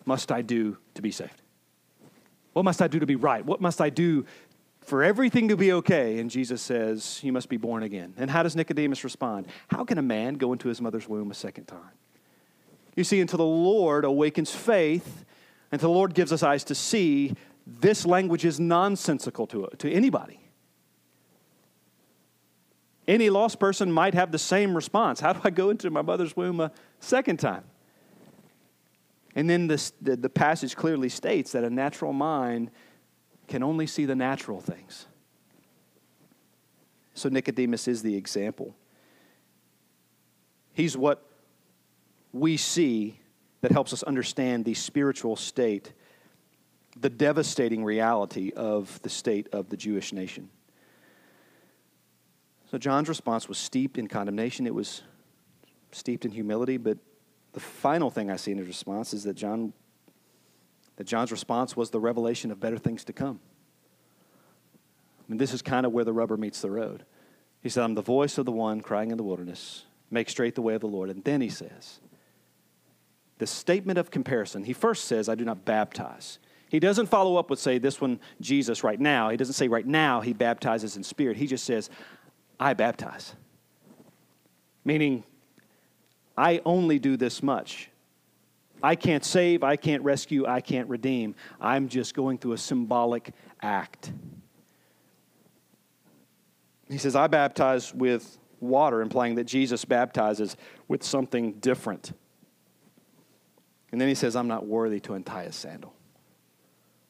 must 0.04 0.30
I 0.30 0.42
do 0.42 0.78
to 0.94 1.02
be 1.02 1.10
saved? 1.10 1.42
What 2.52 2.64
must 2.64 2.80
I 2.80 2.88
do 2.88 2.98
to 3.00 3.06
be 3.06 3.16
right? 3.16 3.44
What 3.44 3.60
must 3.60 3.80
I 3.80 3.90
do 3.90 4.24
for 4.80 5.02
everything 5.02 5.48
to 5.48 5.56
be 5.56 5.72
okay? 5.72 6.18
And 6.18 6.30
Jesus 6.30 6.62
says, 6.62 7.20
You 7.22 7.32
must 7.32 7.48
be 7.48 7.56
born 7.56 7.82
again. 7.82 8.14
And 8.16 8.30
how 8.30 8.42
does 8.42 8.56
Nicodemus 8.56 9.04
respond? 9.04 9.46
How 9.68 9.84
can 9.84 9.98
a 9.98 10.02
man 10.02 10.34
go 10.34 10.52
into 10.52 10.68
his 10.68 10.80
mother's 10.80 11.08
womb 11.08 11.30
a 11.30 11.34
second 11.34 11.66
time? 11.66 11.92
You 12.96 13.04
see, 13.04 13.20
until 13.20 13.38
the 13.38 13.44
Lord 13.44 14.04
awakens 14.04 14.50
faith, 14.50 15.24
until 15.72 15.90
the 15.90 15.94
Lord 15.94 16.14
gives 16.14 16.32
us 16.32 16.42
eyes 16.42 16.64
to 16.64 16.74
see, 16.74 17.34
this 17.66 18.04
language 18.04 18.44
is 18.44 18.58
nonsensical 18.58 19.46
to, 19.48 19.68
to 19.78 19.90
anybody. 19.90 20.40
Any 23.06 23.30
lost 23.30 23.58
person 23.58 23.90
might 23.90 24.14
have 24.14 24.30
the 24.30 24.38
same 24.38 24.74
response 24.74 25.20
How 25.20 25.32
do 25.32 25.40
I 25.44 25.50
go 25.50 25.70
into 25.70 25.90
my 25.90 26.02
mother's 26.02 26.36
womb 26.36 26.60
a 26.60 26.72
second 27.00 27.38
time? 27.38 27.64
And 29.36 29.48
then 29.48 29.68
this, 29.68 29.92
the, 30.00 30.16
the 30.16 30.28
passage 30.28 30.74
clearly 30.74 31.08
states 31.08 31.52
that 31.52 31.62
a 31.62 31.70
natural 31.70 32.12
mind 32.12 32.70
can 33.46 33.62
only 33.62 33.86
see 33.86 34.04
the 34.04 34.16
natural 34.16 34.60
things. 34.60 35.06
So 37.14 37.28
Nicodemus 37.28 37.86
is 37.86 38.02
the 38.02 38.16
example. 38.16 38.74
He's 40.72 40.96
what 40.96 41.24
we 42.32 42.56
see 42.56 43.19
that 43.60 43.72
helps 43.72 43.92
us 43.92 44.02
understand 44.02 44.64
the 44.64 44.74
spiritual 44.74 45.36
state, 45.36 45.92
the 46.98 47.10
devastating 47.10 47.84
reality 47.84 48.52
of 48.56 49.00
the 49.02 49.10
state 49.10 49.48
of 49.52 49.68
the 49.68 49.76
Jewish 49.76 50.12
nation. 50.12 50.48
So 52.70 52.78
John's 52.78 53.08
response 53.08 53.48
was 53.48 53.58
steeped 53.58 53.98
in 53.98 54.06
condemnation. 54.06 54.66
It 54.66 54.74
was 54.74 55.02
steeped 55.92 56.24
in 56.24 56.30
humility, 56.30 56.76
but 56.76 56.98
the 57.52 57.60
final 57.60 58.10
thing 58.10 58.30
I 58.30 58.36
see 58.36 58.52
in 58.52 58.58
his 58.58 58.68
response 58.68 59.12
is 59.12 59.24
that 59.24 59.34
John 59.34 59.72
that 61.00 61.06
John's 61.06 61.32
response 61.32 61.74
was 61.74 61.88
the 61.88 61.98
revelation 61.98 62.50
of 62.50 62.60
better 62.60 62.76
things 62.76 63.04
to 63.04 63.14
come. 63.14 63.40
I 65.18 65.22
mean, 65.28 65.38
this 65.38 65.54
is 65.54 65.62
kind 65.62 65.86
of 65.86 65.92
where 65.92 66.04
the 66.04 66.12
rubber 66.12 66.36
meets 66.36 66.60
the 66.60 66.70
road. 66.70 67.06
He 67.62 67.70
said, 67.70 67.84
I'm 67.84 67.94
the 67.94 68.02
voice 68.02 68.36
of 68.36 68.44
the 68.44 68.52
one 68.52 68.82
crying 68.82 69.10
in 69.10 69.16
the 69.16 69.22
wilderness, 69.22 69.84
make 70.10 70.28
straight 70.28 70.56
the 70.56 70.60
way 70.60 70.74
of 70.74 70.82
the 70.82 70.88
Lord. 70.88 71.08
And 71.08 71.24
then 71.24 71.40
he 71.40 71.48
says, 71.48 72.00
the 73.40 73.46
statement 73.46 73.98
of 73.98 74.10
comparison. 74.10 74.64
He 74.64 74.74
first 74.74 75.06
says, 75.06 75.26
I 75.30 75.34
do 75.34 75.46
not 75.46 75.64
baptize. 75.64 76.38
He 76.68 76.78
doesn't 76.78 77.06
follow 77.06 77.36
up 77.36 77.48
with, 77.48 77.58
say, 77.58 77.78
this 77.78 77.98
one, 77.98 78.20
Jesus, 78.42 78.84
right 78.84 79.00
now. 79.00 79.30
He 79.30 79.38
doesn't 79.38 79.54
say, 79.54 79.66
right 79.66 79.86
now, 79.86 80.20
he 80.20 80.34
baptizes 80.34 80.98
in 80.98 81.02
spirit. 81.02 81.38
He 81.38 81.46
just 81.46 81.64
says, 81.64 81.88
I 82.60 82.74
baptize. 82.74 83.34
Meaning, 84.84 85.24
I 86.36 86.60
only 86.66 86.98
do 86.98 87.16
this 87.16 87.42
much. 87.42 87.88
I 88.82 88.94
can't 88.94 89.24
save, 89.24 89.64
I 89.64 89.76
can't 89.76 90.02
rescue, 90.02 90.46
I 90.46 90.60
can't 90.60 90.88
redeem. 90.90 91.34
I'm 91.62 91.88
just 91.88 92.14
going 92.14 92.36
through 92.36 92.52
a 92.52 92.58
symbolic 92.58 93.32
act. 93.62 94.12
He 96.90 96.98
says, 96.98 97.16
I 97.16 97.26
baptize 97.26 97.94
with 97.94 98.38
water, 98.60 99.00
implying 99.00 99.36
that 99.36 99.44
Jesus 99.44 99.86
baptizes 99.86 100.58
with 100.88 101.02
something 101.02 101.54
different. 101.54 102.12
And 103.92 104.00
then 104.00 104.08
he 104.08 104.14
says, 104.14 104.36
I'm 104.36 104.48
not 104.48 104.66
worthy 104.66 105.00
to 105.00 105.14
untie 105.14 105.44
his 105.44 105.56
sandal. 105.56 105.94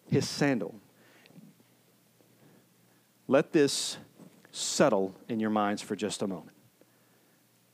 His 0.09 0.29
sandal. 0.29 0.75
Let 3.29 3.53
this 3.53 3.97
settle 4.51 5.15
in 5.29 5.41
your 5.41 5.51
minds 5.51 5.83
for 5.83 5.95
just 5.95 6.23
a 6.23 6.27
moment. 6.27 6.57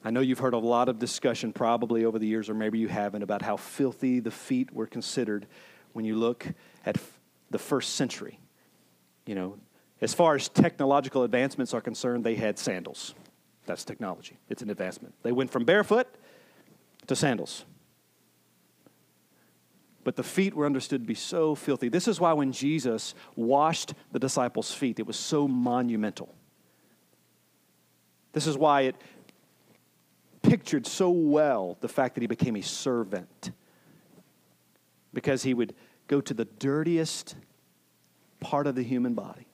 I 0.04 0.10
know 0.10 0.20
you've 0.20 0.38
heard 0.38 0.54
a 0.54 0.58
lot 0.58 0.88
of 0.88 0.98
discussion 0.98 1.52
probably 1.52 2.04
over 2.04 2.18
the 2.18 2.26
years, 2.26 2.48
or 2.48 2.54
maybe 2.54 2.78
you 2.78 2.88
haven't, 2.88 3.22
about 3.22 3.42
how 3.42 3.56
filthy 3.56 4.20
the 4.20 4.30
feet 4.30 4.72
were 4.72 4.86
considered 4.86 5.46
when 5.94 6.04
you 6.04 6.14
look 6.14 6.46
at 6.84 6.96
the 7.50 7.58
first 7.58 7.94
century. 7.94 8.38
You 9.24 9.34
know, 9.34 9.58
as 10.00 10.14
far 10.14 10.34
as 10.34 10.48
technological 10.48 11.22
advancements 11.24 11.74
are 11.74 11.80
concerned, 11.80 12.22
they 12.22 12.34
had 12.34 12.58
sandals. 12.58 13.14
That's 13.64 13.84
technology, 13.84 14.36
it's 14.48 14.62
an 14.62 14.70
advancement. 14.70 15.14
They 15.22 15.32
went 15.32 15.50
from 15.50 15.64
barefoot 15.64 16.06
to 17.08 17.16
sandals. 17.16 17.64
But 20.06 20.14
the 20.14 20.22
feet 20.22 20.54
were 20.54 20.66
understood 20.66 21.00
to 21.00 21.06
be 21.06 21.16
so 21.16 21.56
filthy. 21.56 21.88
This 21.88 22.06
is 22.06 22.20
why 22.20 22.32
when 22.32 22.52
Jesus 22.52 23.12
washed 23.34 23.92
the 24.12 24.20
disciples' 24.20 24.72
feet, 24.72 25.00
it 25.00 25.06
was 25.06 25.16
so 25.16 25.48
monumental. 25.48 26.32
This 28.32 28.46
is 28.46 28.56
why 28.56 28.82
it 28.82 28.94
pictured 30.42 30.86
so 30.86 31.10
well 31.10 31.76
the 31.80 31.88
fact 31.88 32.14
that 32.14 32.20
he 32.20 32.28
became 32.28 32.54
a 32.54 32.62
servant 32.62 33.50
because 35.12 35.42
he 35.42 35.54
would 35.54 35.74
go 36.06 36.20
to 36.20 36.34
the 36.34 36.44
dirtiest 36.44 37.34
part 38.38 38.68
of 38.68 38.76
the 38.76 38.84
human 38.84 39.14
body, 39.14 39.48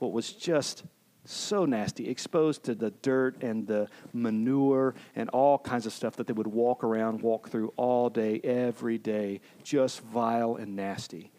what 0.00 0.10
was 0.10 0.32
just 0.32 0.82
so 1.24 1.64
nasty, 1.64 2.08
exposed 2.08 2.64
to 2.64 2.74
the 2.74 2.90
dirt 2.90 3.42
and 3.42 3.66
the 3.66 3.88
manure 4.12 4.94
and 5.16 5.28
all 5.30 5.58
kinds 5.58 5.86
of 5.86 5.92
stuff 5.92 6.16
that 6.16 6.26
they 6.26 6.32
would 6.32 6.46
walk 6.46 6.84
around, 6.84 7.22
walk 7.22 7.48
through 7.48 7.72
all 7.76 8.10
day, 8.10 8.40
every 8.44 8.98
day, 8.98 9.40
just 9.62 10.00
vile 10.02 10.56
and 10.56 10.76
nasty. 10.76 11.30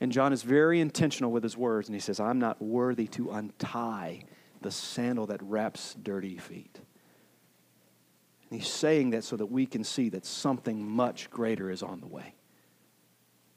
And 0.00 0.12
John 0.12 0.32
is 0.32 0.42
very 0.42 0.80
intentional 0.80 1.32
with 1.32 1.42
his 1.42 1.56
words, 1.56 1.88
and 1.88 1.94
he 1.94 2.00
says, 2.00 2.20
I'm 2.20 2.38
not 2.38 2.60
worthy 2.60 3.06
to 3.08 3.30
untie 3.30 4.24
the 4.60 4.70
sandal 4.70 5.26
that 5.26 5.42
wraps 5.42 5.94
dirty 6.02 6.36
feet. 6.36 6.78
And 8.50 8.60
he's 8.60 8.68
saying 8.68 9.10
that 9.10 9.24
so 9.24 9.36
that 9.36 9.46
we 9.46 9.64
can 9.64 9.84
see 9.84 10.10
that 10.10 10.26
something 10.26 10.86
much 10.86 11.30
greater 11.30 11.70
is 11.70 11.82
on 11.82 12.00
the 12.00 12.06
way. 12.06 12.34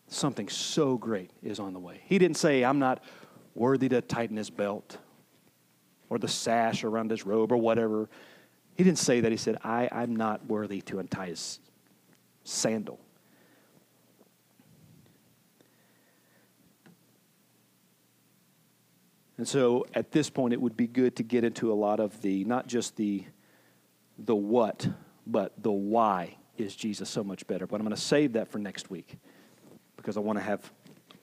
Something 0.08 0.50
so 0.50 0.98
great 0.98 1.32
is 1.44 1.60
on 1.60 1.74
the 1.74 1.80
way. 1.80 2.02
He 2.06 2.18
didn't 2.18 2.38
say, 2.38 2.64
I'm 2.64 2.80
not 2.80 3.04
worthy 3.56 3.90
to 3.90 4.02
tighten 4.02 4.38
his 4.38 4.50
belt 4.50 4.98
or 6.10 6.18
the 6.18 6.28
sash 6.28 6.84
around 6.84 7.12
his 7.12 7.26
robe 7.26 7.52
or 7.52 7.58
whatever. 7.58 8.10
He 8.76 8.84
didn't 8.84 9.00
say 9.00 9.22
that. 9.22 9.32
He 9.32 9.38
said, 9.38 9.58
I, 9.64 9.90
I'm 9.92 10.16
not 10.16 10.46
worthy 10.48 10.82
to 10.84 11.00
untie 11.00 11.28
his 11.28 11.60
sandal. 12.44 13.00
And 19.38 19.48
so 19.48 19.86
at 19.94 20.12
this 20.12 20.30
point, 20.30 20.54
it 20.54 20.62
would 20.62 20.76
be 20.76 20.88
good 20.88 21.16
to 21.16 21.24
get 21.24 21.46
into 21.46 21.72
a 21.72 21.74
lot 21.74 22.02
of 22.02 22.22
the, 22.22 22.44
not 22.44 22.68
just 22.68 22.98
the, 22.98 23.24
the 24.18 24.36
what, 24.36 24.86
but 25.26 25.54
the 25.64 25.72
why 25.72 26.36
is 26.58 26.76
Jesus 26.76 27.10
so 27.10 27.24
much 27.24 27.48
better. 27.48 27.66
But 27.66 27.78
I'm 27.78 27.84
going 27.84 27.96
to 27.96 28.02
save 28.02 28.34
that 28.34 28.50
for 28.50 28.60
next 28.60 28.90
week 28.90 29.18
because 29.96 30.18
I 30.18 30.20
want 30.20 30.40
to 30.40 30.44
have 30.44 30.70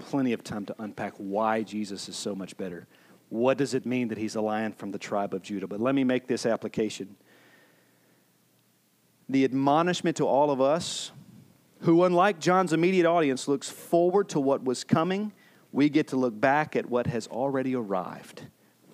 plenty 0.06 0.32
of 0.32 0.42
time 0.42 0.64
to 0.66 0.74
unpack 0.78 1.14
why 1.18 1.62
Jesus 1.62 2.08
is 2.08 2.16
so 2.16 2.34
much 2.34 2.56
better. 2.56 2.86
What 3.28 3.58
does 3.58 3.74
it 3.74 3.84
mean 3.84 4.08
that 4.08 4.18
he's 4.18 4.36
a 4.36 4.40
lion 4.40 4.72
from 4.72 4.92
the 4.92 4.98
tribe 4.98 5.34
of 5.34 5.42
Judah? 5.42 5.66
But 5.66 5.80
let 5.80 5.94
me 5.94 6.04
make 6.04 6.26
this 6.26 6.46
application. 6.46 7.16
The 9.28 9.44
admonishment 9.44 10.16
to 10.18 10.26
all 10.26 10.50
of 10.50 10.60
us 10.60 11.10
who, 11.80 12.04
unlike 12.04 12.40
John's 12.40 12.72
immediate 12.72 13.06
audience, 13.06 13.48
looks 13.48 13.68
forward 13.68 14.28
to 14.30 14.40
what 14.40 14.64
was 14.64 14.84
coming 14.84 15.32
we 15.72 15.90
get 15.90 16.08
to 16.08 16.16
look 16.16 16.40
back 16.40 16.74
at 16.74 16.88
what 16.88 17.06
has 17.06 17.26
already 17.26 17.76
arrived. 17.76 18.42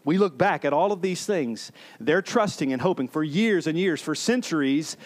We 0.04 0.18
look 0.18 0.36
back 0.36 0.64
at 0.64 0.72
all 0.72 0.90
of 0.90 1.00
these 1.00 1.24
things. 1.24 1.70
They're 2.00 2.22
trusting 2.22 2.72
and 2.72 2.82
hoping 2.82 3.06
for 3.06 3.22
years 3.22 3.68
and 3.68 3.78
years, 3.78 4.02
for 4.02 4.16
centuries. 4.16 4.96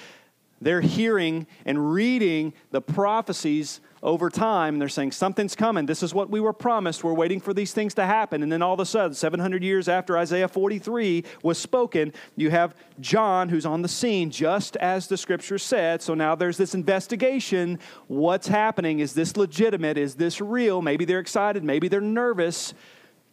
They're 0.59 0.80
hearing 0.80 1.46
and 1.66 1.92
reading 1.92 2.54
the 2.70 2.80
prophecies 2.80 3.82
over 4.07 4.30
time, 4.30 4.78
they're 4.78 4.88
saying, 4.88 5.11
Something's 5.11 5.57
coming. 5.57 5.84
This 5.84 6.02
is 6.02 6.14
what 6.14 6.30
we 6.30 6.38
were 6.38 6.52
promised. 6.52 7.02
We're 7.02 7.12
waiting 7.12 7.40
for 7.40 7.52
these 7.52 7.72
things 7.72 7.92
to 7.94 8.07
happen. 8.07 8.42
And 8.44 8.50
then 8.50 8.62
all 8.62 8.74
of 8.74 8.80
a 8.80 8.86
sudden, 8.86 9.14
700 9.14 9.64
years 9.64 9.88
after 9.88 10.16
Isaiah 10.16 10.46
43 10.46 11.24
was 11.42 11.59
spoken, 11.59 12.12
you 12.36 12.50
have 12.50 12.76
John 13.00 13.48
who's 13.48 13.66
on 13.66 13.82
the 13.82 13.88
scene, 13.88 14.30
just 14.30 14.76
as 14.76 15.09
the 15.09 15.16
scripture 15.16 15.59
said. 15.59 16.00
So 16.02 16.14
now 16.14 16.36
there's 16.36 16.57
this 16.57 16.72
investigation. 16.72 17.80
What's 18.07 18.46
happening? 18.46 19.00
Is 19.00 19.12
this 19.12 19.36
legitimate? 19.36 19.98
Is 19.98 20.14
this 20.14 20.40
real? 20.40 20.80
Maybe 20.80 21.04
they're 21.04 21.18
excited. 21.18 21.64
Maybe 21.64 21.88
they're 21.88 22.00
nervous. 22.00 22.74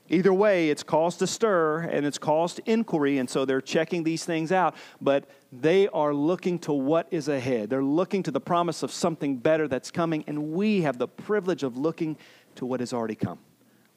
Either 0.10 0.34
way, 0.34 0.70
it's 0.70 0.84
caused 0.84 1.22
a 1.22 1.28
stir 1.28 1.80
and 1.80 2.06
it's 2.06 2.18
caused 2.18 2.60
inquiry, 2.66 3.18
and 3.18 3.30
so 3.30 3.46
they're 3.46 3.62
checking 3.62 4.04
these 4.04 4.26
things 4.26 4.52
out, 4.52 4.76
but 5.00 5.30
they 5.52 5.88
are 5.90 6.14
looking 6.14 6.60
to 6.60 6.74
what 6.74 7.08
is 7.10 7.30
ahead. 7.30 7.70
They're 7.70 7.84
looking 7.84 8.22
to 8.24 8.32
the 8.32 8.42
promise 8.42 8.84
of 8.84 8.92
something 8.92 9.38
better 9.38 9.68
that's 9.68 9.92
coming, 9.92 10.24
and 10.28 10.52
we 10.52 10.82
have 10.82 10.98
the 10.98 11.08
privilege 11.08 11.64
of 11.64 11.78
looking 11.78 12.18
to 12.56 12.66
what 12.66 12.82
has 12.82 12.92
already 12.92 13.16
come. 13.16 13.40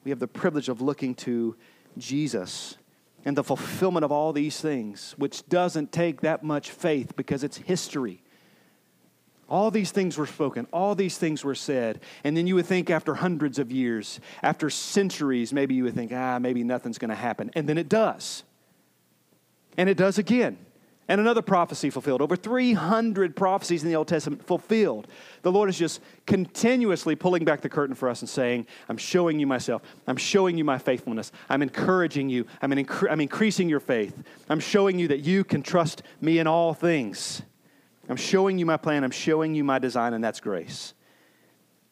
We 0.05 0.11
have 0.11 0.21
the 0.21 0.29
privilege 0.29 0.69
of 0.69 0.81
looking 0.81 1.15
to 1.17 1.57
Jesus 1.99 2.77
and 3.25 3.37
the 3.37 3.43
fulfillment 3.43 4.05
of 4.05 4.13
all 4.13 4.33
these 4.33 4.61
things, 4.61 5.15
which 5.19 5.49
doesn't 5.49 5.91
take 5.91 6.21
that 6.21 6.45
much 6.45 6.71
faith 6.71 7.17
because 7.17 7.43
it's 7.43 7.57
history. 7.57 8.23
All 9.49 9.70
these 9.70 9.92
things 9.92 10.18
were 10.18 10.26
spoken, 10.26 10.66
all 10.72 10.94
these 10.94 11.18
things 11.18 11.44
were 11.44 11.55
said. 11.55 12.01
And 12.24 12.36
then 12.36 12.47
you 12.47 12.57
would 12.57 12.66
think 12.66 12.90
after 12.90 13.14
hundreds 13.14 13.59
of 13.59 13.70
years, 13.70 14.20
after 14.42 14.70
centuries, 14.70 15.53
maybe 15.53 15.74
you 15.74 15.84
would 15.84 15.94
think, 15.94 16.12
ah, 16.12 16.38
maybe 16.38 16.64
nothing's 16.64 16.99
going 16.99 17.11
to 17.11 17.14
happen. 17.14 17.51
And 17.55 17.68
then 17.68 17.78
it 17.78 17.88
does. 17.88 18.42
And 19.76 19.88
it 19.88 19.97
does 19.97 20.18
again. 20.18 20.59
And 21.09 21.20
another 21.20 21.42
prophecy 21.42 21.90
fulfilled. 21.90 22.20
Over 22.20 22.34
300 22.34 23.36
prophecies 23.36 23.84
in 23.84 23.88
the 23.88 23.94
Old 23.94 24.09
Testament 24.09 24.44
fulfilled. 24.44 25.07
The 25.42 25.53
Lord 25.53 25.68
is 25.68 25.78
just 25.78 26.01
continuously 26.26 27.14
pulling 27.14 27.44
back 27.44 27.61
the 27.61 27.68
curtain 27.68 27.94
for 27.94 28.09
us 28.09 28.22
and 28.22 28.28
saying, 28.28 28.66
I'm 28.88 28.97
showing 28.97 29.38
you 29.38 29.47
myself. 29.47 29.82
I'm 30.09 30.16
showing 30.16 30.59
you 30.59 30.64
my 30.64 30.78
faithfulness. 30.78 31.30
I'm 31.49 31.62
encouraging 31.62 32.28
you. 32.28 32.47
I'm, 32.61 32.72
incre- 32.72 33.09
I'm 33.09 33.20
increasing 33.20 33.68
your 33.68 33.78
faith. 33.78 34.20
I'm 34.49 34.59
showing 34.59 34.99
you 34.99 35.07
that 35.09 35.20
you 35.20 35.44
can 35.44 35.62
trust 35.62 36.03
me 36.20 36.40
in 36.40 36.49
all 36.49 36.74
things. 36.74 37.42
I'm 38.09 38.17
showing 38.17 38.59
you 38.59 38.67
my 38.67 38.77
plan, 38.77 39.05
I'm 39.05 39.11
showing 39.11 39.55
you 39.55 39.65
my 39.65 39.79
design, 39.79 40.15
and 40.15 40.23
that's 40.23 40.41
grace. 40.41 40.95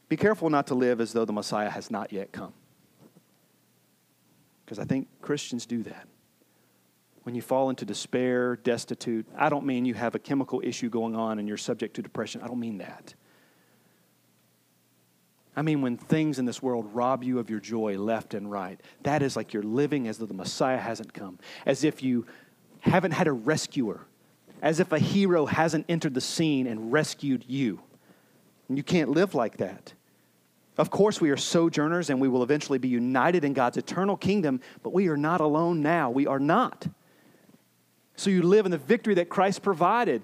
Be 0.08 0.16
careful 0.16 0.50
not 0.50 0.68
to 0.68 0.74
live 0.74 1.00
as 1.00 1.12
though 1.12 1.24
the 1.24 1.32
Messiah 1.32 1.70
has 1.70 1.90
not 1.90 2.12
yet 2.12 2.30
come. 2.30 2.52
Because 4.64 4.78
I 4.78 4.84
think 4.84 5.08
Christians 5.20 5.66
do 5.66 5.82
that. 5.82 6.06
When 7.24 7.34
you 7.34 7.42
fall 7.42 7.70
into 7.70 7.84
despair, 7.84 8.56
destitute, 8.56 9.26
I 9.36 9.48
don't 9.48 9.64
mean 9.64 9.86
you 9.86 9.94
have 9.94 10.14
a 10.14 10.18
chemical 10.18 10.60
issue 10.62 10.90
going 10.90 11.16
on 11.16 11.38
and 11.38 11.48
you're 11.48 11.56
subject 11.56 11.96
to 11.96 12.02
depression. 12.02 12.42
I 12.42 12.46
don't 12.46 12.60
mean 12.60 12.78
that. 12.78 13.14
I 15.56 15.62
mean, 15.62 15.82
when 15.82 15.96
things 15.96 16.38
in 16.38 16.44
this 16.44 16.62
world 16.62 16.90
rob 16.92 17.22
you 17.22 17.38
of 17.38 17.48
your 17.48 17.60
joy 17.60 17.96
left 17.96 18.34
and 18.34 18.50
right, 18.50 18.80
that 19.04 19.22
is 19.22 19.36
like 19.36 19.52
you're 19.52 19.62
living 19.62 20.08
as 20.08 20.18
though 20.18 20.26
the 20.26 20.34
Messiah 20.34 20.78
hasn't 20.78 21.14
come, 21.14 21.38
as 21.64 21.84
if 21.84 22.02
you 22.02 22.26
haven't 22.80 23.12
had 23.12 23.26
a 23.26 23.32
rescuer 23.32 24.06
as 24.64 24.80
if 24.80 24.92
a 24.92 24.98
hero 24.98 25.44
hasn't 25.44 25.84
entered 25.90 26.14
the 26.14 26.22
scene 26.22 26.66
and 26.66 26.90
rescued 26.90 27.44
you. 27.46 27.78
And 28.66 28.78
you 28.78 28.82
can't 28.82 29.10
live 29.10 29.34
like 29.34 29.58
that. 29.58 29.92
Of 30.78 30.90
course, 30.90 31.20
we 31.20 31.28
are 31.30 31.36
sojourners 31.36 32.08
and 32.08 32.18
we 32.18 32.28
will 32.28 32.42
eventually 32.42 32.78
be 32.78 32.88
united 32.88 33.44
in 33.44 33.52
God's 33.52 33.76
eternal 33.76 34.16
kingdom, 34.16 34.62
but 34.82 34.94
we 34.94 35.08
are 35.08 35.18
not 35.18 35.42
alone 35.42 35.82
now. 35.82 36.10
We 36.10 36.26
are 36.26 36.40
not. 36.40 36.86
So 38.16 38.30
you 38.30 38.40
live 38.40 38.64
in 38.64 38.72
the 38.72 38.78
victory 38.78 39.14
that 39.16 39.28
Christ 39.28 39.60
provided. 39.62 40.22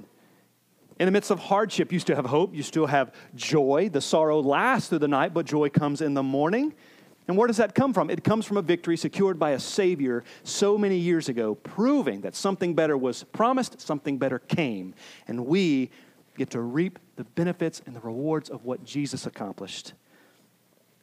In 0.98 1.04
the 1.04 1.12
midst 1.12 1.30
of 1.30 1.38
hardship, 1.38 1.92
you 1.92 1.98
still 1.98 2.16
have 2.16 2.26
hope, 2.26 2.54
you 2.54 2.62
still 2.62 2.86
have 2.86 3.12
joy. 3.34 3.90
The 3.92 4.00
sorrow 4.00 4.40
lasts 4.40 4.88
through 4.88 5.00
the 5.00 5.08
night, 5.08 5.34
but 5.34 5.44
joy 5.44 5.68
comes 5.68 6.00
in 6.00 6.14
the 6.14 6.22
morning. 6.22 6.72
And 7.28 7.36
where 7.36 7.46
does 7.46 7.58
that 7.58 7.74
come 7.74 7.92
from? 7.92 8.10
It 8.10 8.24
comes 8.24 8.44
from 8.44 8.56
a 8.56 8.62
victory 8.62 8.96
secured 8.96 9.38
by 9.38 9.50
a 9.50 9.60
Savior 9.60 10.24
so 10.42 10.76
many 10.76 10.96
years 10.96 11.28
ago, 11.28 11.54
proving 11.54 12.22
that 12.22 12.34
something 12.34 12.74
better 12.74 12.96
was 12.96 13.22
promised, 13.22 13.80
something 13.80 14.18
better 14.18 14.40
came. 14.40 14.94
And 15.28 15.46
we 15.46 15.90
get 16.36 16.50
to 16.50 16.60
reap 16.60 16.98
the 17.16 17.24
benefits 17.24 17.82
and 17.86 17.94
the 17.94 18.00
rewards 18.00 18.50
of 18.50 18.64
what 18.64 18.84
Jesus 18.84 19.26
accomplished. 19.26 19.92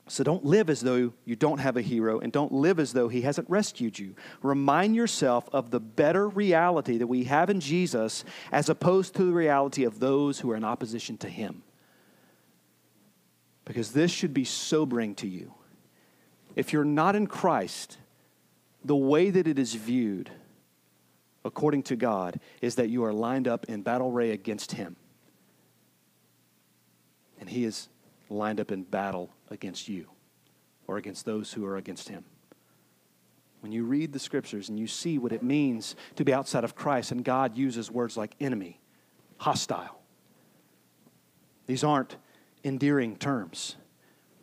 So 0.09 0.23
don't 0.23 0.45
live 0.45 0.69
as 0.69 0.81
though 0.81 1.13
you 1.25 1.35
don't 1.35 1.59
have 1.59 1.75
a 1.75 1.81
hero 1.81 2.19
and 2.19 2.31
don't 2.31 2.53
live 2.53 2.79
as 2.79 2.93
though 2.93 3.09
he 3.09 3.21
hasn't 3.21 3.49
rescued 3.49 3.99
you. 3.99 4.15
Remind 4.41 4.95
yourself 4.95 5.49
of 5.51 5.69
the 5.69 5.81
better 5.81 6.29
reality 6.29 6.97
that 6.97 7.07
we 7.07 7.25
have 7.25 7.49
in 7.49 7.59
Jesus 7.59 8.23
as 8.51 8.69
opposed 8.69 9.15
to 9.15 9.25
the 9.25 9.33
reality 9.33 9.83
of 9.83 9.99
those 9.99 10.39
who 10.39 10.49
are 10.51 10.55
in 10.55 10.63
opposition 10.63 11.17
to 11.17 11.29
him. 11.29 11.61
Because 13.65 13.91
this 13.91 14.11
should 14.11 14.33
be 14.33 14.45
sobering 14.45 15.13
to 15.15 15.27
you. 15.27 15.53
If 16.55 16.73
you're 16.73 16.85
not 16.85 17.15
in 17.15 17.27
Christ, 17.27 17.97
the 18.83 18.95
way 18.95 19.29
that 19.29 19.47
it 19.47 19.59
is 19.59 19.75
viewed, 19.75 20.31
according 21.45 21.83
to 21.83 21.95
God, 21.95 22.39
is 22.61 22.75
that 22.75 22.89
you 22.89 23.03
are 23.03 23.13
lined 23.13 23.47
up 23.47 23.65
in 23.65 23.81
battle 23.81 24.11
array 24.11 24.31
against 24.31 24.71
Him. 24.71 24.95
And 27.39 27.49
He 27.49 27.63
is 27.63 27.89
lined 28.29 28.59
up 28.59 28.71
in 28.71 28.83
battle 28.83 29.29
against 29.49 29.87
you 29.87 30.07
or 30.87 30.97
against 30.97 31.25
those 31.25 31.53
who 31.53 31.65
are 31.65 31.77
against 31.77 32.09
Him. 32.09 32.23
When 33.61 33.71
you 33.71 33.83
read 33.83 34.13
the 34.13 34.19
scriptures 34.19 34.69
and 34.69 34.79
you 34.79 34.87
see 34.87 35.17
what 35.17 35.31
it 35.31 35.43
means 35.43 35.95
to 36.15 36.23
be 36.23 36.33
outside 36.33 36.63
of 36.63 36.75
Christ, 36.75 37.11
and 37.11 37.23
God 37.23 37.57
uses 37.57 37.91
words 37.91 38.15
like 38.15 38.35
enemy, 38.39 38.79
hostile, 39.37 39.99
these 41.65 41.83
aren't 41.83 42.15
endearing 42.63 43.17
terms. 43.17 43.75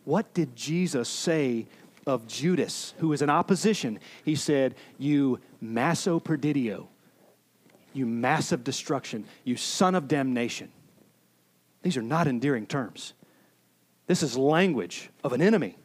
What 0.03 0.33
did 0.33 0.55
Jesus 0.55 1.09
say 1.09 1.67
of 2.05 2.27
Judas, 2.27 2.93
who 2.99 3.09
was 3.09 3.21
in 3.21 3.29
opposition. 3.29 3.99
He 4.23 4.35
said, 4.35 4.75
You 4.97 5.39
masso 5.59 6.19
perdidio, 6.19 6.87
you 7.93 8.05
massive 8.05 8.63
destruction, 8.63 9.25
you 9.43 9.57
son 9.57 9.95
of 9.95 10.07
damnation. 10.07 10.71
These 11.81 11.97
are 11.97 12.03
not 12.03 12.27
endearing 12.27 12.65
terms. 12.65 13.13
This 14.07 14.21
is 14.21 14.37
language 14.37 15.09
of 15.23 15.33
an 15.33 15.41
enemy. 15.41 15.77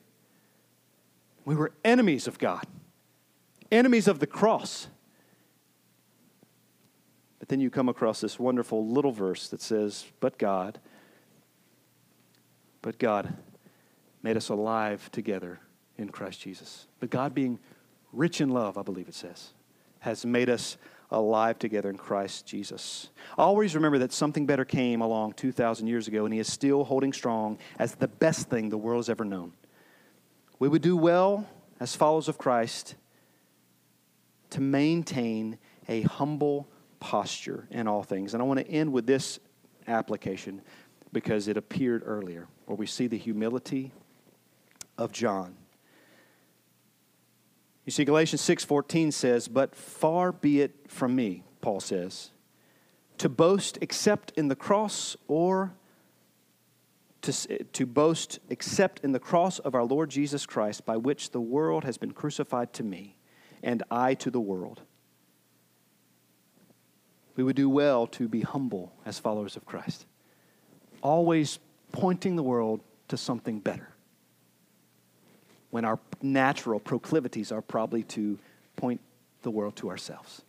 We 1.44 1.54
were 1.54 1.72
enemies 1.84 2.26
of 2.26 2.38
God, 2.38 2.66
enemies 3.72 4.08
of 4.08 4.18
the 4.18 4.26
cross. 4.26 4.88
But 7.38 7.48
then 7.48 7.60
you 7.60 7.70
come 7.70 7.88
across 7.88 8.20
this 8.20 8.38
wonderful 8.38 8.86
little 8.86 9.12
verse 9.12 9.48
that 9.48 9.62
says, 9.62 10.04
But 10.20 10.36
God, 10.36 10.78
but 12.82 12.98
God 12.98 13.34
made 14.22 14.36
us 14.36 14.50
alive 14.50 15.10
together 15.10 15.60
in 16.00 16.08
Christ 16.08 16.40
Jesus. 16.40 16.86
But 16.98 17.10
God, 17.10 17.34
being 17.34 17.58
rich 18.12 18.40
in 18.40 18.50
love, 18.50 18.76
I 18.76 18.82
believe 18.82 19.08
it 19.08 19.14
says, 19.14 19.52
has 20.00 20.24
made 20.24 20.48
us 20.48 20.76
alive 21.10 21.58
together 21.58 21.90
in 21.90 21.96
Christ 21.96 22.46
Jesus. 22.46 23.10
Always 23.36 23.74
remember 23.74 23.98
that 23.98 24.12
something 24.12 24.46
better 24.46 24.64
came 24.64 25.00
along 25.00 25.34
2,000 25.34 25.86
years 25.86 26.08
ago, 26.08 26.24
and 26.24 26.32
He 26.32 26.40
is 26.40 26.50
still 26.50 26.84
holding 26.84 27.12
strong 27.12 27.58
as 27.78 27.94
the 27.94 28.08
best 28.08 28.48
thing 28.48 28.68
the 28.68 28.78
world 28.78 29.00
has 29.00 29.08
ever 29.08 29.24
known. 29.24 29.52
We 30.58 30.68
would 30.68 30.82
do 30.82 30.96
well 30.96 31.46
as 31.80 31.96
followers 31.96 32.28
of 32.28 32.38
Christ 32.38 32.94
to 34.50 34.60
maintain 34.60 35.58
a 35.88 36.02
humble 36.02 36.68
posture 37.00 37.66
in 37.70 37.88
all 37.88 38.02
things. 38.02 38.34
And 38.34 38.42
I 38.42 38.46
want 38.46 38.60
to 38.60 38.68
end 38.68 38.92
with 38.92 39.06
this 39.06 39.40
application 39.88 40.60
because 41.12 41.48
it 41.48 41.56
appeared 41.56 42.02
earlier, 42.04 42.46
where 42.66 42.76
we 42.76 42.86
see 42.86 43.06
the 43.06 43.18
humility 43.18 43.92
of 44.98 45.10
John. 45.10 45.56
You 47.90 47.92
see, 47.92 48.04
Galatians 48.04 48.42
6.14 48.42 49.12
says, 49.12 49.48
But 49.48 49.74
far 49.74 50.30
be 50.30 50.60
it 50.60 50.76
from 50.86 51.16
me, 51.16 51.42
Paul 51.60 51.80
says, 51.80 52.30
to 53.18 53.28
boast 53.28 53.78
except 53.80 54.30
in 54.36 54.46
the 54.46 54.54
cross 54.54 55.16
or 55.26 55.72
to, 57.22 57.64
to 57.64 57.86
boast 57.86 58.38
except 58.48 59.00
in 59.00 59.10
the 59.10 59.18
cross 59.18 59.58
of 59.58 59.74
our 59.74 59.82
Lord 59.82 60.08
Jesus 60.08 60.46
Christ, 60.46 60.86
by 60.86 60.96
which 60.98 61.30
the 61.30 61.40
world 61.40 61.82
has 61.82 61.98
been 61.98 62.12
crucified 62.12 62.72
to 62.74 62.84
me, 62.84 63.16
and 63.60 63.82
I 63.90 64.14
to 64.14 64.30
the 64.30 64.38
world. 64.38 64.82
We 67.34 67.42
would 67.42 67.56
do 67.56 67.68
well 67.68 68.06
to 68.06 68.28
be 68.28 68.42
humble 68.42 68.92
as 69.04 69.18
followers 69.18 69.56
of 69.56 69.66
Christ, 69.66 70.06
always 71.02 71.58
pointing 71.90 72.36
the 72.36 72.44
world 72.44 72.82
to 73.08 73.16
something 73.16 73.58
better 73.58 73.89
when 75.70 75.84
our 75.84 75.98
natural 76.20 76.80
proclivities 76.80 77.52
are 77.52 77.62
probably 77.62 78.02
to 78.02 78.38
point 78.76 79.00
the 79.42 79.50
world 79.50 79.76
to 79.76 79.88
ourselves. 79.90 80.42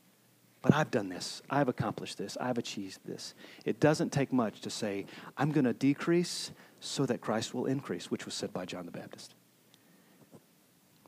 But 0.61 0.76
I've 0.76 0.91
done 0.91 1.09
this. 1.09 1.41
I've 1.49 1.69
accomplished 1.69 2.17
this. 2.17 2.38
I've 2.39 2.57
achieved 2.57 2.99
this. 3.05 3.34
It 3.65 3.80
doesn't 3.80 4.11
take 4.11 4.32
much 4.32 4.61
to 4.61 4.69
say, 4.69 5.05
I'm 5.38 5.51
going 5.51 5.65
to 5.65 5.74
decrease 5.74 6.51
so 6.80 7.05
that 7.07 7.22
Christ 7.22 7.53
will 7.53 7.65
increase, 7.65 8.11
which 8.11 8.26
was 8.26 8.34
said 8.34 8.53
by 8.53 8.65
John 8.65 8.86
the 8.86 8.91
Baptist. 8.91 9.34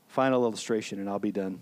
Final 0.08 0.44
illustration, 0.44 0.98
and 0.98 1.08
I'll 1.08 1.18
be 1.18 1.32
done. 1.32 1.60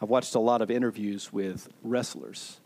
I've 0.00 0.10
watched 0.10 0.34
a 0.34 0.40
lot 0.40 0.60
of 0.60 0.70
interviews 0.70 1.32
with 1.32 1.68
wrestlers 1.82 2.60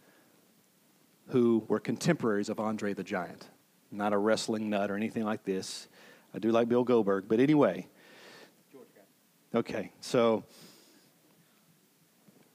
who 1.29 1.64
were 1.69 1.79
contemporaries 1.79 2.49
of 2.49 2.59
Andre 2.59 2.95
the 2.95 3.05
Giant. 3.05 3.49
Not 3.91 4.12
a 4.12 4.19
wrestling 4.19 4.71
nut 4.71 4.91
or 4.91 4.97
anything 4.97 5.25
like 5.25 5.45
this. 5.45 5.89
I 6.35 6.39
do 6.39 6.51
like 6.51 6.69
Bill 6.69 6.85
Goldberg, 6.85 7.25
but 7.29 7.41
anyway, 7.41 7.87
Okay, 9.55 9.92
so, 10.01 10.44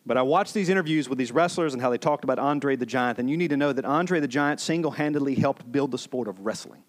but 0.05 0.15
I 0.15 0.21
watched 0.21 0.53
these 0.53 0.69
interviews 0.69 1.09
with 1.09 1.17
these 1.17 1.31
wrestlers 1.31 1.73
and 1.73 1.81
how 1.81 1.89
they 1.89 1.97
talked 1.97 2.23
about 2.23 2.37
Andre 2.37 2.75
the 2.75 2.85
Giant, 2.85 3.17
and 3.17 3.29
you 3.29 3.35
need 3.35 3.49
to 3.49 3.57
know 3.57 3.73
that 3.73 3.83
Andre 3.83 4.19
the 4.19 4.27
Giant 4.27 4.59
single 4.59 4.91
handedly 4.91 5.33
helped 5.33 5.71
build 5.71 5.91
the 5.91 5.97
sport 5.97 6.27
of 6.27 6.39
wrestling. 6.41 6.83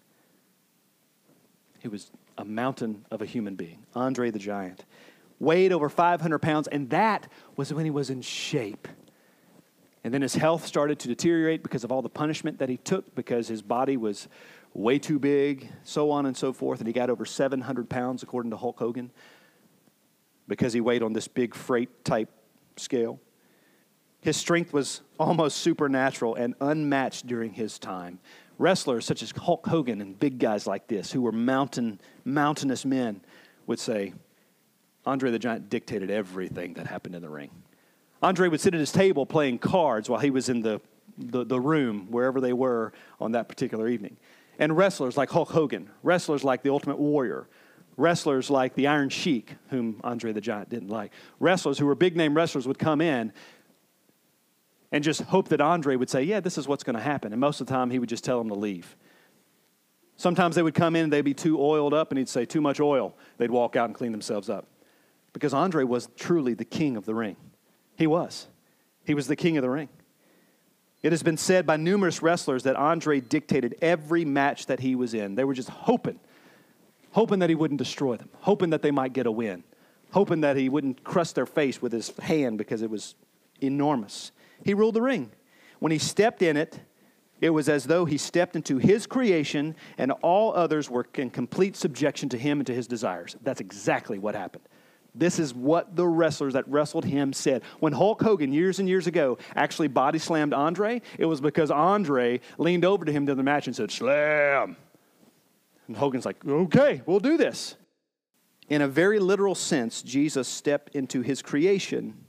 He 1.79 1.87
was 1.87 2.11
a 2.37 2.45
mountain 2.45 3.05
of 3.09 3.21
a 3.21 3.25
human 3.25 3.55
being, 3.55 3.85
Andre 3.95 4.29
the 4.29 4.39
Giant. 4.39 4.85
weighed 5.39 5.71
over 5.71 5.89
500 5.89 6.39
pounds, 6.39 6.67
and 6.67 6.89
that 6.91 7.27
was 7.55 7.73
when 7.73 7.85
he 7.85 7.91
was 7.91 8.09
in 8.09 8.21
shape. 8.21 8.87
And 10.03 10.13
then 10.13 10.21
his 10.21 10.35
health 10.35 10.65
started 10.65 10.99
to 10.99 11.07
deteriorate 11.07 11.63
because 11.63 11.83
of 11.83 11.91
all 11.91 12.01
the 12.01 12.09
punishment 12.09 12.59
that 12.59 12.69
he 12.69 12.77
took, 12.77 13.15
because 13.15 13.47
his 13.47 13.61
body 13.61 13.97
was 13.97 14.27
way 14.73 14.99
too 14.99 15.17
big, 15.17 15.69
so 15.83 16.11
on 16.11 16.25
and 16.25 16.37
so 16.37 16.53
forth. 16.53 16.79
And 16.79 16.87
he 16.87 16.93
got 16.93 17.09
over 17.09 17.25
700 17.25 17.89
pounds, 17.89 18.21
according 18.21 18.51
to 18.51 18.57
Hulk 18.57 18.77
Hogan, 18.77 19.09
because 20.47 20.73
he 20.73 20.81
weighed 20.81 21.03
on 21.03 21.13
this 21.13 21.27
big 21.27 21.55
freight 21.55 22.05
type 22.05 22.29
scale. 22.77 23.19
His 24.21 24.37
strength 24.37 24.73
was 24.73 25.01
almost 25.19 25.57
supernatural 25.57 26.35
and 26.35 26.55
unmatched 26.59 27.27
during 27.27 27.53
his 27.53 27.77
time. 27.77 28.19
Wrestlers 28.57 29.05
such 29.05 29.21
as 29.21 29.31
Hulk 29.31 29.67
Hogan 29.67 30.01
and 30.01 30.19
big 30.19 30.39
guys 30.39 30.65
like 30.65 30.87
this, 30.87 31.11
who 31.11 31.21
were 31.21 31.31
mountain, 31.31 31.99
mountainous 32.23 32.85
men, 32.85 33.21
would 33.67 33.79
say, 33.79 34.13
Andre 35.05 35.29
the 35.29 35.39
Giant 35.39 35.69
dictated 35.69 36.09
everything 36.09 36.73
that 36.75 36.87
happened 36.87 37.15
in 37.15 37.21
the 37.21 37.29
ring. 37.29 37.51
Andre 38.21 38.47
would 38.47 38.59
sit 38.59 38.73
at 38.73 38.79
his 38.79 38.91
table 38.91 39.25
playing 39.25 39.59
cards 39.59 40.09
while 40.09 40.19
he 40.19 40.31
was 40.31 40.49
in 40.49 40.61
the, 40.61 40.81
the, 41.17 41.45
the 41.45 41.59
room, 41.59 42.07
wherever 42.09 42.41
they 42.41 42.53
were 42.53 42.93
on 43.19 43.33
that 43.33 43.47
particular 43.47 43.87
evening. 43.87 44.17
And 44.57 44.75
wrestlers 44.75 45.17
like 45.17 45.29
Hulk 45.29 45.49
Hogan, 45.49 45.89
wrestlers 46.01 46.43
like 46.43 46.63
the 46.63 46.71
Ultimate 46.71 46.97
Warrior, 46.97 47.47
wrestlers 47.97 48.49
like 48.49 48.75
the 48.75 48.87
Iron 48.87 49.09
Sheik, 49.09 49.55
whom 49.69 49.99
Andre 50.03 50.31
the 50.31 50.41
Giant 50.41 50.69
didn't 50.69 50.89
like, 50.89 51.11
wrestlers 51.39 51.77
who 51.77 51.85
were 51.85 51.95
big 51.95 52.15
name 52.15 52.35
wrestlers 52.35 52.67
would 52.67 52.79
come 52.79 53.01
in 53.01 53.31
and 54.91 55.03
just 55.03 55.21
hope 55.23 55.49
that 55.49 55.61
Andre 55.61 55.95
would 55.95 56.09
say, 56.09 56.23
Yeah, 56.23 56.39
this 56.39 56.57
is 56.57 56.67
what's 56.67 56.83
going 56.83 56.95
to 56.95 57.01
happen. 57.01 57.31
And 57.31 57.41
most 57.41 57.61
of 57.61 57.67
the 57.67 57.73
time, 57.73 57.89
he 57.89 57.99
would 57.99 58.09
just 58.09 58.23
tell 58.23 58.37
them 58.37 58.49
to 58.49 58.55
leave. 58.55 58.95
Sometimes 60.17 60.55
they 60.55 60.63
would 60.63 60.73
come 60.73 60.95
in 60.95 61.05
and 61.05 61.13
they'd 61.13 61.21
be 61.21 61.33
too 61.33 61.61
oiled 61.61 61.93
up, 61.93 62.11
and 62.11 62.17
he'd 62.17 62.29
say, 62.29 62.45
Too 62.45 62.61
much 62.61 62.79
oil. 62.79 63.15
They'd 63.37 63.51
walk 63.51 63.75
out 63.75 63.85
and 63.85 63.95
clean 63.95 64.11
themselves 64.11 64.49
up. 64.49 64.67
Because 65.33 65.53
Andre 65.53 65.83
was 65.83 66.07
truly 66.15 66.53
the 66.53 66.65
king 66.65 66.95
of 66.95 67.05
the 67.05 67.13
ring. 67.13 67.35
He 67.97 68.07
was. 68.07 68.47
He 69.03 69.13
was 69.13 69.27
the 69.27 69.35
king 69.35 69.57
of 69.57 69.61
the 69.61 69.69
ring. 69.69 69.89
It 71.01 71.11
has 71.11 71.21
been 71.21 71.37
said 71.37 71.67
by 71.67 71.77
numerous 71.77 72.21
wrestlers 72.21 72.63
that 72.63 72.75
Andre 72.75 73.19
dictated 73.19 73.75
every 73.81 74.25
match 74.25 74.65
that 74.67 74.79
he 74.79 74.95
was 74.95 75.13
in. 75.13 75.35
They 75.35 75.43
were 75.43 75.53
just 75.53 75.69
hoping, 75.69 76.19
hoping 77.15 77.39
that 77.39 77.49
he 77.49 77.55
wouldn't 77.55 77.77
destroy 77.77 78.17
them, 78.17 78.29
hoping 78.41 78.71
that 78.71 78.81
they 78.81 78.91
might 78.91 79.13
get 79.13 79.25
a 79.25 79.31
win, 79.31 79.63
hoping 80.11 80.41
that 80.41 80.57
he 80.57 80.67
wouldn't 80.67 81.01
crush 81.05 81.31
their 81.31 81.45
face 81.45 81.81
with 81.81 81.93
his 81.93 82.11
hand 82.17 82.57
because 82.57 82.81
it 82.81 82.89
was 82.89 83.15
enormous. 83.61 84.33
He 84.65 84.73
ruled 84.73 84.95
the 84.95 85.01
ring. 85.01 85.31
When 85.79 85.93
he 85.93 85.97
stepped 85.97 86.41
in 86.41 86.57
it, 86.57 86.77
it 87.39 87.51
was 87.51 87.69
as 87.69 87.85
though 87.85 88.03
he 88.03 88.17
stepped 88.17 88.57
into 88.57 88.79
his 88.79 89.07
creation 89.07 89.75
and 89.97 90.11
all 90.11 90.53
others 90.53 90.89
were 90.89 91.07
in 91.15 91.29
complete 91.29 91.77
subjection 91.77 92.27
to 92.29 92.37
him 92.37 92.59
and 92.59 92.67
to 92.67 92.73
his 92.73 92.85
desires. 92.85 93.37
That's 93.41 93.61
exactly 93.61 94.19
what 94.19 94.35
happened. 94.35 94.67
This 95.17 95.39
is 95.39 95.53
what 95.53 95.95
the 95.95 96.05
wrestlers 96.05 96.51
that 96.51 96.67
wrestled 96.67 97.05
him 97.05 97.31
said. 97.31 97.63
When 97.79 97.93
Hulk 97.93 98.21
Hogan, 98.21 98.51
years 98.51 98.79
and 98.79 98.89
years 98.89 99.07
ago, 99.07 99.37
actually 99.55 99.87
body 99.87 100.19
slammed 100.19 100.53
Andre, 100.53 101.01
it 101.17 101.25
was 101.25 101.39
because 101.39 101.71
Andre 101.71 102.41
leaned 102.57 102.83
over 102.83 103.05
to 103.05 103.11
him 103.13 103.23
during 103.23 103.37
the 103.37 103.43
match 103.43 103.67
and 103.67 103.75
said, 103.75 103.89
Slam. 103.89 104.75
And 105.87 105.97
Hogan's 105.97 106.25
like, 106.25 106.45
Okay, 106.45 107.01
we'll 107.05 107.19
do 107.19 107.37
this. 107.37 107.75
In 108.67 108.81
a 108.81 108.87
very 108.87 109.19
literal 109.19 109.55
sense, 109.55 110.01
Jesus 110.01 110.47
stepped 110.47 110.95
into 110.95 111.21
his 111.21 111.41
creation 111.41 112.25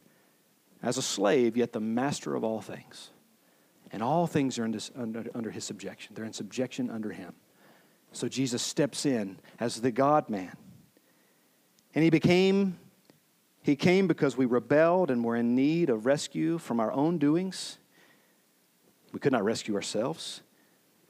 as 0.82 0.98
a 0.98 1.02
slave, 1.02 1.56
yet 1.56 1.72
the 1.72 1.80
master 1.80 2.34
of 2.34 2.44
all 2.44 2.60
things. 2.60 3.10
And 3.90 4.02
all 4.02 4.26
things 4.26 4.58
are 4.58 4.64
under, 4.64 5.24
under, 5.34 5.50
his 5.50 5.64
subjection. 5.64 6.14
They're 6.14 6.24
in 6.24 6.34
subjection 6.34 6.90
under 6.90 7.12
him. 7.12 7.34
So 8.12 8.28
Jesus 8.28 8.60
steps 8.60 9.06
in 9.06 9.38
as 9.58 9.80
the 9.80 9.90
God 9.90 10.28
man 10.28 10.56
and 11.96 12.04
he 12.04 12.10
became, 12.10 12.78
he 13.62 13.74
came 13.74 14.06
because 14.06 14.36
we 14.36 14.44
rebelled 14.44 15.10
and 15.10 15.24
were 15.24 15.34
in 15.34 15.54
need 15.54 15.88
of 15.88 16.04
rescue 16.04 16.58
from 16.58 16.78
our 16.78 16.92
own 16.92 17.16
doings. 17.16 17.78
We 19.12 19.18
could 19.18 19.32
not 19.32 19.42
rescue 19.42 19.74
ourselves. 19.74 20.42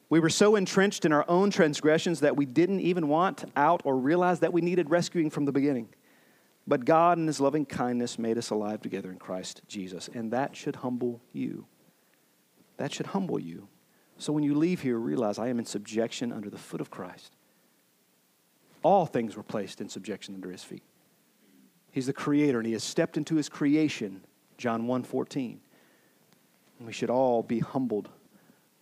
We 0.09 0.21
were 0.21 0.31
so 0.31 0.57
entrenched 0.57 1.05
in 1.05 1.13
our 1.13 1.25
own 1.29 1.51
transgressions 1.51 2.21
that 2.21 2.37
we 2.37 2.47
didn't 2.47 2.81
even 2.81 3.09
want 3.09 3.45
out 3.57 3.83
or 3.85 3.97
realize 3.97 4.41
that 4.41 4.53
we 4.53 4.61
needed 4.61 4.91
rescuing 4.91 5.31
from 5.31 5.45
the 5.45 5.53
beginning. 5.53 5.89
But 6.67 6.85
God, 6.85 7.19
in 7.19 7.27
His 7.27 7.41
loving 7.41 7.67
kindness, 7.67 8.19
made 8.19 8.39
us 8.39 8.51
alive 8.51 8.81
together 8.81 9.11
in 9.11 9.19
Christ 9.19 9.63
Jesus. 9.67 10.09
And 10.13 10.33
that 10.33 10.55
should 10.55 10.77
humble 10.77 11.21
you. 11.33 11.67
That 12.77 12.93
should 12.93 13.07
humble 13.07 13.41
you. 13.41 13.69
So 14.19 14.33
when 14.33 14.45
you 14.45 14.55
leave 14.55 14.83
here, 14.83 14.99
realize 14.99 15.39
I 15.39 15.49
am 15.49 15.59
in 15.59 15.67
subjection 15.67 16.33
under 16.33 16.51
the 16.51 16.59
foot 16.59 16.81
of 16.81 16.91
Christ 16.91 17.37
all 18.87 19.05
things 19.05 19.37
were 19.37 19.43
placed 19.43 19.81
in 19.81 19.89
subjection 19.89 20.37
under 20.37 20.49
his 20.49 20.63
feet. 20.63 20.85
He's 21.91 22.07
the 22.07 22.13
creator 22.13 22.59
and 22.59 22.67
he 22.67 22.73
has 22.75 22.85
stepped 22.85 23.17
into 23.17 23.35
his 23.35 23.49
creation, 23.49 24.25
John 24.59 24.87
1:14. 24.87 25.59
And 26.79 26.87
we 26.87 26.93
should 26.93 27.11
all 27.11 27.43
be 27.43 27.59
humbled 27.59 28.11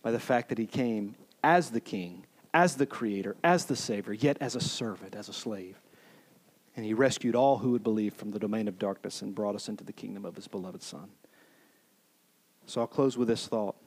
by 0.05 0.11
the 0.11 0.19
fact 0.19 0.49
that 0.49 0.59
he 0.59 0.67
came 0.67 1.15
as 1.43 1.71
the 1.71 1.81
king, 1.81 2.27
as 2.53 2.75
the 2.75 2.85
creator, 2.85 3.35
as 3.43 3.65
the 3.65 3.75
savior, 3.75 4.13
yet 4.13 4.37
as 4.39 4.55
a 4.55 4.61
servant, 4.61 5.15
as 5.15 5.29
a 5.29 5.33
slave. 5.33 5.81
And 6.77 6.85
he 6.85 6.93
rescued 6.93 7.35
all 7.35 7.57
who 7.57 7.71
would 7.71 7.81
believe 7.81 8.13
from 8.13 8.29
the 8.29 8.37
domain 8.37 8.67
of 8.67 8.77
darkness 8.77 9.23
and 9.23 9.33
brought 9.33 9.55
us 9.55 9.67
into 9.67 9.83
the 9.83 9.91
kingdom 9.91 10.23
of 10.23 10.35
his 10.35 10.47
beloved 10.47 10.83
son. 10.83 11.09
So 12.67 12.81
I'll 12.81 12.87
close 12.87 13.17
with 13.17 13.27
this 13.27 13.47
thought 13.47 13.77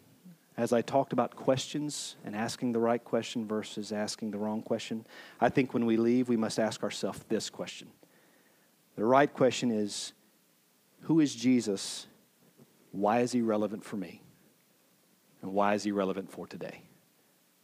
as 0.56 0.72
I 0.72 0.82
talked 0.82 1.12
about 1.12 1.36
questions 1.36 2.16
and 2.24 2.34
asking 2.34 2.72
the 2.72 2.80
right 2.80 3.04
question 3.04 3.46
versus 3.46 3.92
asking 3.92 4.32
the 4.32 4.38
wrong 4.38 4.60
question, 4.60 5.06
I 5.40 5.50
think 5.50 5.72
when 5.72 5.86
we 5.86 5.96
leave, 5.96 6.28
we 6.28 6.36
must 6.36 6.58
ask 6.58 6.82
ourselves 6.82 7.24
this 7.28 7.48
question. 7.48 7.86
The 8.96 9.04
right 9.04 9.32
question 9.32 9.70
is 9.70 10.14
Who 11.02 11.20
is 11.20 11.32
Jesus? 11.32 12.08
Why 12.90 13.20
is 13.20 13.30
he 13.30 13.40
relevant 13.40 13.84
for 13.84 13.96
me? 13.96 14.22
And 15.42 15.52
why 15.52 15.74
is 15.74 15.84
he 15.84 15.92
relevant 15.92 16.30
for 16.30 16.46
today? 16.46 16.82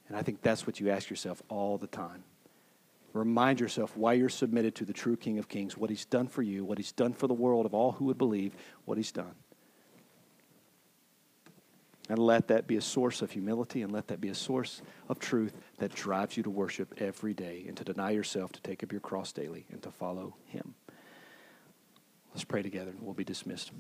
And 0.09 0.17
I 0.17 0.23
think 0.23 0.43
that's 0.43 0.67
what 0.67 0.81
you 0.81 0.91
ask 0.91 1.11
yourself 1.11 1.43
all 1.49 1.79
the 1.79 1.87
time. 1.87 2.25
Remind 3.13 3.61
yourself 3.61 3.97
why 3.97 4.15
you're 4.15 4.29
submitted 4.29 4.75
to 4.77 4.85
the 4.85 4.93
true 4.93 5.17
King 5.17 5.39
of 5.39 5.49
Kings, 5.49 5.77
what 5.77 5.89
he's 5.89 6.05
done 6.05 6.27
for 6.27 6.43
you, 6.43 6.65
what 6.65 6.79
he's 6.79 6.93
done 6.93 7.13
for 7.13 7.27
the 7.27 7.35
world 7.35 7.65
of 7.65 7.73
all 7.73 7.93
who 7.93 8.07
would 8.07 8.19
believe, 8.19 8.55
what 8.85 8.99
he's 8.99 9.13
done. 9.13 9.35
And 12.09 12.19
let 12.19 12.49
that 12.49 12.67
be 12.67 12.77
a 12.77 12.83
source 12.83 13.23
of 13.23 13.31
humility 13.31 13.83
and 13.83 13.91
let 13.91 14.09
that 14.09 14.21
be 14.21 14.29
a 14.29 14.35
source 14.35 14.83
of 15.09 15.19
truth 15.19 15.55
that 15.79 15.95
drives 15.95 16.37
you 16.37 16.43
to 16.43 16.51
worship 16.51 16.93
every 16.99 17.33
day 17.33 17.65
and 17.67 17.77
to 17.79 17.85
deny 17.85 18.11
yourself, 18.11 18.53
to 18.53 18.61
take 18.61 18.83
up 18.83 18.93
your 18.93 19.01
cross 19.01 19.33
daily, 19.33 19.65
and 19.71 19.81
to 19.83 19.91
follow 19.91 20.35
Him. 20.47 20.75
Let's 22.35 22.45
pray 22.45 22.63
together 22.63 22.91
and 22.91 23.01
we'll 23.01 23.15
be 23.15 23.25
dismissed. 23.25 23.71